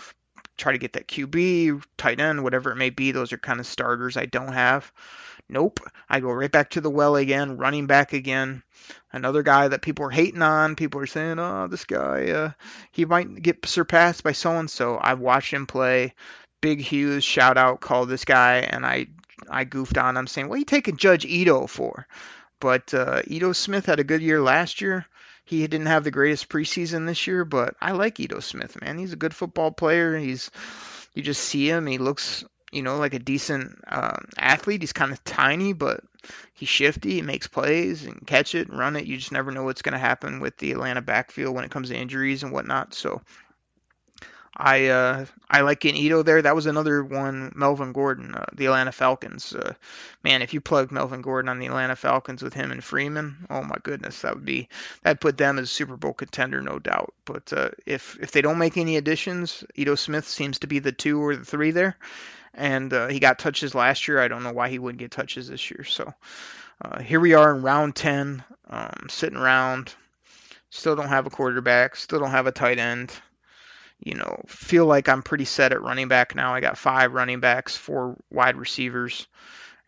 try 0.56 0.72
to 0.72 0.78
get 0.78 0.92
that 0.92 1.08
QB, 1.08 1.82
tight 1.96 2.20
end, 2.20 2.44
whatever 2.44 2.70
it 2.70 2.76
may 2.76 2.90
be? 2.90 3.12
Those 3.12 3.32
are 3.32 3.38
kind 3.38 3.60
of 3.60 3.66
starters 3.66 4.16
I 4.16 4.26
don't 4.26 4.52
have. 4.52 4.92
Nope. 5.48 5.80
I 6.08 6.20
go 6.20 6.30
right 6.30 6.52
back 6.52 6.70
to 6.70 6.80
the 6.80 6.90
well 6.90 7.16
again, 7.16 7.56
running 7.56 7.86
back 7.86 8.12
again. 8.12 8.62
Another 9.12 9.42
guy 9.42 9.66
that 9.66 9.82
people 9.82 10.06
are 10.06 10.10
hating 10.10 10.42
on. 10.42 10.76
People 10.76 11.00
are 11.00 11.06
saying, 11.06 11.40
oh, 11.40 11.66
this 11.66 11.84
guy, 11.84 12.30
uh, 12.30 12.50
he 12.92 13.04
might 13.04 13.42
get 13.42 13.66
surpassed 13.66 14.22
by 14.22 14.32
so 14.32 14.52
and 14.52 14.70
so. 14.70 14.98
I've 15.00 15.18
watched 15.18 15.52
him 15.52 15.66
play. 15.66 16.14
Big 16.60 16.80
Hughes 16.80 17.24
shout 17.24 17.56
out 17.56 17.80
called 17.80 18.08
this 18.08 18.24
guy, 18.24 18.58
and 18.58 18.84
I 18.84 19.06
I 19.48 19.64
goofed 19.64 19.98
on 19.98 20.16
him 20.16 20.26
saying, 20.26 20.48
"What 20.48 20.56
are 20.56 20.58
you 20.58 20.64
taking 20.64 20.96
Judge 20.96 21.24
Ito 21.24 21.66
for?" 21.66 22.06
But 22.60 22.92
uh, 22.92 23.22
Ito 23.26 23.52
Smith 23.52 23.86
had 23.86 24.00
a 24.00 24.04
good 24.04 24.20
year 24.20 24.40
last 24.40 24.80
year. 24.80 25.06
He 25.44 25.66
didn't 25.66 25.86
have 25.86 26.04
the 26.04 26.10
greatest 26.10 26.48
preseason 26.48 27.06
this 27.06 27.26
year, 27.26 27.44
but 27.44 27.74
I 27.80 27.92
like 27.92 28.20
Ito 28.20 28.40
Smith, 28.40 28.80
man. 28.80 28.98
He's 28.98 29.12
a 29.12 29.16
good 29.16 29.34
football 29.34 29.72
player. 29.72 30.16
He's 30.16 30.50
you 31.14 31.22
just 31.22 31.42
see 31.42 31.68
him. 31.68 31.86
He 31.86 31.98
looks, 31.98 32.44
you 32.70 32.82
know, 32.82 32.98
like 32.98 33.14
a 33.14 33.18
decent 33.18 33.78
uh, 33.88 34.18
athlete. 34.38 34.82
He's 34.82 34.92
kind 34.92 35.12
of 35.12 35.24
tiny, 35.24 35.72
but 35.72 36.02
he's 36.52 36.68
shifty. 36.68 37.14
He 37.14 37.22
makes 37.22 37.46
plays 37.46 38.04
and 38.04 38.24
catch 38.26 38.54
it, 38.54 38.68
and 38.68 38.78
run 38.78 38.96
it. 38.96 39.06
You 39.06 39.16
just 39.16 39.32
never 39.32 39.50
know 39.50 39.64
what's 39.64 39.82
going 39.82 39.94
to 39.94 39.98
happen 39.98 40.40
with 40.40 40.56
the 40.58 40.72
Atlanta 40.72 41.02
backfield 41.02 41.54
when 41.54 41.64
it 41.64 41.70
comes 41.70 41.88
to 41.88 41.96
injuries 41.96 42.42
and 42.42 42.52
whatnot. 42.52 42.94
So 42.94 43.22
I 44.56 44.88
uh, 44.88 45.26
I 45.48 45.60
like 45.60 45.80
getting 45.80 46.00
Ito 46.00 46.22
there. 46.22 46.42
That 46.42 46.56
was 46.56 46.66
another 46.66 47.04
one. 47.04 47.52
Melvin 47.54 47.92
Gordon, 47.92 48.34
uh, 48.34 48.46
the 48.52 48.66
Atlanta 48.66 48.90
Falcons. 48.90 49.54
Uh, 49.54 49.74
man, 50.24 50.42
if 50.42 50.52
you 50.52 50.60
plug 50.60 50.90
Melvin 50.90 51.22
Gordon 51.22 51.48
on 51.48 51.60
the 51.60 51.66
Atlanta 51.66 51.94
Falcons 51.94 52.42
with 52.42 52.52
him 52.52 52.72
and 52.72 52.82
Freeman, 52.82 53.46
oh 53.48 53.62
my 53.62 53.76
goodness, 53.82 54.22
that 54.22 54.34
would 54.34 54.44
be 54.44 54.68
that 55.02 55.20
put 55.20 55.38
them 55.38 55.58
as 55.58 55.64
a 55.64 55.66
Super 55.68 55.96
Bowl 55.96 56.12
contender, 56.12 56.60
no 56.60 56.80
doubt. 56.80 57.14
But 57.24 57.52
uh, 57.52 57.70
if 57.86 58.18
if 58.20 58.32
they 58.32 58.42
don't 58.42 58.58
make 58.58 58.76
any 58.76 58.96
additions, 58.96 59.62
Ito 59.76 59.94
Smith 59.94 60.26
seems 60.26 60.58
to 60.60 60.66
be 60.66 60.80
the 60.80 60.92
two 60.92 61.22
or 61.22 61.36
the 61.36 61.44
three 61.44 61.70
there, 61.70 61.96
and 62.52 62.92
uh, 62.92 63.06
he 63.06 63.20
got 63.20 63.38
touches 63.38 63.74
last 63.74 64.08
year. 64.08 64.20
I 64.20 64.28
don't 64.28 64.42
know 64.42 64.52
why 64.52 64.68
he 64.68 64.80
wouldn't 64.80 64.98
get 64.98 65.12
touches 65.12 65.48
this 65.48 65.70
year. 65.70 65.84
So 65.84 66.12
uh, 66.82 67.00
here 67.00 67.20
we 67.20 67.34
are 67.34 67.54
in 67.54 67.62
round 67.62 67.94
ten, 67.94 68.42
um, 68.68 69.06
sitting 69.08 69.38
around. 69.38 69.94
Still 70.70 70.96
don't 70.96 71.08
have 71.08 71.26
a 71.26 71.30
quarterback. 71.30 71.94
Still 71.94 72.18
don't 72.18 72.30
have 72.30 72.48
a 72.48 72.52
tight 72.52 72.80
end 72.80 73.12
you 74.02 74.14
know, 74.14 74.42
feel 74.46 74.86
like 74.86 75.08
I'm 75.08 75.22
pretty 75.22 75.44
set 75.44 75.72
at 75.72 75.82
running 75.82 76.08
back 76.08 76.34
now. 76.34 76.54
I 76.54 76.60
got 76.60 76.78
five 76.78 77.12
running 77.12 77.40
backs, 77.40 77.76
four 77.76 78.16
wide 78.30 78.56
receivers. 78.56 79.26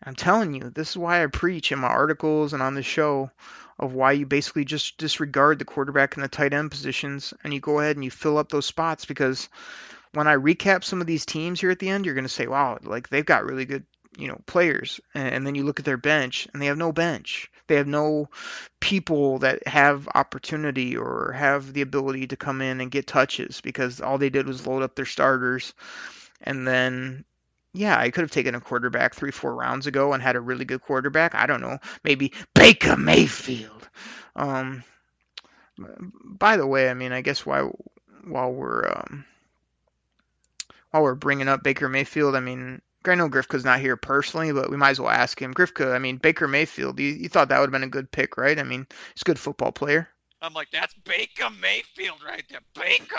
I'm 0.03 0.15
telling 0.15 0.53
you, 0.53 0.69
this 0.69 0.91
is 0.91 0.97
why 0.97 1.23
I 1.23 1.27
preach 1.27 1.71
in 1.71 1.79
my 1.79 1.87
articles 1.87 2.53
and 2.53 2.61
on 2.61 2.75
the 2.75 2.83
show 2.83 3.31
of 3.79 3.93
why 3.93 4.11
you 4.11 4.25
basically 4.25 4.65
just 4.65 4.97
disregard 4.97 5.59
the 5.59 5.65
quarterback 5.65 6.15
and 6.15 6.23
the 6.23 6.27
tight 6.27 6.53
end 6.53 6.71
positions 6.71 7.33
and 7.43 7.53
you 7.53 7.59
go 7.59 7.79
ahead 7.79 7.95
and 7.95 8.03
you 8.03 8.11
fill 8.11 8.37
up 8.37 8.49
those 8.49 8.65
spots 8.65 9.05
because 9.05 9.49
when 10.13 10.27
I 10.27 10.35
recap 10.35 10.83
some 10.83 11.01
of 11.01 11.07
these 11.07 11.25
teams 11.25 11.59
here 11.59 11.71
at 11.71 11.79
the 11.79 11.89
end, 11.89 12.05
you're 12.05 12.15
going 12.15 12.25
to 12.25 12.29
say, 12.29 12.47
wow, 12.47 12.77
like 12.83 13.09
they've 13.09 13.25
got 13.25 13.45
really 13.45 13.65
good, 13.65 13.85
you 14.17 14.27
know, 14.27 14.39
players. 14.45 14.99
And 15.13 15.45
then 15.45 15.55
you 15.55 15.63
look 15.63 15.79
at 15.79 15.85
their 15.85 15.97
bench 15.97 16.47
and 16.53 16.61
they 16.61 16.67
have 16.67 16.77
no 16.77 16.91
bench. 16.91 17.51
They 17.67 17.75
have 17.75 17.87
no 17.87 18.29
people 18.79 19.39
that 19.39 19.67
have 19.67 20.07
opportunity 20.13 20.97
or 20.97 21.31
have 21.31 21.73
the 21.73 21.81
ability 21.81 22.27
to 22.27 22.35
come 22.35 22.61
in 22.61 22.81
and 22.81 22.91
get 22.91 23.07
touches 23.07 23.61
because 23.61 24.01
all 24.01 24.17
they 24.17 24.29
did 24.29 24.47
was 24.47 24.67
load 24.67 24.83
up 24.83 24.95
their 24.95 25.05
starters. 25.05 25.73
And 26.41 26.67
then, 26.67 27.23
yeah, 27.73 27.97
I 27.97 28.11
could 28.11 28.21
have 28.21 28.31
taken 28.31 28.55
a 28.55 28.61
quarterback 28.61 29.15
three, 29.15 29.31
four 29.31 29.55
rounds 29.55 29.87
ago 29.87 30.13
and 30.13 30.21
had 30.21 30.35
a 30.35 30.41
really 30.41 30.65
good 30.65 30.81
quarterback. 30.81 31.35
I 31.35 31.45
don't 31.45 31.61
know, 31.61 31.79
maybe 32.03 32.33
Baker 32.53 32.97
Mayfield. 32.97 33.87
Um, 34.35 34.83
by 36.23 36.57
the 36.57 36.67
way, 36.67 36.89
I 36.89 36.93
mean, 36.93 37.11
I 37.11 37.21
guess 37.21 37.45
while 37.45 37.75
while 38.25 38.51
we're 38.51 38.87
um, 38.87 39.25
while 40.91 41.03
we're 41.03 41.15
bringing 41.15 41.47
up 41.47 41.63
Baker 41.63 41.89
Mayfield, 41.89 42.35
I 42.35 42.39
mean, 42.39 42.81
I 43.07 43.15
know 43.15 43.29
Grifka's 43.29 43.65
not 43.65 43.79
here 43.79 43.97
personally, 43.97 44.51
but 44.51 44.69
we 44.69 44.77
might 44.77 44.91
as 44.91 44.99
well 44.99 45.09
ask 45.09 45.41
him. 45.41 45.53
Grifka, 45.53 45.93
I 45.93 45.99
mean, 45.99 46.17
Baker 46.17 46.47
Mayfield, 46.47 46.99
you, 46.99 47.07
you 47.07 47.29
thought 47.29 47.49
that 47.49 47.59
would 47.59 47.67
have 47.67 47.71
been 47.71 47.83
a 47.83 47.87
good 47.87 48.11
pick, 48.11 48.37
right? 48.37 48.59
I 48.59 48.63
mean, 48.63 48.87
he's 49.13 49.21
a 49.21 49.25
good 49.25 49.39
football 49.39 49.71
player. 49.71 50.09
I'm 50.41 50.53
like, 50.53 50.71
that's 50.71 50.93
Baker 51.05 51.49
Mayfield 51.61 52.23
right 52.25 52.43
there. 52.49 52.59
Baker. 52.75 53.15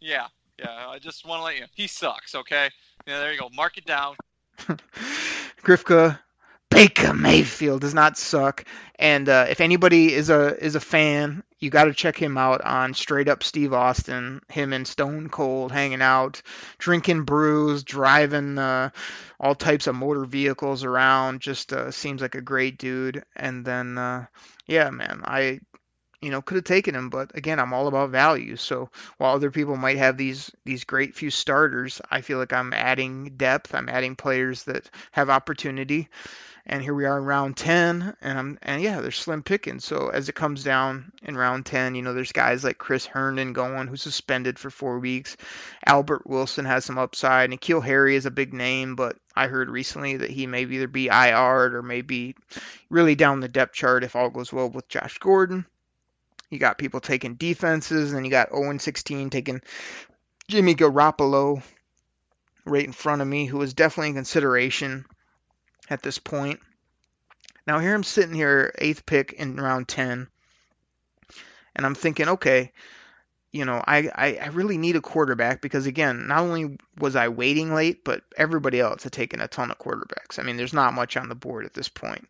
Yeah, 0.00 0.26
yeah. 0.58 0.88
I 0.88 0.98
just 0.98 1.26
want 1.26 1.40
to 1.40 1.44
let 1.44 1.56
you. 1.56 1.64
He 1.74 1.86
sucks. 1.86 2.34
Okay. 2.34 2.68
Yeah, 3.06 3.20
there 3.20 3.32
you 3.32 3.38
go. 3.38 3.48
Mark 3.54 3.78
it 3.78 3.86
down. 3.86 4.16
Grifka, 5.62 6.18
Baker 6.70 7.14
Mayfield 7.14 7.80
does 7.80 7.94
not 7.94 8.18
suck. 8.18 8.64
And 8.98 9.28
uh, 9.28 9.46
if 9.48 9.60
anybody 9.60 10.12
is 10.12 10.28
a 10.28 10.62
is 10.62 10.74
a 10.74 10.80
fan, 10.80 11.42
you 11.58 11.70
got 11.70 11.84
to 11.84 11.94
check 11.94 12.16
him 12.16 12.36
out 12.36 12.60
on 12.62 12.94
Straight 12.94 13.28
Up 13.28 13.42
Steve 13.42 13.72
Austin. 13.72 14.40
Him 14.48 14.72
and 14.72 14.86
Stone 14.86 15.30
Cold 15.30 15.72
hanging 15.72 16.02
out, 16.02 16.42
drinking 16.78 17.24
brews, 17.24 17.82
driving 17.82 18.58
uh, 18.58 18.90
all 19.40 19.54
types 19.54 19.86
of 19.86 19.94
motor 19.94 20.24
vehicles 20.24 20.84
around. 20.84 21.40
Just 21.40 21.72
uh, 21.72 21.90
seems 21.90 22.20
like 22.20 22.34
a 22.34 22.42
great 22.42 22.78
dude. 22.78 23.24
And 23.34 23.64
then, 23.64 23.96
uh, 23.96 24.26
yeah, 24.66 24.90
man, 24.90 25.22
I 25.24 25.60
you 26.22 26.30
know 26.30 26.40
could 26.40 26.56
have 26.56 26.64
taken 26.64 26.94
him 26.94 27.10
but 27.10 27.36
again 27.36 27.60
i'm 27.60 27.74
all 27.74 27.88
about 27.88 28.10
value 28.10 28.56
so 28.56 28.90
while 29.18 29.34
other 29.34 29.50
people 29.50 29.76
might 29.76 29.98
have 29.98 30.16
these 30.16 30.50
these 30.64 30.84
great 30.84 31.14
few 31.14 31.30
starters 31.30 32.00
i 32.10 32.22
feel 32.22 32.38
like 32.38 32.54
i'm 32.54 32.72
adding 32.72 33.36
depth 33.36 33.74
i'm 33.74 33.88
adding 33.88 34.16
players 34.16 34.64
that 34.64 34.90
have 35.12 35.28
opportunity 35.28 36.08
and 36.68 36.82
here 36.82 36.94
we 36.94 37.04
are 37.04 37.18
in 37.18 37.24
round 37.24 37.56
10 37.56 38.16
and 38.20 38.38
I'm 38.38 38.58
and 38.62 38.82
yeah 38.82 39.00
there's 39.00 39.16
slim 39.16 39.42
pickings 39.42 39.84
so 39.84 40.08
as 40.08 40.28
it 40.28 40.34
comes 40.34 40.64
down 40.64 41.12
in 41.22 41.36
round 41.36 41.64
10 41.64 41.94
you 41.94 42.02
know 42.02 42.12
there's 42.12 42.32
guys 42.32 42.64
like 42.64 42.76
Chris 42.76 43.06
Herndon 43.06 43.52
going 43.52 43.86
who's 43.86 44.02
suspended 44.02 44.58
for 44.58 44.68
four 44.68 44.98
weeks. 44.98 45.36
Albert 45.86 46.26
Wilson 46.26 46.64
has 46.64 46.84
some 46.84 46.98
upside. 46.98 47.50
N'Keal 47.50 47.82
Harry 47.82 48.16
is 48.16 48.26
a 48.26 48.30
big 48.30 48.52
name 48.52 48.96
but 48.96 49.16
I 49.34 49.46
heard 49.46 49.70
recently 49.70 50.16
that 50.18 50.30
he 50.30 50.46
may 50.46 50.62
either 50.62 50.88
be 50.88 51.06
IR 51.06 51.76
or 51.76 51.82
maybe 51.82 52.34
really 52.90 53.14
down 53.14 53.40
the 53.40 53.48
depth 53.48 53.74
chart 53.74 54.04
if 54.04 54.16
all 54.16 54.30
goes 54.30 54.52
well 54.52 54.68
with 54.68 54.88
Josh 54.88 55.18
Gordon. 55.18 55.66
You 56.50 56.58
got 56.58 56.78
people 56.78 57.00
taking 57.00 57.34
defenses 57.34 58.12
and 58.12 58.24
you 58.24 58.30
got 58.30 58.50
0 58.54 58.76
16 58.78 59.30
taking 59.30 59.60
Jimmy 60.48 60.74
Garoppolo 60.74 61.62
right 62.64 62.84
in 62.84 62.92
front 62.92 63.22
of 63.22 63.28
me 63.28 63.46
who 63.46 63.62
is 63.62 63.74
definitely 63.74 64.08
in 64.08 64.14
consideration 64.14 65.04
at 65.90 66.02
this 66.02 66.18
point. 66.18 66.60
Now 67.66 67.78
here 67.78 67.94
I'm 67.94 68.04
sitting 68.04 68.34
here, 68.34 68.72
eighth 68.78 69.06
pick 69.06 69.32
in 69.32 69.56
round 69.56 69.88
10, 69.88 70.28
and 71.74 71.86
I'm 71.86 71.94
thinking, 71.94 72.28
okay, 72.28 72.72
you 73.52 73.64
know, 73.64 73.82
I, 73.86 74.10
I, 74.14 74.38
I, 74.42 74.46
really 74.48 74.76
need 74.76 74.96
a 74.96 75.00
quarterback 75.00 75.62
because 75.62 75.86
again, 75.86 76.26
not 76.26 76.40
only 76.40 76.76
was 76.98 77.16
I 77.16 77.28
waiting 77.28 77.74
late, 77.74 78.04
but 78.04 78.22
everybody 78.36 78.80
else 78.80 79.02
had 79.02 79.12
taken 79.12 79.40
a 79.40 79.48
ton 79.48 79.70
of 79.70 79.78
quarterbacks. 79.78 80.38
I 80.38 80.42
mean, 80.42 80.56
there's 80.56 80.74
not 80.74 80.94
much 80.94 81.16
on 81.16 81.28
the 81.28 81.34
board 81.34 81.64
at 81.64 81.72
this 81.72 81.88
point. 81.88 82.28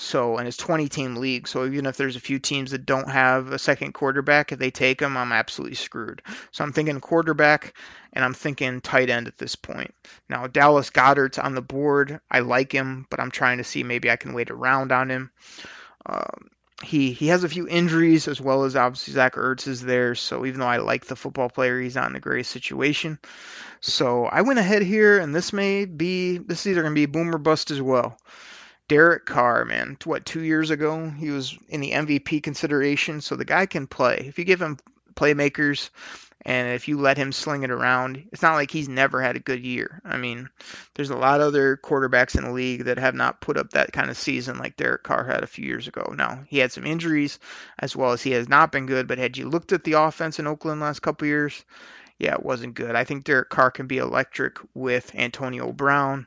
So, 0.00 0.36
and 0.36 0.46
it's 0.46 0.56
20 0.56 0.88
team 0.88 1.16
league. 1.16 1.48
So 1.48 1.66
even 1.66 1.84
if 1.84 1.96
there's 1.96 2.14
a 2.14 2.20
few 2.20 2.38
teams 2.38 2.70
that 2.70 2.86
don't 2.86 3.10
have 3.10 3.50
a 3.50 3.58
second 3.58 3.94
quarterback, 3.94 4.52
if 4.52 4.58
they 4.60 4.70
take 4.70 5.00
them, 5.00 5.16
I'm 5.16 5.32
absolutely 5.32 5.74
screwed. 5.74 6.22
So 6.52 6.62
I'm 6.62 6.72
thinking 6.72 7.00
quarterback 7.00 7.74
and 8.12 8.24
I'm 8.24 8.32
thinking 8.32 8.80
tight 8.80 9.10
end 9.10 9.26
at 9.26 9.38
this 9.38 9.56
point. 9.56 9.92
Now, 10.28 10.46
Dallas 10.46 10.90
Goedert's 10.90 11.38
on 11.38 11.56
the 11.56 11.62
board. 11.62 12.20
I 12.30 12.40
like 12.40 12.70
him, 12.70 13.08
but 13.10 13.18
I'm 13.18 13.32
trying 13.32 13.58
to 13.58 13.64
see 13.64 13.82
maybe 13.82 14.08
I 14.08 14.14
can 14.14 14.34
wait 14.34 14.52
around 14.52 14.92
on 14.92 15.10
him. 15.10 15.32
Um, 16.06 16.50
he 16.84 17.10
he 17.10 17.26
has 17.26 17.42
a 17.42 17.48
few 17.48 17.66
injuries 17.66 18.28
as 18.28 18.40
well 18.40 18.62
as 18.62 18.76
obviously 18.76 19.14
Zach 19.14 19.34
Ertz 19.34 19.66
is 19.66 19.82
there. 19.82 20.14
So 20.14 20.46
even 20.46 20.60
though 20.60 20.68
I 20.68 20.76
like 20.76 21.06
the 21.06 21.16
football 21.16 21.50
player, 21.50 21.80
he's 21.80 21.96
not 21.96 22.08
in 22.08 22.14
a 22.14 22.20
great 22.20 22.46
situation. 22.46 23.18
So 23.80 24.26
I 24.26 24.42
went 24.42 24.60
ahead 24.60 24.82
here, 24.82 25.18
and 25.18 25.34
this 25.34 25.52
may 25.52 25.86
be 25.86 26.38
this 26.38 26.60
is 26.60 26.68
either 26.68 26.82
going 26.82 26.94
to 26.94 27.00
be 27.00 27.06
boom 27.06 27.34
or 27.34 27.38
bust 27.38 27.72
as 27.72 27.82
well. 27.82 28.16
Derek 28.88 29.26
Carr, 29.26 29.64
man, 29.64 29.98
what 30.04 30.24
two 30.24 30.42
years 30.42 30.70
ago 30.70 31.10
he 31.10 31.30
was 31.30 31.56
in 31.68 31.80
the 31.80 31.92
MVP 31.92 32.42
consideration, 32.42 33.20
so 33.20 33.36
the 33.36 33.44
guy 33.44 33.66
can 33.66 33.86
play. 33.86 34.24
If 34.26 34.38
you 34.38 34.44
give 34.44 34.62
him 34.62 34.78
playmakers, 35.14 35.90
and 36.42 36.68
if 36.68 36.88
you 36.88 36.98
let 36.98 37.18
him 37.18 37.32
sling 37.32 37.64
it 37.64 37.70
around, 37.70 38.28
it's 38.32 38.40
not 38.42 38.54
like 38.54 38.70
he's 38.70 38.88
never 38.88 39.20
had 39.20 39.36
a 39.36 39.40
good 39.40 39.64
year. 39.64 40.00
I 40.04 40.16
mean, 40.16 40.48
there's 40.94 41.10
a 41.10 41.16
lot 41.16 41.40
of 41.40 41.48
other 41.48 41.76
quarterbacks 41.76 42.38
in 42.38 42.44
the 42.44 42.52
league 42.52 42.84
that 42.84 42.98
have 42.98 43.14
not 43.14 43.40
put 43.40 43.58
up 43.58 43.70
that 43.70 43.92
kind 43.92 44.08
of 44.08 44.16
season 44.16 44.56
like 44.58 44.76
Derek 44.76 45.02
Carr 45.02 45.24
had 45.24 45.42
a 45.42 45.48
few 45.48 45.66
years 45.66 45.88
ago. 45.88 46.14
Now, 46.16 46.44
he 46.46 46.58
had 46.58 46.72
some 46.72 46.86
injuries 46.86 47.38
as 47.80 47.94
well 47.94 48.12
as 48.12 48.22
he 48.22 48.30
has 48.30 48.48
not 48.48 48.72
been 48.72 48.86
good, 48.86 49.08
but 49.08 49.18
had 49.18 49.36
you 49.36 49.48
looked 49.48 49.72
at 49.72 49.84
the 49.84 49.94
offense 49.94 50.38
in 50.38 50.46
Oakland 50.46 50.80
last 50.80 51.00
couple 51.00 51.26
years, 51.26 51.64
yeah, 52.18 52.34
it 52.34 52.42
wasn't 52.42 52.74
good. 52.74 52.94
I 52.94 53.04
think 53.04 53.24
Derek 53.24 53.50
Carr 53.50 53.70
can 53.70 53.86
be 53.86 53.98
electric 53.98 54.58
with 54.74 55.14
Antonio 55.14 55.72
Brown, 55.72 56.26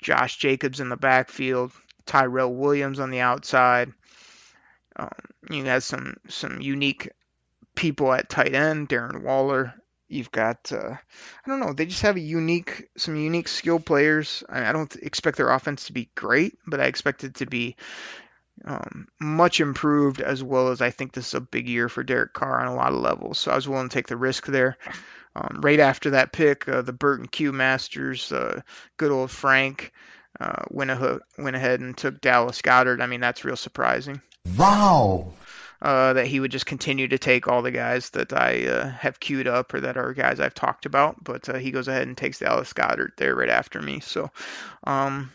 Josh 0.00 0.38
Jacobs 0.38 0.80
in 0.80 0.88
the 0.88 0.96
backfield, 0.96 1.72
Tyrell 2.10 2.52
Williams 2.52 2.98
on 2.98 3.10
the 3.10 3.20
outside. 3.20 3.92
Um, 4.96 5.08
you 5.48 5.64
have 5.66 5.84
some 5.84 6.16
some 6.28 6.60
unique 6.60 7.08
people 7.76 8.12
at 8.12 8.28
tight 8.28 8.52
end, 8.52 8.88
Darren 8.88 9.22
Waller. 9.22 9.74
You've 10.08 10.32
got 10.32 10.72
uh, 10.72 10.94
I 10.94 11.48
don't 11.48 11.60
know, 11.60 11.72
they 11.72 11.86
just 11.86 12.02
have 12.02 12.16
a 12.16 12.20
unique 12.20 12.88
some 12.96 13.14
unique 13.14 13.46
skill 13.46 13.78
players. 13.78 14.42
I, 14.48 14.70
I 14.70 14.72
don't 14.72 14.92
expect 14.96 15.36
their 15.36 15.52
offense 15.52 15.86
to 15.86 15.92
be 15.92 16.10
great, 16.16 16.58
but 16.66 16.80
I 16.80 16.86
expect 16.86 17.22
it 17.22 17.36
to 17.36 17.46
be 17.46 17.76
um, 18.64 19.06
much 19.20 19.60
improved 19.60 20.20
as 20.20 20.42
well 20.42 20.70
as 20.70 20.80
I 20.80 20.90
think 20.90 21.12
this 21.12 21.28
is 21.28 21.34
a 21.34 21.40
big 21.40 21.68
year 21.68 21.88
for 21.88 22.02
Derek 22.02 22.32
Carr 22.32 22.58
on 22.60 22.66
a 22.66 22.74
lot 22.74 22.92
of 22.92 22.98
levels. 22.98 23.38
So 23.38 23.52
I 23.52 23.54
was 23.54 23.68
willing 23.68 23.88
to 23.88 23.94
take 23.94 24.08
the 24.08 24.16
risk 24.16 24.46
there. 24.46 24.76
Um, 25.36 25.60
right 25.62 25.78
after 25.78 26.10
that 26.10 26.32
pick, 26.32 26.68
uh, 26.68 26.82
the 26.82 26.92
Burton 26.92 27.28
Q 27.28 27.52
Masters, 27.52 28.32
uh, 28.32 28.62
good 28.96 29.12
old 29.12 29.30
Frank 29.30 29.92
uh, 30.40 30.62
went, 30.70 30.90
ahead, 30.90 31.18
went 31.38 31.56
ahead 31.56 31.80
and 31.80 31.96
took 31.96 32.20
Dallas 32.20 32.62
Goedert. 32.62 33.00
I 33.00 33.06
mean, 33.06 33.20
that's 33.20 33.44
real 33.44 33.56
surprising. 33.56 34.20
Wow. 34.56 35.32
Uh, 35.82 36.12
that 36.12 36.26
he 36.26 36.40
would 36.40 36.50
just 36.50 36.66
continue 36.66 37.08
to 37.08 37.18
take 37.18 37.48
all 37.48 37.62
the 37.62 37.70
guys 37.70 38.10
that 38.10 38.32
I 38.32 38.66
uh, 38.66 38.90
have 38.90 39.20
queued 39.20 39.46
up 39.46 39.72
or 39.72 39.80
that 39.80 39.96
are 39.96 40.12
guys 40.12 40.38
I've 40.38 40.54
talked 40.54 40.84
about, 40.84 41.22
but 41.24 41.48
uh, 41.48 41.54
he 41.54 41.70
goes 41.70 41.88
ahead 41.88 42.06
and 42.06 42.16
takes 42.16 42.38
Dallas 42.38 42.72
Goedert 42.72 43.16
there 43.16 43.34
right 43.34 43.48
after 43.48 43.80
me. 43.80 44.00
So, 44.00 44.30
um, 44.84 45.30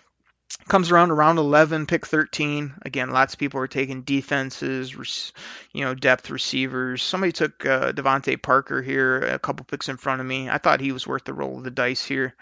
comes 0.68 0.92
around 0.92 1.10
around 1.10 1.40
11, 1.40 1.88
pick 1.88 2.06
13. 2.06 2.76
Again, 2.84 3.10
lots 3.10 3.34
of 3.34 3.40
people 3.40 3.60
are 3.60 3.68
taking 3.68 4.04
defenses, 4.04 5.32
you 5.74 5.84
know, 5.84 5.96
depth 5.96 6.30
receivers. 6.30 7.02
Somebody 7.02 7.32
took 7.32 7.66
uh, 7.66 7.92
DeVante 7.92 8.40
Parker 8.40 8.84
here, 8.84 9.20
a 9.22 9.40
couple 9.40 9.66
picks 9.66 9.90
in 9.90 9.98
front 9.98 10.22
of 10.22 10.28
me. 10.28 10.48
I 10.48 10.60
thought 10.60 10.80
he 10.80 10.92
was 10.92 11.08
worth 11.08 11.26
the 11.26 11.34
roll 11.34 11.58
of 11.58 11.64
the 11.64 11.72
dice 11.72 12.04
here 12.06 12.36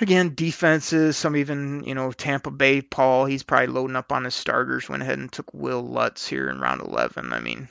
again, 0.00 0.34
defenses, 0.34 1.16
some 1.16 1.36
even, 1.36 1.84
you 1.84 1.94
know, 1.94 2.12
Tampa 2.12 2.50
Bay, 2.50 2.80
Paul, 2.82 3.24
he's 3.26 3.42
probably 3.42 3.68
loading 3.68 3.96
up 3.96 4.12
on 4.12 4.24
his 4.24 4.34
starters, 4.34 4.88
went 4.88 5.02
ahead 5.02 5.18
and 5.18 5.30
took 5.30 5.52
Wil 5.52 5.82
Lutz 5.82 6.26
here 6.26 6.48
in 6.48 6.60
round 6.60 6.80
11. 6.80 7.32
I 7.32 7.40
mean, 7.40 7.68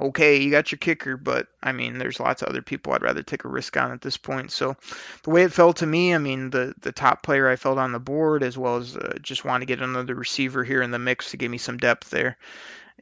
okay, 0.00 0.40
you 0.40 0.50
got 0.50 0.70
your 0.70 0.78
kicker, 0.78 1.16
but 1.16 1.48
I 1.62 1.72
mean, 1.72 1.98
there's 1.98 2.20
lots 2.20 2.42
of 2.42 2.48
other 2.48 2.62
people 2.62 2.92
I'd 2.92 3.02
rather 3.02 3.22
take 3.22 3.44
a 3.44 3.48
risk 3.48 3.76
on 3.76 3.92
at 3.92 4.00
this 4.00 4.16
point. 4.16 4.50
So 4.50 4.76
the 5.22 5.30
way 5.30 5.42
it 5.42 5.52
fell 5.52 5.72
to 5.74 5.86
me, 5.86 6.14
I 6.14 6.18
mean, 6.18 6.50
the, 6.50 6.74
the 6.80 6.92
top 6.92 7.22
player 7.22 7.48
I 7.48 7.56
felt 7.56 7.78
on 7.78 7.92
the 7.92 7.98
board, 7.98 8.42
as 8.42 8.56
well 8.56 8.76
as 8.76 8.96
uh, 8.96 9.18
just 9.20 9.44
want 9.44 9.62
to 9.62 9.66
get 9.66 9.82
another 9.82 10.14
receiver 10.14 10.64
here 10.64 10.82
in 10.82 10.90
the 10.90 10.98
mix 10.98 11.30
to 11.30 11.36
give 11.36 11.50
me 11.50 11.58
some 11.58 11.78
depth 11.78 12.10
there, 12.10 12.36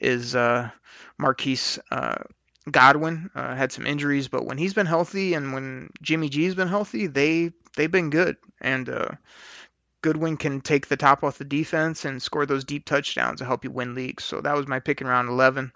is 0.00 0.34
uh, 0.34 0.70
Marquise 1.18 1.78
uh, 1.90 2.16
Goodwin. 2.70 3.30
Uh, 3.34 3.54
had 3.54 3.72
some 3.72 3.86
injuries, 3.86 4.28
but 4.28 4.44
when 4.44 4.58
he's 4.58 4.74
been 4.74 4.86
healthy 4.86 5.34
and 5.34 5.52
when 5.52 5.90
Jimmy 6.02 6.28
G's 6.28 6.54
been 6.54 6.68
healthy, 6.68 7.06
they 7.06 7.52
they've 7.76 7.90
been 7.90 8.10
good. 8.10 8.36
And 8.60 8.88
uh, 8.88 9.08
Goodwin 10.02 10.36
can 10.36 10.60
take 10.60 10.88
the 10.88 10.96
top 10.96 11.24
off 11.24 11.38
the 11.38 11.44
defense 11.44 12.04
and 12.04 12.22
score 12.22 12.46
those 12.46 12.64
deep 12.64 12.84
touchdowns 12.84 13.38
to 13.38 13.44
help 13.44 13.64
you 13.64 13.70
win 13.70 13.94
leagues. 13.94 14.24
So 14.24 14.40
that 14.40 14.56
was 14.56 14.66
my 14.66 14.80
pick 14.80 15.00
in 15.00 15.06
round 15.06 15.28
11. 15.28 15.72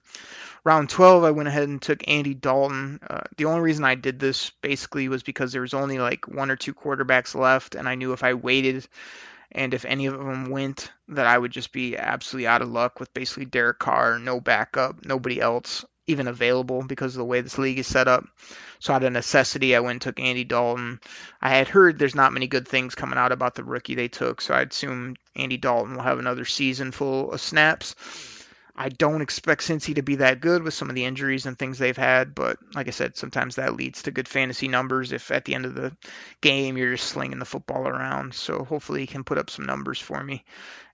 Round 0.62 0.90
12, 0.90 1.24
I 1.24 1.30
went 1.30 1.48
ahead 1.48 1.68
and 1.68 1.80
took 1.80 2.06
Andy 2.06 2.34
Dalton. 2.34 3.00
Uh, 3.08 3.22
the 3.36 3.46
only 3.46 3.60
reason 3.60 3.84
I 3.84 3.94
did 3.94 4.18
this 4.18 4.50
basically 4.60 5.08
was 5.08 5.22
because 5.22 5.52
there 5.52 5.62
was 5.62 5.72
only 5.74 5.98
like 5.98 6.28
one 6.28 6.50
or 6.50 6.56
two 6.56 6.74
quarterbacks 6.74 7.34
left, 7.34 7.74
and 7.74 7.88
I 7.88 7.94
knew 7.94 8.12
if 8.12 8.22
I 8.22 8.34
waited 8.34 8.86
and 9.52 9.74
if 9.74 9.84
any 9.84 10.06
of 10.06 10.16
them 10.16 10.50
went, 10.50 10.92
that 11.08 11.26
I 11.26 11.36
would 11.36 11.50
just 11.50 11.72
be 11.72 11.96
absolutely 11.96 12.46
out 12.46 12.62
of 12.62 12.70
luck 12.70 13.00
with 13.00 13.12
basically 13.14 13.46
Derek 13.46 13.78
Carr, 13.78 14.18
no 14.18 14.40
backup, 14.40 15.04
nobody 15.04 15.40
else 15.40 15.84
even 16.10 16.28
available 16.28 16.82
because 16.82 17.14
of 17.14 17.18
the 17.18 17.24
way 17.24 17.40
this 17.40 17.58
league 17.58 17.78
is 17.78 17.86
set 17.86 18.08
up. 18.08 18.24
So 18.78 18.94
out 18.94 19.04
of 19.04 19.12
necessity, 19.12 19.74
I 19.76 19.80
went 19.80 19.92
and 19.92 20.02
took 20.02 20.20
Andy 20.20 20.44
Dalton. 20.44 21.00
I 21.40 21.50
had 21.50 21.68
heard 21.68 21.98
there's 21.98 22.14
not 22.14 22.32
many 22.32 22.46
good 22.46 22.66
things 22.66 22.94
coming 22.94 23.18
out 23.18 23.32
about 23.32 23.54
the 23.54 23.64
rookie 23.64 23.94
they 23.94 24.08
took, 24.08 24.40
so 24.40 24.54
I'd 24.54 24.70
assume 24.70 25.16
Andy 25.36 25.56
Dalton 25.56 25.94
will 25.94 26.02
have 26.02 26.18
another 26.18 26.44
season 26.44 26.92
full 26.92 27.32
of 27.32 27.40
snaps. 27.40 27.94
I 28.80 28.88
don't 28.88 29.20
expect 29.20 29.60
Cincy 29.60 29.96
to 29.96 30.02
be 30.02 30.16
that 30.16 30.40
good 30.40 30.62
with 30.62 30.72
some 30.72 30.88
of 30.88 30.94
the 30.94 31.04
injuries 31.04 31.44
and 31.44 31.58
things 31.58 31.76
they've 31.76 31.94
had, 31.94 32.34
but 32.34 32.56
like 32.74 32.88
I 32.88 32.92
said, 32.92 33.14
sometimes 33.14 33.56
that 33.56 33.76
leads 33.76 34.04
to 34.04 34.10
good 34.10 34.26
fantasy 34.26 34.68
numbers 34.68 35.12
if 35.12 35.30
at 35.30 35.44
the 35.44 35.54
end 35.54 35.66
of 35.66 35.74
the 35.74 35.94
game 36.40 36.78
you're 36.78 36.96
just 36.96 37.10
slinging 37.10 37.40
the 37.40 37.44
football 37.44 37.86
around. 37.86 38.32
So 38.32 38.64
hopefully 38.64 39.00
he 39.00 39.06
can 39.06 39.22
put 39.22 39.36
up 39.36 39.50
some 39.50 39.66
numbers 39.66 40.00
for 40.00 40.24
me. 40.24 40.46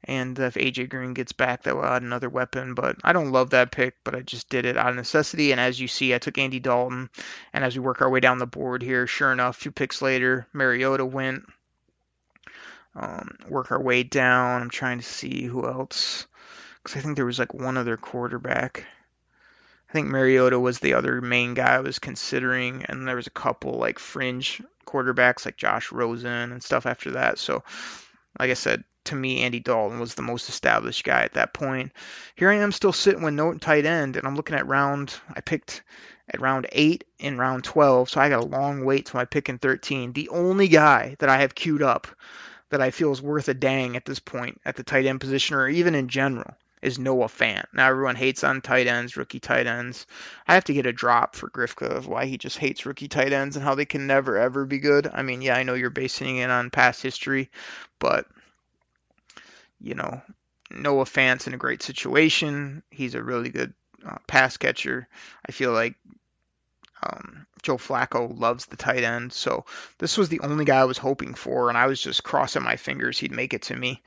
And 0.02 0.36
if 0.36 0.54
AJ 0.54 0.88
Green 0.88 1.14
gets 1.14 1.30
back, 1.30 1.62
that 1.62 1.76
will 1.76 1.84
add 1.84 2.02
another 2.02 2.28
weapon. 2.28 2.74
But 2.74 2.96
I 3.04 3.12
don't 3.12 3.30
love 3.30 3.50
that 3.50 3.70
pick, 3.70 3.94
but 4.02 4.16
I 4.16 4.22
just 4.22 4.48
did 4.48 4.66
it 4.66 4.76
out 4.76 4.90
of 4.90 4.96
necessity. 4.96 5.52
And 5.52 5.60
as 5.60 5.78
you 5.78 5.86
see, 5.86 6.12
I 6.12 6.18
took 6.18 6.38
Andy 6.38 6.58
Dalton. 6.58 7.08
And 7.52 7.64
as 7.64 7.78
we 7.78 7.84
work 7.84 8.02
our 8.02 8.10
way 8.10 8.18
down 8.18 8.38
the 8.38 8.46
board 8.46 8.82
here, 8.82 9.06
sure 9.06 9.30
enough, 9.30 9.58
a 9.58 9.60
few 9.60 9.70
picks 9.70 10.02
later, 10.02 10.48
Mariota 10.52 11.06
went. 11.06 11.44
Um, 12.96 13.36
work 13.48 13.70
our 13.70 13.80
way 13.80 14.02
down. 14.02 14.62
I'm 14.62 14.70
trying 14.70 14.98
to 14.98 15.04
see 15.04 15.44
who 15.44 15.68
else 15.68 16.26
because 16.86 17.00
I 17.00 17.02
think 17.02 17.16
there 17.16 17.26
was 17.26 17.40
like 17.40 17.52
one 17.52 17.76
other 17.76 17.96
quarterback. 17.96 18.86
I 19.90 19.92
think 19.92 20.06
Mariota 20.06 20.60
was 20.60 20.78
the 20.78 20.94
other 20.94 21.20
main 21.20 21.54
guy 21.54 21.74
I 21.74 21.80
was 21.80 21.98
considering, 21.98 22.84
and 22.84 23.08
there 23.08 23.16
was 23.16 23.26
a 23.26 23.30
couple 23.30 23.72
like 23.72 23.98
fringe 23.98 24.62
quarterbacks 24.86 25.44
like 25.44 25.56
Josh 25.56 25.90
Rosen 25.90 26.52
and 26.52 26.62
stuff 26.62 26.86
after 26.86 27.12
that. 27.12 27.40
So, 27.40 27.64
like 28.38 28.52
I 28.52 28.54
said, 28.54 28.84
to 29.06 29.16
me, 29.16 29.42
Andy 29.42 29.58
Dalton 29.58 29.98
was 29.98 30.14
the 30.14 30.22
most 30.22 30.48
established 30.48 31.02
guy 31.02 31.22
at 31.22 31.32
that 31.32 31.52
point. 31.52 31.90
Here 32.36 32.50
I 32.50 32.56
am 32.56 32.70
still 32.70 32.92
sitting 32.92 33.22
with 33.22 33.34
no 33.34 33.52
tight 33.54 33.84
end, 33.84 34.16
and 34.16 34.24
I'm 34.24 34.36
looking 34.36 34.56
at 34.56 34.68
round. 34.68 35.12
I 35.34 35.40
picked 35.40 35.82
at 36.28 36.40
round 36.40 36.68
eight 36.70 37.02
in 37.18 37.36
round 37.36 37.64
12, 37.64 38.10
so 38.10 38.20
I 38.20 38.28
got 38.28 38.44
a 38.44 38.46
long 38.46 38.84
wait 38.84 39.06
to 39.06 39.16
my 39.16 39.24
pick 39.24 39.48
in 39.48 39.58
13. 39.58 40.12
The 40.12 40.28
only 40.28 40.68
guy 40.68 41.16
that 41.18 41.28
I 41.28 41.38
have 41.38 41.56
queued 41.56 41.82
up 41.82 42.06
that 42.70 42.80
I 42.80 42.92
feel 42.92 43.10
is 43.10 43.20
worth 43.20 43.48
a 43.48 43.54
dang 43.54 43.96
at 43.96 44.04
this 44.04 44.20
point 44.20 44.60
at 44.64 44.76
the 44.76 44.84
tight 44.84 45.06
end 45.06 45.20
position, 45.20 45.56
or 45.56 45.68
even 45.68 45.96
in 45.96 46.08
general, 46.08 46.54
is 46.86 47.00
Noah 47.00 47.26
Fant. 47.26 47.64
Now 47.74 47.88
everyone 47.88 48.14
hates 48.14 48.44
on 48.44 48.60
tight 48.60 48.86
ends, 48.86 49.16
rookie 49.16 49.40
tight 49.40 49.66
ends. 49.66 50.06
I 50.46 50.54
have 50.54 50.62
to 50.64 50.72
get 50.72 50.86
a 50.86 50.92
drop 50.92 51.34
for 51.34 51.50
Grifka 51.50 51.90
of 51.90 52.06
why 52.06 52.26
he 52.26 52.38
just 52.38 52.58
hates 52.58 52.86
rookie 52.86 53.08
tight 53.08 53.32
ends 53.32 53.56
and 53.56 53.64
how 53.64 53.74
they 53.74 53.84
can 53.84 54.06
never 54.06 54.38
ever 54.38 54.64
be 54.64 54.78
good. 54.78 55.10
I 55.12 55.22
mean, 55.22 55.42
yeah, 55.42 55.56
I 55.56 55.64
know 55.64 55.74
you're 55.74 55.90
basing 55.90 56.36
it 56.36 56.48
on 56.48 56.70
past 56.70 57.02
history, 57.02 57.50
but 57.98 58.26
you 59.80 59.94
know, 59.94 60.22
Noah 60.70 61.06
Fant's 61.06 61.48
in 61.48 61.54
a 61.54 61.58
great 61.58 61.82
situation. 61.82 62.84
He's 62.92 63.16
a 63.16 63.22
really 63.22 63.48
good 63.48 63.74
uh, 64.06 64.18
pass 64.28 64.56
catcher. 64.56 65.08
I 65.44 65.50
feel 65.50 65.72
like 65.72 65.96
um, 67.02 67.46
Joe 67.62 67.76
Flacco 67.76 68.38
loves 68.38 68.66
the 68.66 68.76
tight 68.76 69.02
end, 69.02 69.32
so 69.32 69.64
this 69.98 70.16
was 70.16 70.28
the 70.28 70.40
only 70.40 70.64
guy 70.64 70.78
I 70.78 70.84
was 70.84 70.98
hoping 70.98 71.34
for, 71.34 71.68
and 71.68 71.76
I 71.76 71.86
was 71.86 72.00
just 72.00 72.22
crossing 72.22 72.62
my 72.62 72.76
fingers 72.76 73.18
he'd 73.18 73.32
make 73.32 73.54
it 73.54 73.62
to 73.62 73.76
me. 73.76 74.02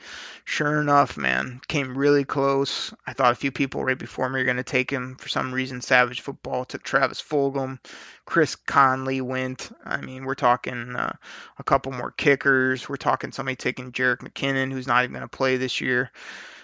Sure 0.45 0.81
enough, 0.81 1.17
man, 1.17 1.61
came 1.67 1.97
really 1.97 2.23
close. 2.23 2.93
I 3.05 3.13
thought 3.13 3.31
a 3.31 3.35
few 3.35 3.51
people 3.51 3.83
right 3.83 3.97
before 3.97 4.29
me 4.29 4.39
were 4.39 4.45
going 4.45 4.57
to 4.57 4.63
take 4.63 4.89
him. 4.89 5.15
For 5.17 5.29
some 5.29 5.53
reason, 5.53 5.81
Savage 5.81 6.21
Football 6.21 6.65
took 6.65 6.83
Travis 6.83 7.21
Fulgham. 7.21 7.79
Chris 8.25 8.55
Conley 8.55 9.21
went. 9.21 9.71
I 9.83 10.01
mean, 10.01 10.25
we're 10.25 10.35
talking 10.35 10.95
uh, 10.95 11.13
a 11.57 11.63
couple 11.63 11.91
more 11.91 12.11
kickers. 12.11 12.87
We're 12.87 12.95
talking 12.95 13.31
somebody 13.31 13.55
taking 13.55 13.91
Jerick 13.91 14.19
McKinnon, 14.19 14.71
who's 14.71 14.87
not 14.87 15.03
even 15.03 15.13
going 15.13 15.21
to 15.21 15.27
play 15.27 15.57
this 15.57 15.81
year. 15.81 16.11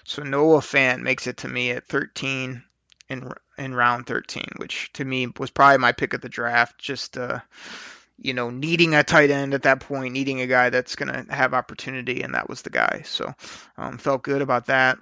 So 0.06 0.24
Noah 0.24 0.60
Fant 0.60 1.02
makes 1.02 1.28
it 1.28 1.38
to 1.38 1.48
me 1.48 1.72
at 1.72 1.88
13 1.88 2.64
in 3.10 3.32
in 3.58 3.74
round 3.74 4.08
13, 4.08 4.46
which 4.58 4.92
to 4.94 5.06
me 5.06 5.28
was 5.38 5.52
probably 5.52 5.78
my 5.78 5.92
pick 5.92 6.14
of 6.14 6.22
the 6.22 6.30
draft. 6.30 6.78
Just 6.78 7.18
uh, 7.18 7.40
you 8.18 8.34
know, 8.34 8.50
needing 8.50 8.96
a 8.96 9.04
tight 9.04 9.30
end 9.30 9.54
at 9.54 9.64
that 9.64 9.82
point, 9.82 10.14
needing 10.14 10.40
a 10.42 10.48
guy 10.48 10.70
that's 10.70 10.96
going 10.96 11.12
to 11.12 11.34
have 11.34 11.54
opportunity, 11.54 12.22
and 12.22 12.34
that 12.34 12.50
was 12.50 12.62
the 12.62 12.70
guy. 12.70 13.02
So 13.06 13.34
um, 13.78 13.98
felt 13.98 14.24
good 14.24 14.42
about 14.42 14.68
that. 14.68 14.98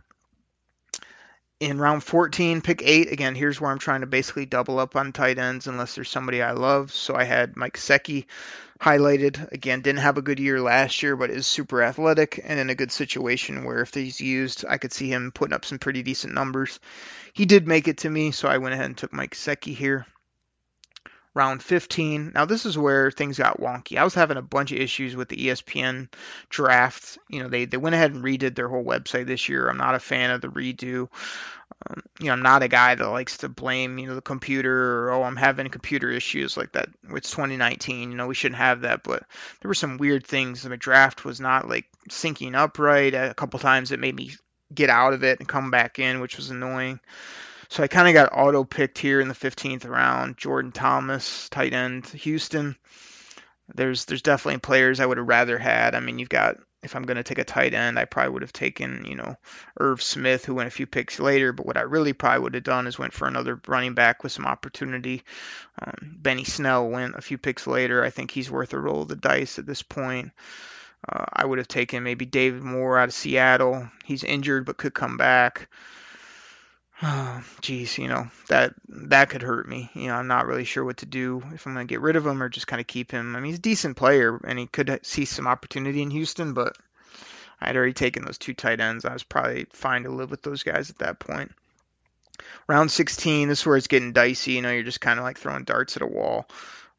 In 1.60 1.78
round 1.78 2.04
14, 2.04 2.62
pick 2.62 2.82
eight. 2.84 3.12
Again, 3.12 3.36
here's 3.36 3.62
where 3.62 3.72
I'm 3.72 3.80
trying 3.80 4.02
to 4.02 4.08
basically 4.08 4.46
double 4.46 4.80
up 4.80 4.96
on 4.96 5.14
tight 5.14 5.38
ends 5.38 5.68
unless 5.68 5.96
there's 5.96 6.10
somebody 6.10 6.42
I 6.42 6.52
love. 6.52 6.92
So 6.92 7.16
I 7.16 7.24
had 7.24 7.56
Mike 7.56 7.78
Gesicki 7.78 8.26
highlighted. 8.82 9.52
Again, 9.52 9.82
didn't 9.82 10.02
have 10.02 10.18
a 10.18 10.22
good 10.22 10.40
year 10.40 10.60
last 10.60 11.02
year, 11.04 11.16
but 11.16 11.30
is 11.30 11.48
super 11.48 11.82
athletic 11.82 12.42
and 12.44 12.60
in 12.60 12.70
a 12.70 12.76
good 12.76 12.92
situation 12.92 13.64
where 13.64 13.82
if 13.82 13.94
he's 13.94 14.20
used, 14.20 14.66
I 14.68 14.78
could 14.78 14.92
see 14.92 15.08
him 15.08 15.32
putting 15.32 15.54
up 15.54 15.64
some 15.64 15.80
pretty 15.80 16.04
decent 16.04 16.34
numbers. 16.34 16.80
He 17.32 17.46
did 17.46 17.68
make 17.68 17.88
it 17.88 18.00
to 18.00 18.10
me, 18.10 18.32
so 18.32 18.50
I 18.50 18.58
went 18.58 18.74
ahead 18.74 18.88
and 18.88 18.98
took 18.98 19.14
Mike 19.14 19.36
Gesicki 19.36 19.74
here. 19.74 20.06
Round 21.36 21.64
15. 21.64 22.32
Now 22.36 22.46
this 22.46 22.66
is 22.66 22.78
where 22.78 23.10
things 23.10 23.40
got 23.40 23.60
wonky. 23.60 23.98
I 23.98 24.04
was 24.04 24.14
having 24.14 24.38
a 24.38 24.42
bunch 24.42 24.72
of 24.72 24.78
issues 24.78 25.16
with 25.16 25.30
the 25.30 25.48
ESPN 25.48 26.10
draft. 26.50 27.18
You 27.28 27.42
know, 27.42 27.50
they 27.50 27.66
they 27.66 27.78
went 27.78 27.96
ahead 27.96 28.14
and 28.14 28.24
redid 28.24 28.56
their 28.56 28.70
whole 28.70 28.84
website 28.84 29.26
this 29.26 29.50
year. 29.50 29.68
I'm 29.68 29.78
not 29.78 29.96
a 29.96 30.00
fan 30.00 30.30
of 30.30 30.42
the 30.42 30.50
redo. 30.50 31.10
Um, 31.90 32.04
you 32.20 32.28
know, 32.28 32.34
I'm 32.34 32.42
not 32.42 32.64
a 32.64 32.68
guy 32.68 32.96
that 32.96 33.08
likes 33.08 33.38
to 33.38 33.50
blame, 33.50 33.98
you 33.98 34.08
know, 34.08 34.16
the 34.16 34.22
computer 34.22 35.08
or, 35.08 35.12
oh, 35.12 35.24
I'm 35.24 35.36
having 35.36 35.68
computer 35.70 36.10
issues 36.10 36.56
like 36.56 36.74
that. 36.74 36.90
It's 37.10 37.32
2019, 37.32 38.12
you 38.12 38.18
know, 38.18 38.28
we 38.28 38.36
shouldn't 38.36 38.60
have 38.60 38.82
that. 38.82 39.04
But 39.04 39.24
there 39.62 39.70
were 39.70 39.74
some 39.74 39.98
weird 39.98 40.26
things. 40.26 40.62
The 40.64 40.78
draft 40.78 41.26
was 41.26 41.40
not 41.40 41.68
like 41.68 41.86
syncing 42.10 42.56
up 42.56 42.80
right. 42.80 43.14
A 43.14 43.34
couple 43.34 43.60
times 43.60 43.92
it 43.92 44.00
made 44.00 44.16
me 44.16 44.32
get 44.74 44.90
out 44.90 45.14
of 45.14 45.24
it 45.24 45.40
and 45.40 45.48
come 45.48 45.72
back 45.72 46.00
in, 46.00 46.20
which 46.20 46.38
was 46.38 46.50
annoying. 46.50 47.00
So 47.74 47.82
I 47.82 47.88
kind 47.88 48.08
of 48.08 48.14
got 48.14 48.38
auto 48.38 48.64
picked 48.64 49.00
here 49.00 49.20
in 49.20 49.28
the 49.28 49.34
15th 49.34 49.90
round. 49.90 50.38
Jordan 50.38 50.72
Thomas, 50.72 51.50
tight 51.50 51.74
end, 51.74 52.06
Houston. 52.06 52.76
There's 53.74 54.06
there's 54.06 54.22
definitely 54.22 54.60
players 54.60 55.00
I 55.00 55.08
would 55.08 55.18
have 55.18 55.28
rather 55.28 55.58
had. 55.58 55.96
I 55.96 56.00
mean, 56.00 56.20
you've 56.20 56.30
got 56.30 56.58
if 56.84 56.96
I'm 56.96 57.02
going 57.02 57.18
to 57.18 57.24
take 57.24 57.40
a 57.40 57.44
tight 57.44 57.74
end, 57.74 57.98
I 57.98 58.06
probably 58.06 58.32
would 58.32 58.44
have 58.44 58.54
taken, 58.54 59.06
you 59.06 59.16
know, 59.16 59.38
Irv 59.80 60.04
Smith, 60.04 60.46
who 60.46 60.54
went 60.54 60.68
a 60.68 60.72
few 60.72 60.86
picks 60.86 61.20
later. 61.20 61.52
But 61.52 61.66
what 61.66 61.78
I 61.78 61.82
really 61.82 62.14
probably 62.14 62.44
would 62.44 62.54
have 62.54 62.64
done 62.64 62.86
is 62.86 63.00
went 63.00 63.14
for 63.14 63.28
another 63.28 63.60
running 63.68 63.96
back 63.96 64.22
with 64.22 64.34
some 64.34 64.46
opportunity. 64.46 65.24
Um, 65.84 66.18
Benny 66.20 66.44
Snell 66.44 66.88
went 66.88 67.16
a 67.16 67.22
few 67.22 67.40
picks 67.40 67.66
later. 67.66 68.04
I 68.04 68.12
think 68.12 68.30
he's 68.30 68.52
worth 68.52 68.74
a 68.74 68.80
roll 68.80 69.02
of 69.02 69.08
the 69.08 69.16
dice 69.16 69.58
at 69.58 69.66
this 69.66 69.82
point. 69.82 70.30
Uh, 71.10 71.26
I 71.34 71.44
would 71.44 71.58
have 71.58 71.68
taken 71.68 72.04
maybe 72.04 72.26
David 72.28 72.62
Moore 72.62 73.00
out 73.00 73.10
of 73.10 73.16
Seattle. 73.16 73.90
He's 74.06 74.24
injured 74.24 74.68
but 74.68 74.78
could 74.78 74.94
come 74.94 75.18
back. 75.18 75.70
Oh, 77.06 77.44
geez, 77.60 77.98
you 77.98 78.08
know 78.08 78.30
that 78.48 78.76
that 78.88 79.30
could 79.30 79.42
hurt 79.42 79.68
me. 79.68 79.90
You 79.94 80.08
know, 80.08 80.16
I'm 80.16 80.28
not 80.28 80.48
really 80.48 80.64
sure 80.64 80.86
what 80.86 80.98
to 80.98 81.06
do 81.06 81.44
if 81.54 81.68
I'm 81.68 81.74
gonna 81.74 81.86
get 81.86 82.00
rid 82.00 82.16
of 82.16 82.26
him 82.26 82.42
or 82.42 82.48
just 82.48 82.68
kind 82.68 82.80
of 82.80 82.88
keep 82.88 83.12
him. 83.12 83.36
I 83.36 83.42
mean, 83.42 83.52
he's 83.52 83.60
a 83.60 83.62
decent 83.62 83.98
player 83.98 84.40
and 84.46 84.58
he 84.58 84.68
could 84.68 85.00
see 85.04 85.26
some 85.26 85.46
opportunity 85.46 86.02
in 86.02 86.12
Houston, 86.12 86.54
but 86.54 86.78
I 87.60 87.68
had 87.68 87.76
already 87.76 87.94
taken 87.94 88.24
those 88.24 88.38
two 88.38 88.54
tight 88.54 88.80
ends. 88.80 89.04
I 89.04 89.12
was 89.12 89.24
probably 89.24 89.66
fine 89.74 90.04
to 90.04 90.12
live 90.12 90.32
with 90.32 90.44
those 90.44 90.64
guys 90.64 90.90
at 90.90 91.00
that 91.00 91.20
point. 91.20 91.52
Round 92.68 92.90
16, 92.90 93.50
this 93.50 93.60
is 93.60 93.66
where 93.66 93.76
it's 93.76 93.88
getting 93.88 94.14
dicey. 94.14 94.54
You 94.54 94.62
know, 94.62 94.72
you're 94.72 94.84
just 94.84 95.02
kind 95.02 95.20
of 95.20 95.26
like 95.26 95.38
throwing 95.38 95.66
darts 95.66 95.98
at 95.98 96.04
a 96.04 96.08
wall. 96.08 96.48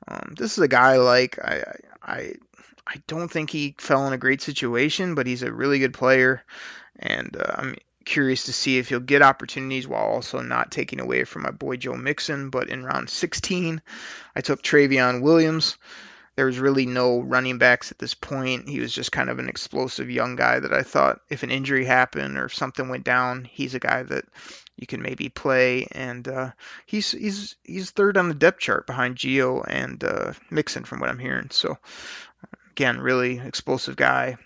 Um, 0.07 0.35
this 0.37 0.53
is 0.53 0.59
a 0.59 0.69
guy 0.69 0.99
like 0.99 1.39
I, 1.39 1.79
I 2.03 2.33
I 2.87 3.03
don't 3.07 3.31
think 3.31 3.49
he 3.49 3.75
fell 3.79 4.07
in 4.07 4.13
a 4.13 4.19
great 4.19 4.43
situation, 4.43 5.15
but 5.15 5.27
he's 5.27 5.43
a 5.43 5.53
really 5.53 5.79
good 5.79 5.95
player, 5.95 6.45
and 6.99 7.35
uh, 7.39 7.55
I'm 7.57 7.77
curious 8.05 8.45
to 8.45 8.53
see 8.53 8.79
if 8.79 8.89
he'll 8.89 9.01
get 9.01 9.23
opportunities 9.23 9.89
while 9.89 10.05
also 10.05 10.41
not 10.41 10.71
taking 10.71 11.01
away 11.01 11.25
from 11.25 11.43
my 11.43 11.51
boy 11.51 11.77
Joe 11.77 11.95
Mixon. 11.95 12.51
But 12.51 12.69
in 12.69 12.85
round 12.85 13.11
16, 13.11 13.83
I 14.37 14.41
took 14.41 14.63
Trayveon 14.63 15.23
Williams. 15.23 15.77
There 16.37 16.47
was 16.47 16.59
really 16.59 16.85
no 16.87 17.21
running 17.21 17.59
backs 17.59 17.93
at 17.93 17.99
this 17.99 18.15
point. 18.15 18.69
He 18.69 18.81
was 18.81 18.93
just 18.93 19.13
kind 19.13 19.31
of 19.31 19.39
an 19.39 19.49
explosive 19.49 20.11
young 20.11 20.35
guy 20.35 20.59
that 20.59 20.73
I 20.73 20.83
thought 20.83 21.21
if 21.31 21.45
an 21.45 21.51
injury 21.51 21.85
happened 21.85 22.39
or 22.39 22.49
something 22.49 22.89
went 22.89 23.05
down, 23.05 23.45
he's 23.45 23.75
a 23.75 23.81
guy 23.81 24.03
that 24.03 24.25
you 24.77 24.87
can 24.87 25.01
maybe 25.01 25.29
play. 25.29 25.87
And 25.93 26.27
uh, 26.27 26.51
he's 26.87 27.13
he's 27.13 27.55
he's 27.63 27.91
third 27.91 28.17
on 28.17 28.29
the 28.29 28.35
depth 28.35 28.59
chart 28.59 28.87
behind 28.87 29.17
Gio 29.17 29.65
and 29.67 30.03
uh, 30.03 30.33
Mixon 30.51 30.85
from 30.85 30.99
what 30.99 31.09
I'm 31.09 31.21
hearing. 31.21 31.51
So 31.51 31.79
again, 32.73 33.01
really 33.01 33.39
explosive 33.39 33.95
guy. 33.95 34.37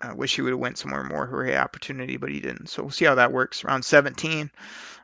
I 0.00 0.12
wish 0.12 0.36
he 0.36 0.42
would 0.42 0.50
have 0.52 0.60
went 0.60 0.78
somewhere 0.78 1.02
more 1.02 1.44
he 1.44 1.52
had 1.52 1.60
opportunity, 1.60 2.16
but 2.16 2.30
he 2.30 2.40
didn't. 2.40 2.68
So 2.68 2.82
we'll 2.82 2.90
see 2.90 3.06
how 3.06 3.14
that 3.14 3.32
works. 3.32 3.64
Round 3.64 3.84
17, 3.84 4.50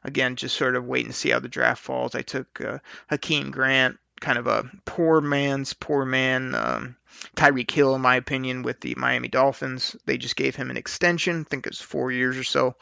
again, 0.04 0.36
just 0.36 0.56
sort 0.56 0.76
of 0.76 0.84
waiting 0.84 1.10
to 1.10 1.16
see 1.16 1.30
how 1.30 1.40
the 1.40 1.48
draft 1.48 1.82
falls. 1.82 2.14
I 2.14 2.22
took 2.22 2.60
uh, 2.60 2.78
Jakeem 3.10 3.50
Grant, 3.50 3.98
kind 4.20 4.38
of 4.38 4.46
a 4.46 4.70
poor 4.84 5.20
man's 5.20 5.72
poor 5.72 6.04
man. 6.04 6.54
Um, 6.54 6.96
Tyreek 7.36 7.70
Hill, 7.70 7.94
in 7.94 8.00
my 8.00 8.16
opinion, 8.16 8.62
with 8.62 8.80
the 8.80 8.94
Miami 8.96 9.28
Dolphins. 9.28 9.96
They 10.06 10.18
just 10.18 10.36
gave 10.36 10.56
him 10.56 10.70
an 10.70 10.76
extension. 10.76 11.40
I 11.40 11.44
think 11.48 11.66
it's 11.66 11.80
four 11.80 12.10
years 12.12 12.36
or 12.36 12.44
so. 12.44 12.76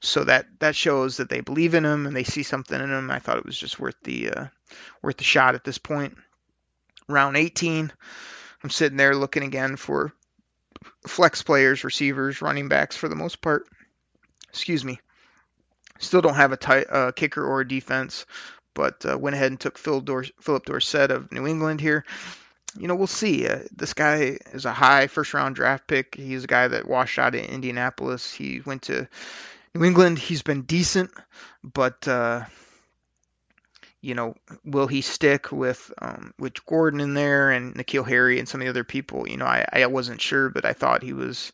So 0.00 0.24
that 0.24 0.46
that 0.60 0.76
shows 0.76 1.16
that 1.16 1.28
they 1.28 1.40
believe 1.40 1.74
in 1.74 1.84
him 1.84 2.06
and 2.06 2.14
they 2.14 2.24
see 2.24 2.42
something 2.42 2.78
in 2.80 2.90
him. 2.90 3.10
I 3.10 3.18
thought 3.18 3.38
it 3.38 3.46
was 3.46 3.58
just 3.58 3.80
worth 3.80 3.96
the 4.02 4.30
uh, 4.30 4.46
worth 5.02 5.16
the 5.16 5.24
shot 5.24 5.54
at 5.54 5.64
this 5.64 5.78
point. 5.78 6.16
Round 7.08 7.36
18, 7.36 7.92
I'm 8.62 8.70
sitting 8.70 8.96
there 8.96 9.14
looking 9.14 9.42
again 9.42 9.76
for 9.76 10.12
flex 11.06 11.42
players, 11.42 11.84
receivers, 11.84 12.42
running 12.42 12.68
backs 12.68 12.96
for 12.96 13.08
the 13.08 13.16
most 13.16 13.40
part. 13.40 13.66
Excuse 14.48 14.84
me. 14.84 15.00
Still 15.98 16.20
don't 16.20 16.34
have 16.34 16.52
a 16.52 16.56
tight, 16.56 16.86
uh, 16.90 17.12
kicker 17.12 17.44
or 17.44 17.60
a 17.60 17.68
defense, 17.68 18.26
but 18.74 19.04
uh, 19.06 19.16
went 19.16 19.34
ahead 19.34 19.52
and 19.52 19.60
took 19.60 19.78
Phil 19.78 20.00
Dor- 20.00 20.24
Phillip 20.40 20.66
Dorsett 20.66 21.10
of 21.10 21.30
New 21.32 21.46
England 21.46 21.80
here. 21.80 22.04
You 22.76 22.88
know, 22.88 22.96
we'll 22.96 23.06
see. 23.06 23.46
Uh, 23.46 23.60
this 23.74 23.94
guy 23.94 24.38
is 24.52 24.64
a 24.64 24.72
high 24.72 25.06
first 25.06 25.32
round 25.32 25.54
draft 25.54 25.86
pick. 25.86 26.16
He's 26.16 26.44
a 26.44 26.48
guy 26.48 26.68
that 26.68 26.88
washed 26.88 27.18
out 27.18 27.34
in 27.34 27.44
Indianapolis. 27.44 28.32
He 28.32 28.60
went 28.64 28.82
to 28.82 29.08
New 29.74 29.84
England. 29.84 30.18
He's 30.18 30.42
been 30.42 30.62
decent, 30.62 31.12
but 31.62 32.06
uh, 32.08 32.44
you 34.04 34.14
know, 34.14 34.34
will 34.64 34.86
he 34.86 35.00
stick 35.00 35.50
with 35.50 35.90
um, 35.98 36.34
with 36.38 36.64
Gordon 36.66 37.00
in 37.00 37.14
there 37.14 37.50
and 37.50 37.74
N'Keal 37.74 38.06
Harry 38.06 38.38
and 38.38 38.48
some 38.48 38.60
of 38.60 38.66
the 38.66 38.70
other 38.70 38.84
people? 38.84 39.28
You 39.28 39.38
know, 39.38 39.46
I, 39.46 39.66
I 39.72 39.86
wasn't 39.86 40.20
sure, 40.20 40.50
but 40.50 40.66
I 40.66 40.74
thought 40.74 41.02
he 41.02 41.14
was 41.14 41.52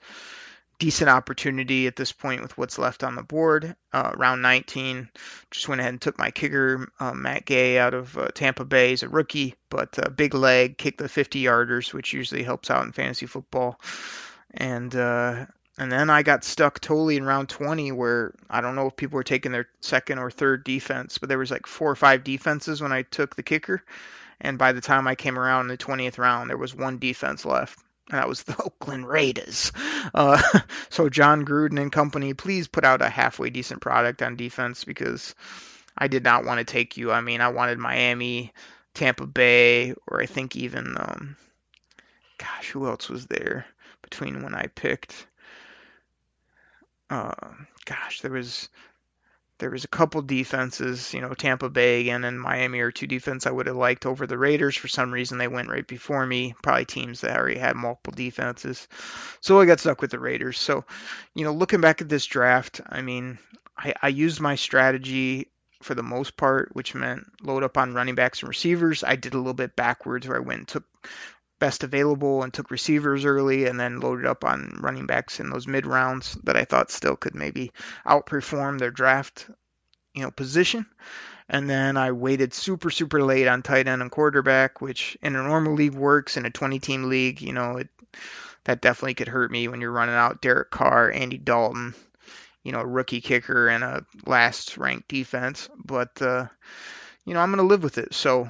decent 0.80 1.10
opportunity 1.10 1.86
at 1.86 1.94
this 1.94 2.10
point 2.10 2.42
with 2.42 2.56
what's 2.58 2.78
left 2.78 3.04
on 3.04 3.14
the 3.14 3.22
board. 3.22 3.76
Uh, 3.92 4.12
round 4.16 4.42
19, 4.42 5.10
just 5.50 5.68
went 5.68 5.80
ahead 5.80 5.92
and 5.92 6.00
took 6.00 6.18
my 6.18 6.30
kicker, 6.30 6.90
uh, 6.98 7.12
Matt 7.12 7.44
Gay, 7.44 7.78
out 7.78 7.94
of 7.94 8.16
uh, 8.18 8.28
Tampa 8.34 8.64
Bay 8.64 8.94
as 8.94 9.02
a 9.02 9.08
rookie, 9.08 9.54
but 9.68 9.98
uh, 9.98 10.08
big 10.08 10.34
leg, 10.34 10.78
kicked 10.78 10.98
the 10.98 11.08
50 11.08 11.44
yarders, 11.44 11.92
which 11.92 12.14
usually 12.14 12.42
helps 12.42 12.70
out 12.70 12.84
in 12.84 12.92
fantasy 12.92 13.26
football. 13.26 13.78
And 14.52 14.96
uh, 14.96 15.46
and 15.78 15.90
then 15.90 16.10
I 16.10 16.22
got 16.22 16.44
stuck 16.44 16.80
totally 16.80 17.16
in 17.16 17.24
round 17.24 17.48
20 17.48 17.92
where 17.92 18.34
I 18.48 18.60
don't 18.60 18.74
know 18.74 18.88
if 18.88 18.96
people 18.96 19.16
were 19.16 19.24
taking 19.24 19.52
their 19.52 19.68
second 19.80 20.18
or 20.18 20.30
third 20.30 20.64
defense, 20.64 21.18
but 21.18 21.28
there 21.28 21.38
was 21.38 21.50
like 21.50 21.66
four 21.66 21.90
or 21.90 21.96
five 21.96 22.24
defenses 22.24 22.82
when 22.82 22.92
I 22.92 23.02
took 23.02 23.36
the 23.36 23.42
kicker. 23.42 23.82
And 24.40 24.58
by 24.58 24.72
the 24.72 24.80
time 24.80 25.06
I 25.06 25.14
came 25.14 25.38
around 25.38 25.62
in 25.62 25.68
the 25.68 25.78
20th 25.78 26.18
round, 26.18 26.50
there 26.50 26.56
was 26.56 26.74
one 26.74 26.98
defense 26.98 27.44
left. 27.44 27.78
and 28.10 28.18
that 28.18 28.28
was 28.28 28.42
the 28.42 28.56
Oakland 28.62 29.06
Raiders. 29.08 29.72
Uh, 30.14 30.42
so 30.90 31.08
Jon 31.08 31.44
Gruden 31.44 31.80
and 31.80 31.92
company, 31.92 32.34
please 32.34 32.68
put 32.68 32.84
out 32.84 33.02
a 33.02 33.08
halfway 33.08 33.50
decent 33.50 33.80
product 33.80 34.22
on 34.22 34.36
defense 34.36 34.84
because 34.84 35.34
I 35.96 36.08
did 36.08 36.24
not 36.24 36.44
want 36.44 36.58
to 36.58 36.64
take 36.64 36.96
you. 36.96 37.12
I 37.12 37.20
mean, 37.20 37.40
I 37.40 37.48
wanted 37.48 37.78
Miami, 37.78 38.52
Tampa 38.94 39.26
Bay, 39.26 39.94
or 40.06 40.20
I 40.20 40.26
think 40.26 40.56
even, 40.56 40.96
um, 40.98 41.36
gosh, 42.38 42.70
who 42.70 42.86
else 42.86 43.08
was 43.08 43.26
there 43.26 43.66
between 44.02 44.42
when 44.42 44.54
I 44.54 44.66
picked? 44.66 45.26
Uh, 47.10 47.34
gosh, 47.84 48.20
there 48.20 48.30
was 48.30 48.68
there 49.58 49.70
was 49.70 49.84
a 49.84 49.88
couple 49.88 50.22
defenses, 50.22 51.12
you 51.12 51.20
know, 51.20 51.34
Tampa 51.34 51.68
Bay 51.68 52.00
again 52.00 52.24
and 52.24 52.40
Miami 52.40 52.80
are 52.80 52.90
two 52.90 53.06
defense 53.06 53.46
I 53.46 53.50
would 53.50 53.66
have 53.66 53.76
liked 53.76 54.06
over 54.06 54.26
the 54.26 54.38
Raiders. 54.38 54.74
For 54.74 54.88
some 54.88 55.12
reason, 55.12 55.36
they 55.36 55.48
went 55.48 55.68
right 55.68 55.86
before 55.86 56.24
me. 56.24 56.54
Probably 56.62 56.86
teams 56.86 57.20
that 57.20 57.36
already 57.36 57.58
had 57.58 57.76
multiple 57.76 58.14
defenses. 58.16 58.88
So 59.40 59.60
I 59.60 59.66
got 59.66 59.78
stuck 59.78 60.00
with 60.00 60.12
the 60.12 60.18
Raiders. 60.18 60.58
So, 60.58 60.86
you 61.34 61.44
know, 61.44 61.52
looking 61.52 61.82
back 61.82 62.00
at 62.00 62.08
this 62.08 62.24
draft, 62.24 62.80
I 62.88 63.02
mean, 63.02 63.38
I, 63.76 63.92
I 64.00 64.08
used 64.08 64.40
my 64.40 64.54
strategy 64.54 65.50
for 65.82 65.94
the 65.94 66.02
most 66.02 66.38
part, 66.38 66.70
which 66.74 66.94
meant 66.94 67.24
load 67.42 67.62
up 67.62 67.76
on 67.76 67.94
running 67.94 68.14
backs 68.14 68.40
and 68.40 68.48
receivers. 68.48 69.04
I 69.04 69.16
did 69.16 69.34
a 69.34 69.38
little 69.38 69.52
bit 69.52 69.76
backwards 69.76 70.26
where 70.26 70.38
I 70.38 70.40
went 70.40 70.60
and 70.60 70.68
took 70.68 70.84
best 71.60 71.84
available 71.84 72.42
and 72.42 72.52
took 72.52 72.70
receivers 72.70 73.24
early 73.24 73.66
and 73.66 73.78
then 73.78 74.00
loaded 74.00 74.26
up 74.26 74.44
on 74.44 74.78
running 74.80 75.06
backs 75.06 75.38
in 75.38 75.50
those 75.50 75.68
mid 75.68 75.86
rounds 75.86 76.36
that 76.42 76.56
I 76.56 76.64
thought 76.64 76.90
still 76.90 77.16
could 77.16 77.34
maybe 77.34 77.70
outperform 78.04 78.78
their 78.78 78.90
draft, 78.90 79.48
you 80.14 80.22
know, 80.22 80.30
position. 80.30 80.86
And 81.48 81.68
then 81.68 81.96
I 81.96 82.12
waited 82.12 82.54
super, 82.54 82.90
super 82.90 83.22
late 83.22 83.46
on 83.46 83.62
tight 83.62 83.88
end 83.88 84.02
and 84.02 84.10
quarterback, 84.10 84.80
which 84.80 85.18
in 85.22 85.36
a 85.36 85.42
normal 85.42 85.74
league 85.74 85.94
works. 85.94 86.36
In 86.36 86.46
a 86.46 86.50
20 86.50 86.78
team 86.78 87.04
league, 87.04 87.42
you 87.42 87.52
know, 87.52 87.76
it 87.76 87.88
that 88.64 88.80
definitely 88.80 89.14
could 89.14 89.28
hurt 89.28 89.50
me 89.50 89.68
when 89.68 89.80
you're 89.80 89.90
running 89.90 90.14
out 90.14 90.42
Derek 90.42 90.70
Carr, 90.70 91.10
Andy 91.10 91.38
Dalton, 91.38 91.94
you 92.62 92.72
know, 92.72 92.80
a 92.80 92.86
rookie 92.86 93.20
kicker 93.20 93.68
and 93.68 93.82
a 93.82 94.04
last 94.26 94.76
ranked 94.76 95.08
defense. 95.08 95.68
But, 95.82 96.20
uh, 96.20 96.46
you 97.24 97.34
know, 97.34 97.40
I'm 97.40 97.50
going 97.50 97.58
to 97.58 97.64
live 97.64 97.82
with 97.82 97.98
it. 97.98 98.14
So 98.14 98.48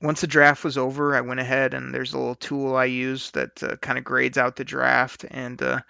once 0.00 0.20
the 0.20 0.26
draft 0.26 0.64
was 0.64 0.78
over, 0.78 1.14
I 1.14 1.22
went 1.22 1.40
ahead 1.40 1.74
and 1.74 1.92
there's 1.92 2.12
a 2.12 2.18
little 2.18 2.34
tool 2.34 2.76
I 2.76 2.84
use 2.84 3.30
that 3.32 3.62
uh, 3.62 3.76
kind 3.76 3.98
of 3.98 4.04
grades 4.04 4.38
out 4.38 4.56
the 4.56 4.64
draft. 4.64 5.24
And 5.28 5.60
uh, 5.62 5.80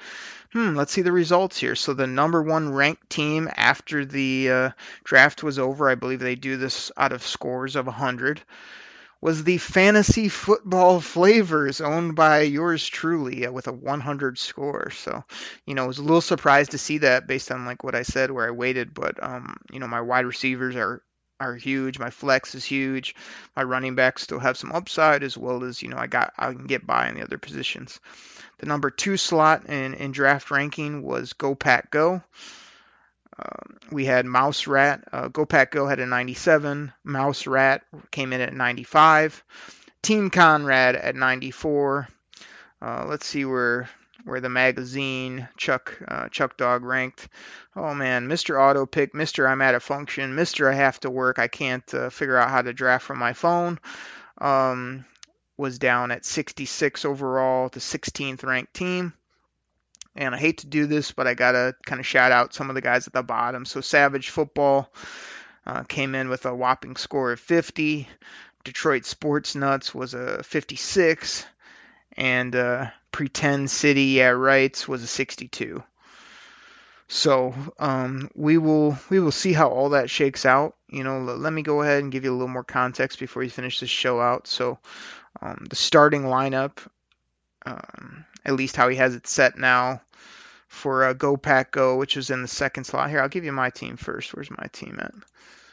hmm, 0.52 0.74
let's 0.74 0.92
see 0.92 1.02
the 1.02 1.12
results 1.12 1.58
here. 1.58 1.74
So 1.74 1.94
the 1.94 2.06
number 2.06 2.42
one 2.42 2.72
ranked 2.72 3.10
team 3.10 3.50
after 3.54 4.04
the 4.04 4.50
uh, 4.50 4.70
draft 5.04 5.42
was 5.42 5.58
over, 5.58 5.88
I 5.88 5.94
believe 5.94 6.20
they 6.20 6.36
do 6.36 6.56
this 6.56 6.90
out 6.96 7.12
of 7.12 7.22
scores 7.22 7.76
of 7.76 7.86
100, 7.86 8.40
was 9.20 9.44
the 9.44 9.58
Fantasy 9.58 10.28
Football 10.28 11.00
Flavors, 11.00 11.80
owned 11.80 12.14
by 12.14 12.42
yours 12.42 12.86
truly, 12.86 13.46
uh, 13.46 13.52
with 13.52 13.66
a 13.66 13.72
100 13.72 14.38
score. 14.38 14.90
So, 14.90 15.24
you 15.66 15.74
know, 15.74 15.84
I 15.84 15.86
was 15.86 15.98
a 15.98 16.02
little 16.02 16.20
surprised 16.20 16.70
to 16.70 16.78
see 16.78 16.98
that 16.98 17.26
based 17.26 17.50
on 17.50 17.66
like 17.66 17.82
what 17.82 17.96
I 17.96 18.02
said 18.02 18.30
where 18.30 18.46
I 18.46 18.52
waited, 18.52 18.94
but 18.94 19.22
um, 19.22 19.56
you 19.72 19.80
know, 19.80 19.88
my 19.88 20.00
wide 20.00 20.24
receivers 20.24 20.76
are 20.76 21.02
are 21.40 21.54
huge. 21.54 21.98
My 21.98 22.10
flex 22.10 22.54
is 22.54 22.64
huge. 22.64 23.14
My 23.56 23.62
running 23.62 23.94
backs 23.94 24.22
still 24.22 24.38
have 24.38 24.56
some 24.56 24.72
upside 24.72 25.22
as 25.22 25.36
well 25.36 25.64
as 25.64 25.82
you 25.82 25.88
know 25.88 25.98
I 25.98 26.06
got 26.06 26.32
I 26.38 26.52
can 26.52 26.66
get 26.66 26.86
by 26.86 27.08
in 27.08 27.14
the 27.14 27.22
other 27.22 27.38
positions. 27.38 28.00
The 28.58 28.66
number 28.66 28.90
two 28.90 29.16
slot 29.16 29.66
in, 29.66 29.94
in 29.94 30.12
draft 30.12 30.50
ranking 30.50 31.02
was 31.02 31.32
Go 31.32 31.54
Pack 31.54 31.90
Go. 31.90 32.22
Um, 33.38 33.78
we 33.92 34.04
had 34.04 34.26
Mouse 34.26 34.66
Rat. 34.66 35.04
Uh, 35.12 35.28
Go 35.28 35.46
Pack 35.46 35.70
Go 35.70 35.86
had 35.86 36.00
a 36.00 36.06
97. 36.06 36.92
Mouse 37.04 37.46
Rat 37.46 37.82
came 38.10 38.32
in 38.32 38.40
at 38.40 38.52
95. 38.52 39.44
Team 40.02 40.30
Conrad 40.30 40.96
at 40.96 41.14
94. 41.14 42.08
Uh, 42.82 43.06
let's 43.08 43.26
see 43.26 43.44
where 43.44 43.88
where 44.24 44.40
the 44.40 44.48
magazine 44.48 45.48
Chuck 45.56 45.98
uh, 46.06 46.28
Chuck 46.28 46.56
Dog 46.56 46.84
ranked. 46.84 47.28
Oh 47.76 47.94
man, 47.94 48.28
Mr. 48.28 48.60
Auto 48.60 48.86
Pick, 48.86 49.12
Mr. 49.12 49.48
I'm 49.48 49.62
at 49.62 49.74
a 49.74 49.80
function, 49.80 50.36
Mr. 50.36 50.70
I 50.70 50.74
have 50.74 51.00
to 51.00 51.10
work. 51.10 51.38
I 51.38 51.48
can't 51.48 51.94
uh, 51.94 52.10
figure 52.10 52.36
out 52.36 52.50
how 52.50 52.62
to 52.62 52.72
draft 52.72 53.04
from 53.04 53.18
my 53.18 53.32
phone. 53.32 53.78
Um, 54.38 55.04
was 55.56 55.78
down 55.78 56.12
at 56.12 56.24
66 56.24 57.04
overall, 57.04 57.68
the 57.68 57.80
16th 57.80 58.44
ranked 58.44 58.74
team. 58.74 59.12
And 60.14 60.34
I 60.34 60.38
hate 60.38 60.58
to 60.58 60.66
do 60.66 60.86
this, 60.86 61.12
but 61.12 61.26
I 61.26 61.34
gotta 61.34 61.74
kind 61.84 62.00
of 62.00 62.06
shout 62.06 62.32
out 62.32 62.54
some 62.54 62.70
of 62.70 62.74
the 62.74 62.80
guys 62.80 63.06
at 63.06 63.12
the 63.12 63.22
bottom. 63.22 63.64
So 63.64 63.80
Savage 63.80 64.30
Football 64.30 64.92
uh, 65.66 65.82
came 65.84 66.14
in 66.14 66.28
with 66.28 66.46
a 66.46 66.54
whopping 66.54 66.96
score 66.96 67.32
of 67.32 67.40
50. 67.40 68.08
Detroit 68.64 69.04
Sports 69.04 69.54
Nuts 69.54 69.94
was 69.94 70.14
a 70.14 70.42
56 70.42 71.46
and 72.16 72.54
uh, 72.54 72.86
Pretend 73.12 73.70
City, 73.70 74.04
yeah, 74.04 74.28
rights 74.28 74.86
was 74.86 75.02
a 75.02 75.06
62. 75.06 75.82
So 77.08 77.54
um, 77.78 78.30
we 78.34 78.58
will 78.58 78.98
we 79.08 79.18
will 79.18 79.32
see 79.32 79.54
how 79.54 79.68
all 79.68 79.90
that 79.90 80.10
shakes 80.10 80.44
out. 80.44 80.76
You 80.88 81.04
know, 81.04 81.20
let 81.20 81.52
me 81.52 81.62
go 81.62 81.80
ahead 81.80 82.02
and 82.02 82.12
give 82.12 82.24
you 82.24 82.30
a 82.30 82.36
little 82.36 82.48
more 82.48 82.64
context 82.64 83.18
before 83.18 83.42
you 83.42 83.50
finish 83.50 83.80
this 83.80 83.90
show 83.90 84.20
out. 84.20 84.46
So 84.46 84.78
um, 85.40 85.66
the 85.70 85.76
starting 85.76 86.24
lineup, 86.24 86.78
um, 87.64 88.26
at 88.44 88.54
least 88.54 88.76
how 88.76 88.88
he 88.88 88.96
has 88.96 89.14
it 89.14 89.26
set 89.26 89.56
now 89.56 90.02
for 90.68 91.04
uh, 91.04 91.12
Go 91.14 91.38
Pack 91.38 91.70
Go, 91.70 91.96
which 91.96 92.16
is 92.18 92.28
in 92.30 92.42
the 92.42 92.48
second 92.48 92.84
slot. 92.84 93.08
Here, 93.08 93.20
I'll 93.20 93.28
give 93.28 93.44
you 93.44 93.52
my 93.52 93.70
team 93.70 93.96
first. 93.96 94.34
Where's 94.34 94.50
my 94.50 94.66
team 94.72 94.98
at? 95.00 95.12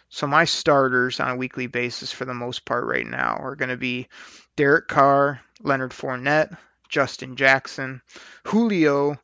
So 0.10 0.28
my 0.28 0.46
starters 0.46 1.20
on 1.20 1.32
a 1.32 1.36
weekly 1.36 1.68
basis 1.68 2.12
for 2.12 2.24
the 2.24 2.34
most 2.34 2.64
part 2.64 2.86
right 2.86 3.06
now 3.06 3.36
are 3.36 3.56
going 3.58 3.70
to 3.70 3.78
be 3.78 4.08
Derek 4.56 4.88
Carr, 4.88 5.42
Leonard 5.62 5.92
Fournette, 5.92 6.58
Justin 6.88 7.36
Jackson, 7.36 8.02
Julio, 8.46 9.18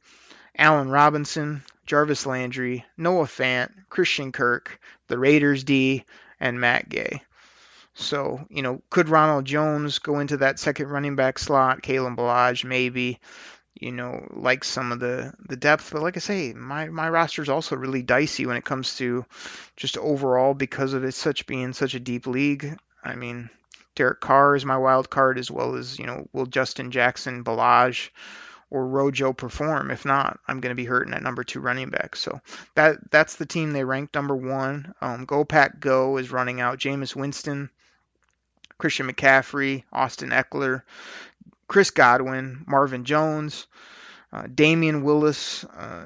Allen 0.58 0.90
Robinson, 0.90 1.64
Jarvis 1.86 2.26
Landry, 2.26 2.86
Noah 2.98 3.26
Fant, 3.26 3.72
Christian 3.90 4.32
Kirk, 4.32 4.80
the 5.08 5.18
Raiders 5.18 5.64
D, 5.64 6.06
and 6.40 6.60
Matt 6.60 6.90
Gay. 6.90 7.22
So, 7.94 8.46
you 8.50 8.62
know, 8.62 8.82
could 8.90 9.10
Ronald 9.10 9.46
Jones 9.46 10.00
go 10.00 10.20
into 10.20 10.38
that 10.38 10.60
second 10.60 10.88
running 10.88 11.16
back 11.16 11.40
slot? 11.40 11.82
Kalen 11.82 12.16
Ballage, 12.16 12.64
maybe. 12.64 13.20
You 13.74 13.92
know, 13.92 14.28
like 14.32 14.64
some 14.64 14.92
of 14.92 15.00
the 15.00 15.34
the 15.48 15.56
depth, 15.56 15.92
but 15.92 16.02
like 16.02 16.18
I 16.18 16.20
say, 16.20 16.54
my 16.54 16.90
my 16.90 17.10
roster 17.10 17.42
is 17.42 17.50
also 17.50 17.76
really 17.76 18.04
dicey 18.04 18.46
when 18.46 18.58
it 18.58 18.66
comes 18.66 18.98
to 18.98 19.26
just 19.76 19.98
overall 19.98 20.54
because 20.54 20.94
of 20.94 21.04
it 21.04 21.14
such 21.14 21.48
being 21.48 21.74
such 21.74 21.96
a 21.96 22.00
deep 22.00 22.28
league. 22.28 22.78
I 23.04 23.16
mean, 23.16 23.50
Derek 23.96 24.22
Carr 24.22 24.56
is 24.56 24.66
my 24.66 24.78
wild 24.78 25.10
card, 25.10 25.38
as 25.38 25.52
well 25.52 25.76
as 25.76 26.00
you 26.00 26.06
know, 26.06 26.28
will 26.34 26.46
Justin 26.46 26.92
Jackson, 26.92 27.44
Ballage, 27.44 28.10
or 28.70 28.88
Rojo 28.88 29.34
perform? 29.34 29.92
If 29.92 30.06
not, 30.06 30.39
I'm 30.48 30.62
going 30.62 30.72
to 30.72 30.82
be 30.82 30.86
hurting 30.86 31.14
at 31.14 31.24
number 31.24 31.44
two 31.44 31.60
running 31.60 31.89
back. 31.89 32.16
So 32.16 32.39
that 32.76 33.12
that's 33.12 33.36
the 33.36 33.46
team 33.46 33.74
they 33.74 33.84
ranked 33.84 34.16
number 34.16 34.36
one. 34.36 34.94
Um, 35.02 35.26
Go 35.26 35.44
Pack 35.44 35.80
Go 35.80 36.18
is 36.18 36.32
running 36.32 36.62
out. 36.62 36.80
Jameis 36.80 37.16
Winston, 37.16 37.70
Christian 38.78 39.08
McCaffrey, 39.10 39.84
Austin 39.92 40.30
Ekeler, 40.30 40.84
Chris 41.68 41.92
Godwin, 41.92 42.64
Marvin 42.68 43.04
Jones, 43.04 43.68
uh, 44.32 44.44
Damion 44.44 45.04
Willis. 45.04 45.64
Uh, 45.66 46.06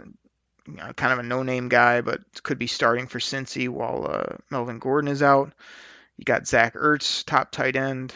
kind 0.95 1.13
of 1.13 1.19
a 1.19 1.23
no-name 1.23 1.69
guy, 1.69 2.01
but 2.01 2.21
could 2.41 2.57
be 2.57 2.65
starting 2.65 3.05
for 3.05 3.19
Cincy 3.19 3.69
while 3.69 4.07
uh, 4.09 4.35
Melvin 4.49 4.79
Gordon 4.79 5.11
is 5.11 5.21
out. 5.21 5.53
You 6.17 6.23
got 6.25 6.47
Zach 6.47 6.75
Ertz, 6.75 7.25
top 7.25 7.51
tight 7.51 7.75
end. 7.75 8.13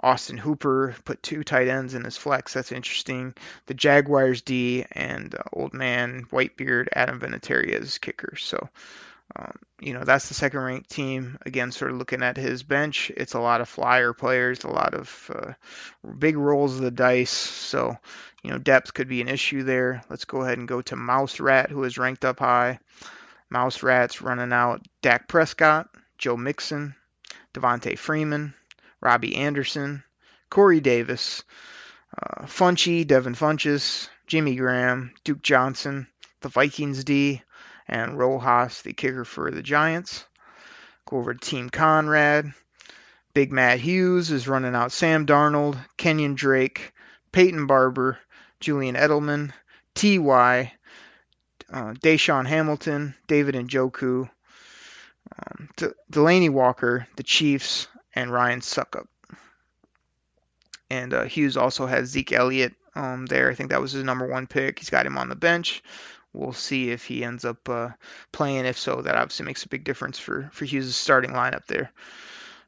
Austin 0.00 0.36
Hooper 0.36 0.94
put 1.04 1.22
two 1.22 1.44
tight 1.44 1.68
ends 1.68 1.94
in 1.94 2.04
his 2.04 2.16
flex. 2.16 2.52
That's 2.52 2.72
interesting. 2.72 3.34
The 3.66 3.74
Jaguars 3.74 4.42
D 4.42 4.84
and 4.92 5.34
uh, 5.34 5.42
old 5.52 5.72
man 5.72 6.26
Whitebeard 6.30 6.88
Adam 6.92 7.20
Vinatieri's 7.20 7.98
kicker. 7.98 8.36
So, 8.36 8.68
um, 9.36 9.52
you 9.80 9.94
know, 9.94 10.04
that's 10.04 10.28
the 10.28 10.34
second 10.34 10.60
ranked 10.60 10.90
team. 10.90 11.38
Again, 11.46 11.72
sort 11.72 11.90
of 11.90 11.96
looking 11.96 12.22
at 12.22 12.36
his 12.36 12.62
bench, 12.62 13.10
it's 13.16 13.32
a 13.32 13.40
lot 13.40 13.62
of 13.62 13.68
flyer 13.68 14.12
players, 14.12 14.64
a 14.64 14.68
lot 14.68 14.92
of 14.92 15.30
uh, 15.34 15.52
big 16.18 16.36
rolls 16.36 16.74
of 16.74 16.82
the 16.82 16.90
dice. 16.90 17.30
So, 17.30 17.96
you 18.42 18.50
know, 18.50 18.58
depth 18.58 18.92
could 18.92 19.08
be 19.08 19.22
an 19.22 19.28
issue 19.28 19.62
there. 19.62 20.02
Let's 20.10 20.26
go 20.26 20.42
ahead 20.42 20.58
and 20.58 20.68
go 20.68 20.82
to 20.82 20.96
Mouse 20.96 21.40
Rat, 21.40 21.70
who 21.70 21.82
is 21.84 21.96
ranked 21.98 22.26
up 22.26 22.40
high. 22.40 22.78
Mouse 23.48 23.82
Rat's 23.82 24.20
running 24.20 24.52
out 24.52 24.82
Dak 25.00 25.28
Prescott, 25.28 25.88
Joe 26.18 26.36
Mixon, 26.36 26.94
Devonta 27.54 27.96
Freeman, 27.96 28.52
Robbie 29.00 29.36
Anderson, 29.36 30.02
Corey 30.50 30.80
Davis, 30.80 31.44
uh, 32.20 32.46
Funchy, 32.46 33.06
Devin 33.06 33.34
Funchess, 33.34 34.08
Jimmy 34.26 34.56
Graham, 34.56 35.12
Duke 35.24 35.40
Johnson, 35.40 36.08
the 36.40 36.48
Vikings 36.48 37.04
D, 37.04 37.42
and 37.86 38.18
Rosas, 38.18 38.82
the 38.82 38.92
kicker 38.92 39.24
for 39.24 39.50
the 39.50 39.62
Giants. 39.62 40.24
Go 41.06 41.18
over 41.18 41.34
to 41.34 41.40
Team 41.40 41.70
Conrad. 41.70 42.52
Big 43.34 43.52
Matt 43.52 43.80
Hughes 43.80 44.30
is 44.30 44.48
running 44.48 44.74
out 44.74 44.92
Sam 44.92 45.26
Darnold, 45.26 45.76
Kenyan 45.96 46.34
Drake, 46.34 46.92
Peyton 47.32 47.66
Barber, 47.66 48.18
Julian 48.60 48.94
Edelman, 48.94 49.52
T.Y., 49.94 50.72
uh, 51.72 51.94
DaeSean 51.94 52.46
Hamilton, 52.46 53.14
David 53.26 53.56
and 53.56 53.68
Njoku, 53.68 54.30
um, 55.38 55.68
Delanie 56.10 56.50
Walker, 56.50 57.06
the 57.16 57.22
Chiefs, 57.22 57.88
and 58.14 58.30
Ryan 58.30 58.60
Succop. 58.60 59.06
And 60.90 61.12
uh, 61.12 61.24
Hughes 61.24 61.56
also 61.56 61.86
has 61.86 62.10
Zeke 62.10 62.32
Elliott 62.32 62.74
um, 62.94 63.26
there. 63.26 63.50
I 63.50 63.54
think 63.54 63.70
that 63.70 63.80
was 63.80 63.92
his 63.92 64.04
number 64.04 64.26
one 64.26 64.46
pick. 64.46 64.78
He's 64.78 64.90
got 64.90 65.06
him 65.06 65.18
on 65.18 65.28
the 65.28 65.34
bench. 65.34 65.82
We'll 66.32 66.52
see 66.52 66.90
if 66.90 67.04
he 67.04 67.24
ends 67.24 67.44
up 67.44 67.68
uh, 67.68 67.90
playing. 68.32 68.66
If 68.66 68.78
so, 68.78 69.02
that 69.02 69.14
obviously 69.14 69.46
makes 69.46 69.64
a 69.64 69.68
big 69.68 69.84
difference 69.84 70.18
for 70.18 70.50
for 70.52 70.64
Hughes' 70.64 70.96
starting 70.96 71.30
lineup 71.30 71.66
there. 71.66 71.92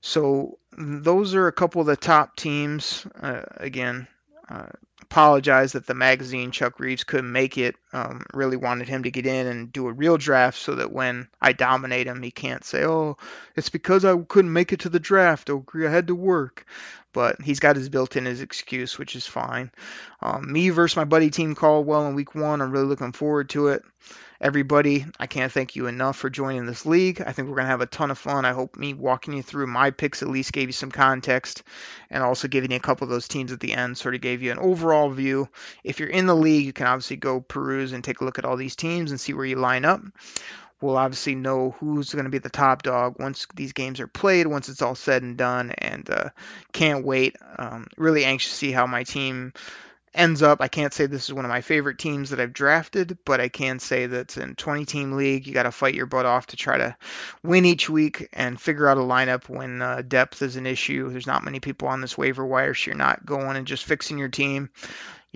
So 0.01 0.59
those 0.77 1.35
are 1.35 1.49
a 1.49 1.53
couple 1.53 1.81
of 1.81 1.89
the 1.89 1.97
top 1.97 2.37
teams. 2.37 3.07
Uh, 3.21 3.43
again, 3.57 4.07
uh, 4.49 4.69
apologize 5.03 5.73
that 5.73 5.87
the 5.87 5.95
magazine 5.95 6.53
Chuck 6.53 6.79
Reeves 6.79 7.05
couldn't 7.05 7.33
make 7.33 7.59
it. 7.59 7.75
Um, 7.97 8.27
really 8.35 8.59
wanted 8.59 8.89
him 8.89 9.05
to 9.05 9.11
get 9.11 9.25
in 9.25 9.47
and 9.47 9.73
do 9.73 9.89
a 9.89 9.93
real 9.93 10.19
draft 10.19 10.59
so 10.59 10.75
that 10.75 10.93
when 10.93 11.29
I 11.41 11.55
dominate 11.55 12.07
him, 12.07 12.23
he 12.23 12.31
can't 12.31 12.63
say, 12.63 12.85
"Oh, 12.85 13.17
it's 13.57 13.71
because 13.71 14.05
I 14.05 14.15
couldn't 14.19 14.53
make 14.53 14.75
it 14.75 14.81
to 14.81 14.91
the 14.91 15.01
draft. 15.01 15.49
Oh, 15.49 15.65
I 15.75 15.89
had 15.89 16.09
to 16.09 16.15
work." 16.15 16.67
But 17.15 17.41
he's 17.41 17.59
got 17.59 17.77
his 17.77 17.89
built-in 17.89 18.27
his 18.27 18.43
excuse, 18.43 18.99
which 18.99 19.17
is 19.17 19.27
fine. 19.27 19.71
Um, 20.21 20.53
me 20.53 20.69
versus 20.69 20.99
my 20.99 21.05
buddy 21.05 21.31
Team 21.31 21.55
Caldwell 21.55 22.07
in 22.07 22.15
Week 22.15 22.35
One. 22.35 22.61
I'm 22.61 22.71
really 22.71 22.85
looking 22.85 23.13
forward 23.13 23.49
to 23.51 23.69
it 23.69 23.83
everybody, 24.41 25.07
I 25.19 25.27
can't 25.27 25.53
thank 25.53 25.77
you 25.77 25.87
enough 25.87 26.17
for 26.17 26.31
joining 26.31 26.67
this 26.67 26.87
league. 26.87 27.21
I 27.21 27.33
think 27.33 27.49
we're 27.49 27.57
going 27.57 27.67
to 27.67 27.71
have 27.71 27.81
a 27.81 27.87
ton 27.87 28.11
of 28.11 28.19
fun. 28.19 28.45
I 28.45 28.53
hope 28.53 28.77
me 28.77 28.95
walking 28.95 29.35
you 29.35 29.43
through 29.43 29.67
my 29.67 29.91
picks 29.91 30.23
at 30.23 30.29
least 30.29 30.53
gave 30.53 30.69
you 30.69 30.73
some 30.73 30.91
context 30.91 31.63
and 32.11 32.23
also 32.23 32.49
giving 32.49 32.71
you 32.71 32.77
a 32.77 32.81
couple 32.81 33.05
of 33.05 33.11
those 33.11 33.29
teams 33.29 33.53
at 33.53 33.61
the 33.61 33.75
end 33.75 33.97
sort 33.97 34.15
of 34.15 34.21
gave 34.21 34.43
you 34.43 34.53
an 34.53 34.59
overall 34.59 35.11
view. 35.11 35.49
If 35.85 36.01
you're 36.01 36.09
in 36.09 36.27
the 36.27 36.37
league, 36.37 36.67
you 36.67 36.73
can 36.73 36.87
obviously 36.87 37.17
go 37.17 37.41
peruse 37.41 37.86
and 37.93 38.03
take 38.03 38.21
a 38.21 38.25
look 38.25 38.39
at 38.39 38.45
all 38.45 38.57
these 38.57 38.77
teams 38.77 39.11
and 39.11 39.21
see 39.21 39.35
where 39.35 39.47
you 39.47 39.57
line 39.57 39.85
up. 39.85 40.03
We'll 40.81 40.99
obviously 40.99 41.35
know 41.35 41.71
who's 41.81 42.13
going 42.13 42.27
to 42.27 42.31
be 42.31 42.39
the 42.39 42.51
top 42.51 42.83
dog 42.83 43.17
once 43.19 43.47
these 43.55 43.73
games 43.73 43.99
are 44.01 44.07
played, 44.07 44.47
once 44.47 44.69
it's 44.69 44.83
all 44.83 44.95
said 44.95 45.23
and 45.23 45.37
done, 45.37 45.71
and 45.71 46.09
uh, 46.11 46.29
can't 46.73 47.05
wait. 47.05 47.37
Um, 47.57 47.87
really 47.97 48.25
anxious 48.25 48.53
to 48.53 48.59
see 48.59 48.73
how 48.73 48.87
my 48.87 49.05
team 49.05 49.55
ends 50.17 50.43
up, 50.43 50.61
I 50.61 50.69
can't 50.69 50.93
say 50.93 51.07
this 51.07 51.25
is 51.25 51.33
one 51.33 51.45
of 51.45 51.51
my 51.51 51.61
favorite 51.61 51.99
teams 51.99 52.31
that 52.31 52.41
I've 52.41 52.53
drafted, 52.53 53.19
but 53.25 53.41
I 53.41 53.49
can 53.49 53.79
say 53.79 54.07
that 54.07 54.37
in 54.37 54.55
20 54.55 54.85
team 54.87 55.13
league, 55.13 55.47
you 55.47 55.55
got 55.55 55.65
to 55.65 55.71
fight 55.73 55.95
your 55.95 56.07
butt 56.07 56.27
off 56.27 56.49
to 56.49 56.57
try 56.57 56.79
to 56.79 56.97
win 57.43 57.65
each 57.65 57.89
week 57.89 58.29
and 58.33 58.61
figure 58.61 58.89
out 58.89 58.99
a 58.99 59.03
lineup 59.03 59.49
when 59.49 59.83
uh, 59.83 60.03
depth 60.07 60.43
is 60.43 60.57
an 60.57 60.67
issue. 60.67 61.11
There's 61.11 61.27
not 61.27 61.45
many 61.45 61.61
people 61.61 61.89
on 61.89 62.01
this 62.01 62.19
waiver 62.19 62.45
wire, 62.45 62.75
so 62.75 62.91
you're 62.91 62.97
not 62.97 63.25
going 63.27 63.57
and 63.57 63.67
just 63.67 63.85
fixing 63.85 64.19
your 64.19 64.29
team 64.29 64.71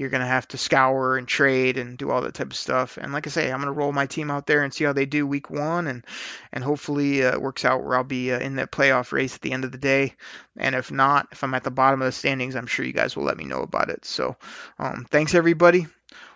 you're 0.00 0.08
going 0.08 0.22
to 0.22 0.26
have 0.26 0.48
to 0.48 0.56
scour 0.56 1.18
and 1.18 1.28
trade 1.28 1.76
and 1.76 1.98
do 1.98 2.10
all 2.10 2.22
that 2.22 2.32
type 2.32 2.50
of 2.50 2.56
stuff. 2.56 2.96
And 2.96 3.12
like 3.12 3.26
I 3.26 3.30
say, 3.30 3.52
I'm 3.52 3.60
going 3.60 3.66
to 3.66 3.78
roll 3.78 3.92
my 3.92 4.06
team 4.06 4.30
out 4.30 4.46
there 4.46 4.64
and 4.64 4.72
see 4.72 4.84
how 4.84 4.94
they 4.94 5.04
do 5.04 5.26
week 5.26 5.50
one, 5.50 5.86
and 5.86 6.06
and 6.52 6.64
hopefully 6.64 7.22
uh, 7.22 7.32
it 7.32 7.42
works 7.42 7.66
out 7.66 7.84
where 7.84 7.96
I'll 7.96 8.04
be 8.04 8.32
uh, 8.32 8.38
in 8.38 8.56
that 8.56 8.72
playoff 8.72 9.12
race 9.12 9.34
at 9.34 9.42
the 9.42 9.52
end 9.52 9.66
of 9.66 9.72
the 9.72 9.78
day. 9.78 10.14
And 10.56 10.74
if 10.74 10.90
not, 10.90 11.28
if 11.32 11.44
I'm 11.44 11.52
at 11.52 11.64
the 11.64 11.70
bottom 11.70 12.00
of 12.00 12.06
the 12.06 12.12
standings, 12.12 12.56
I'm 12.56 12.66
sure 12.66 12.84
you 12.84 12.94
guys 12.94 13.14
will 13.14 13.24
let 13.24 13.36
me 13.36 13.44
know 13.44 13.60
about 13.60 13.90
it. 13.90 14.06
So 14.06 14.36
um, 14.78 15.06
thanks 15.10 15.34
everybody. 15.34 15.86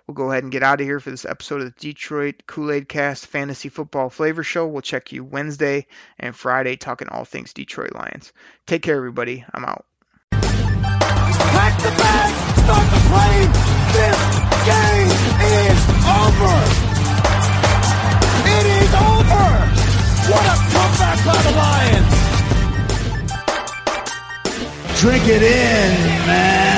We'll 0.07 0.15
go 0.15 0.31
ahead 0.31 0.43
and 0.43 0.53
get 0.53 0.63
out 0.63 0.83
of 0.83 0.87
here 0.87 1.01
for 1.01 1.11
this 1.11 1.25
episode 1.25 1.63
of 1.63 1.75
the 1.75 1.81
Detroit 1.81 2.43
Kool 2.47 2.71
Aid 2.71 2.87
Cast 2.87 3.27
Fantasy 3.29 3.71
Football 3.71 4.11
Flavor 4.11 4.43
Show. 4.43 4.67
We'll 4.67 4.83
check 4.83 5.13
you 5.13 5.25
Wednesday 5.25 5.87
and 6.19 6.37
Friday 6.37 6.77
talking 6.77 7.09
all 7.09 7.25
things 7.25 7.55
Detroit 7.55 7.95
Lions. 7.95 8.35
Take 8.67 8.83
care, 8.83 8.97
everybody. 8.97 9.47
I'm 9.55 9.65
out. 9.65 9.87
Pack 11.55 11.75
the 11.83 11.91
bags! 12.03 12.45
start 12.65 12.87
the 12.95 13.01
plane. 13.11 13.51
This 13.95 14.19
game 14.71 15.11
is 15.61 15.81
over. 16.23 16.55
It 18.57 18.65
is 18.81 18.93
over. 19.13 19.47
What 20.31 20.45
a 20.55 20.57
comeback 20.73 21.19
by 21.29 21.37
the 21.47 21.53
Lions. 21.63 22.15
Drink 25.01 25.25
it 25.29 25.43
in, 25.43 25.91
man. 26.27 26.74